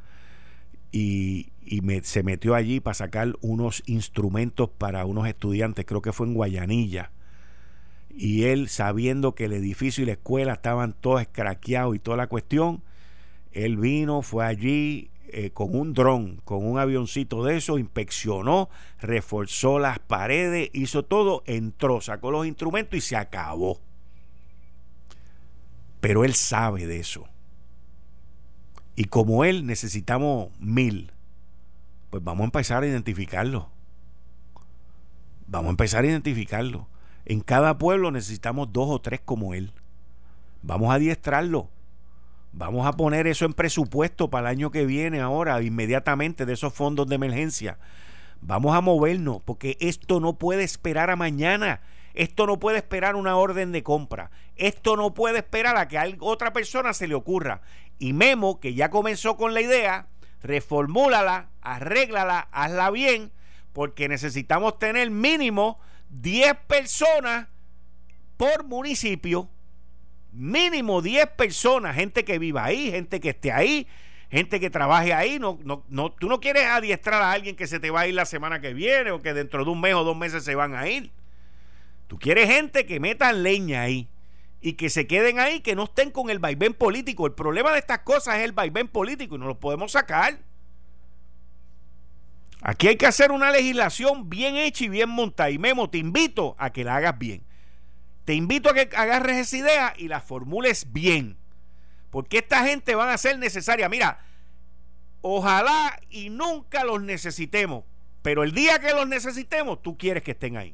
y, 0.94 1.50
se 2.04 2.24
metió 2.24 2.56
allí 2.56 2.80
para 2.80 2.94
sacar 2.94 3.34
unos 3.42 3.82
instrumentos 3.88 4.70
para 4.70 5.06
unos 5.06 5.28
estudiantes, 5.28 5.86
creo 5.86 6.02
que 6.02 6.14
fue 6.14 6.28
en 6.28 6.36
Guayanilla 6.36 7.12
y 8.16 8.44
él 8.44 8.70
sabiendo 8.70 9.34
que 9.34 9.46
el 9.46 9.54
edificio 9.54 10.04
y 10.04 10.06
la 10.06 10.14
escuela 10.14 10.54
estaban 10.54 10.94
todos 10.94 11.22
escraqueados 11.22 11.96
y 11.96 12.00
toda 12.00 12.16
la 12.16 12.28
cuestión, 12.28 12.84
él 13.52 13.78
vino, 13.78 14.22
fue 14.22 14.46
allí 14.46 15.10
eh, 15.30 15.50
con 15.50 15.76
un 15.76 15.94
dron, 15.94 16.40
con 16.46 16.66
un 16.66 16.78
avioncito 16.78 17.44
de 17.44 17.58
eso, 17.58 17.80
inspeccionó, 17.80 18.70
reforzó 19.00 19.80
las 19.80 19.98
paredes, 19.98 20.70
hizo 20.74 21.04
todo, 21.04 21.42
entró, 21.48 22.02
sacó 22.02 22.30
los 22.30 22.46
instrumentos 22.46 22.98
y 22.98 23.02
se 23.02 23.16
acabó. 23.16 23.80
Pero 26.00 26.24
él 26.24 26.36
sabe 26.36 26.86
de 26.86 27.00
eso. 27.00 27.28
Y 28.96 29.06
como 29.06 29.44
él 29.44 29.66
necesitamos 29.66 30.50
mil, 30.60 31.12
pues 32.10 32.24
vamos 32.24 32.42
a 32.42 32.46
empezar 32.46 32.84
a 32.84 32.88
identificarlo. 32.88 33.70
Vamos 35.48 35.68
a 35.68 35.72
empezar 35.72 36.04
a 36.04 36.08
identificarlo. 36.08 36.88
En 37.26 37.42
cada 37.42 37.78
pueblo 37.78 38.12
necesitamos 38.12 38.72
dos 38.72 38.90
o 38.90 39.02
tres 39.02 39.22
como 39.24 39.54
él. 39.54 39.72
Vamos 40.62 40.92
a 40.92 40.96
adiestrarlo. 40.96 41.70
Vamos 42.52 42.86
a 42.86 42.94
poner 42.94 43.26
eso 43.26 43.46
en 43.46 43.54
presupuesto 43.54 44.30
para 44.30 44.50
el 44.50 44.58
año 44.58 44.72
que 44.72 44.86
viene, 44.86 45.22
ahora, 45.22 45.62
inmediatamente, 45.64 46.46
de 46.46 46.54
esos 46.54 46.74
fondos 46.74 47.08
de 47.08 47.16
emergencia. 47.16 47.80
Vamos 48.42 48.76
a 48.76 48.82
movernos, 48.82 49.42
porque 49.44 49.76
esto 49.80 50.20
no 50.20 50.38
puede 50.38 50.64
esperar 50.64 51.10
a 51.10 51.16
mañana. 51.16 51.82
Esto 52.14 52.46
no 52.46 52.60
puede 52.60 52.78
esperar 52.78 53.16
una 53.16 53.38
orden 53.38 53.72
de 53.72 53.82
compra. 53.82 54.30
Esto 54.56 54.96
no 54.96 55.16
puede 55.16 55.40
esperar 55.40 55.78
a 55.78 55.88
que 55.88 55.98
a 55.98 56.06
otra 56.20 56.54
persona 56.54 56.94
se 56.94 57.08
le 57.08 57.16
ocurra. 57.16 57.62
Y 58.00 58.14
Memo, 58.14 58.60
que 58.60 58.74
ya 58.74 58.90
comenzó 58.90 59.38
con 59.38 59.54
la 59.54 59.62
idea, 59.62 60.08
reformúlala, 60.42 61.50
arréglala, 61.62 62.48
hazla 62.52 62.92
bien, 62.92 63.32
porque 63.72 64.08
necesitamos 64.08 64.78
tener 64.78 65.10
mínimo 65.10 65.80
10 66.10 66.56
personas 66.68 67.48
por 68.38 68.66
municipio, 68.66 69.50
mínimo 70.32 71.02
10 71.02 71.28
personas, 71.38 71.96
gente 71.96 72.26
que 72.26 72.40
viva 72.40 72.66
ahí, 72.66 72.92
gente 72.92 73.20
que 73.20 73.30
esté 73.30 73.52
ahí, 73.52 73.88
gente 74.30 74.60
que 74.60 74.70
trabaje 74.70 75.14
ahí. 75.14 75.40
No, 75.40 75.60
no, 75.64 75.84
no, 75.90 76.12
tú 76.12 76.28
no 76.28 76.40
quieres 76.40 76.66
adiestrar 76.66 77.22
a 77.22 77.32
alguien 77.32 77.56
que 77.56 77.68
se 77.68 77.80
te 77.80 77.90
va 77.90 78.02
a 78.02 78.08
ir 78.08 78.16
la 78.16 78.26
semana 78.26 78.60
que 78.60 78.74
viene 78.74 79.12
o 79.12 79.22
que 79.22 79.34
dentro 79.34 79.64
de 79.64 79.72
un 79.72 79.80
mes 79.80 79.94
o 79.94 80.04
dos 80.04 80.18
meses 80.18 80.44
se 80.44 80.56
van 80.56 80.76
a 80.76 80.88
ir. 80.90 81.12
Tú 82.08 82.20
quieres 82.20 82.50
gente 82.50 82.86
que 82.86 83.00
metan 83.00 83.44
leña 83.44 83.82
ahí 83.82 84.10
y 84.66 84.74
que 84.74 84.90
se 84.90 85.08
queden 85.08 85.40
ahí, 85.40 85.60
que 85.60 85.76
no 85.76 85.84
estén 85.84 86.10
con 86.10 86.30
el 86.30 86.40
vaivén 86.40 86.74
político. 86.74 87.28
El 87.28 87.34
problema 87.34 87.74
de 87.74 87.80
estas 87.80 88.00
cosas 88.00 88.38
es 88.38 88.46
el 88.46 88.54
vaivén 88.54 88.88
político 88.88 89.36
y 89.36 89.38
no 89.38 89.46
lo 89.46 89.60
podemos 89.60 89.92
sacar. 89.92 90.40
Aquí 92.62 92.88
hay 92.88 92.96
que 92.96 93.06
hacer 93.06 93.34
una 93.34 93.52
legislación 93.52 94.30
bien 94.30 94.56
hecha 94.56 94.86
y 94.86 94.88
bien 94.88 95.10
montada. 95.10 95.50
Y 95.50 95.60
Memo, 95.60 95.90
te 95.90 95.98
invito 95.98 96.56
a 96.58 96.72
que 96.72 96.86
la 96.86 96.96
hagas 96.96 97.20
bien. 97.20 97.44
Te 98.24 98.36
invito 98.36 98.70
a 98.70 98.74
que 98.74 98.90
agarres 98.96 99.36
esa 99.36 99.58
idea 99.58 99.94
y 99.98 100.08
la 100.08 100.22
formules 100.22 100.94
bien. 100.94 101.38
Porque 102.10 102.38
esta 102.38 102.66
gente 102.66 102.96
van 102.96 103.10
a 103.10 103.18
ser 103.18 103.38
necesaria. 103.40 103.90
Mira, 103.90 104.26
ojalá 105.20 106.00
y 106.10 106.30
nunca 106.30 106.86
los 106.86 107.02
necesitemos. 107.02 107.84
Pero 108.22 108.44
el 108.44 108.54
día 108.54 108.80
que 108.80 108.94
los 108.94 109.10
necesitemos, 109.10 109.82
tú 109.82 109.98
quieres 109.98 110.24
que 110.24 110.32
estén 110.32 110.56
ahí. 110.56 110.74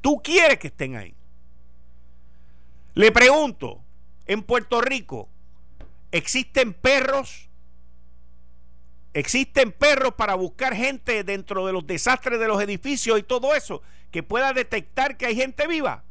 Tú 0.00 0.22
quieres 0.22 0.58
que 0.60 0.68
estén 0.68 0.94
ahí. 0.94 1.16
Le 2.94 3.10
pregunto, 3.12 3.82
en 4.26 4.42
Puerto 4.42 4.80
Rico, 4.80 5.28
¿existen 6.10 6.74
perros 6.74 7.48
Existen 9.14 9.72
perros 9.72 10.14
para 10.14 10.34
buscar 10.34 10.74
gente 10.74 11.22
dentro 11.22 11.66
de 11.66 11.72
los 11.72 11.86
desastres 11.86 12.40
de 12.40 12.48
los 12.48 12.62
edificios 12.62 13.18
y 13.18 13.22
todo 13.22 13.54
eso, 13.54 13.82
que 14.10 14.22
pueda 14.22 14.52
detectar 14.52 15.16
que 15.16 15.26
hay 15.26 15.36
gente 15.36 15.66
viva. 15.66 16.02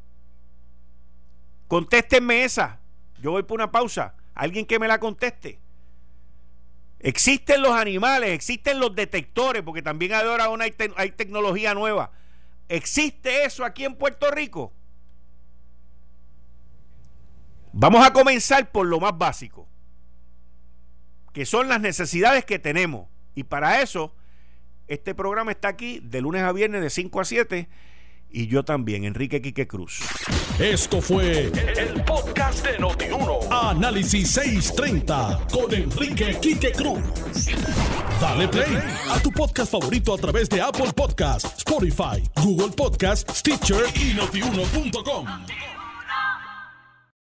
Contéstenme 1.67 2.43
esa. 2.43 2.79
Yo 3.19 3.31
voy 3.31 3.43
por 3.43 3.55
una 3.55 3.71
pausa. 3.71 4.15
Alguien 4.35 4.65
que 4.65 4.77
me 4.77 4.87
la 4.87 4.99
conteste. 4.99 5.59
Existen 6.99 7.63
los 7.63 7.71
animales, 7.71 8.31
existen 8.31 8.79
los 8.79 8.93
detectores, 8.93 9.63
porque 9.63 9.81
también 9.81 10.13
ahora 10.13 10.47
hay, 10.59 10.75
hay 10.95 11.11
tecnología 11.11 11.73
nueva. 11.73 12.11
¿Existe 12.69 13.45
eso 13.45 13.65
aquí 13.65 13.83
en 13.83 13.95
Puerto 13.95 14.29
Rico? 14.29 14.71
Vamos 17.73 18.05
a 18.05 18.13
comenzar 18.13 18.71
por 18.71 18.85
lo 18.85 18.99
más 18.99 19.17
básico 19.17 19.67
que 21.33 21.45
son 21.45 21.69
las 21.69 21.81
necesidades 21.81 22.45
que 22.45 22.59
tenemos. 22.59 23.07
Y 23.35 23.43
para 23.43 23.81
eso, 23.81 24.13
este 24.87 25.15
programa 25.15 25.51
está 25.51 25.69
aquí 25.69 25.99
de 26.03 26.21
lunes 26.21 26.43
a 26.43 26.51
viernes 26.51 26.81
de 26.81 26.89
5 26.89 27.21
a 27.21 27.25
7 27.25 27.69
y 28.33 28.47
yo 28.47 28.63
también, 28.63 29.03
Enrique 29.03 29.41
Quique 29.41 29.67
Cruz. 29.67 29.99
Esto 30.57 31.01
fue 31.01 31.47
el, 31.47 32.03
podcast 32.05 32.65
de 32.65 32.79
Notiuno. 32.79 33.39
Análisis 33.51 34.31
630 34.31 35.47
con 35.51 35.73
Enrique 35.73 36.37
Quique 36.41 36.71
Cruz. 36.71 37.01
Dale 38.21 38.47
play 38.47 38.77
a 39.09 39.19
tu 39.19 39.31
podcast 39.31 39.71
favorito 39.71 40.13
a 40.13 40.17
través 40.17 40.47
de 40.47 40.61
Apple 40.61 40.93
Podcasts, 40.95 41.57
Spotify, 41.57 42.23
Google 42.41 42.69
Podcasts, 42.69 43.39
Stitcher 43.39 43.83
y 43.95 44.13
notiuno.com. 44.13 45.27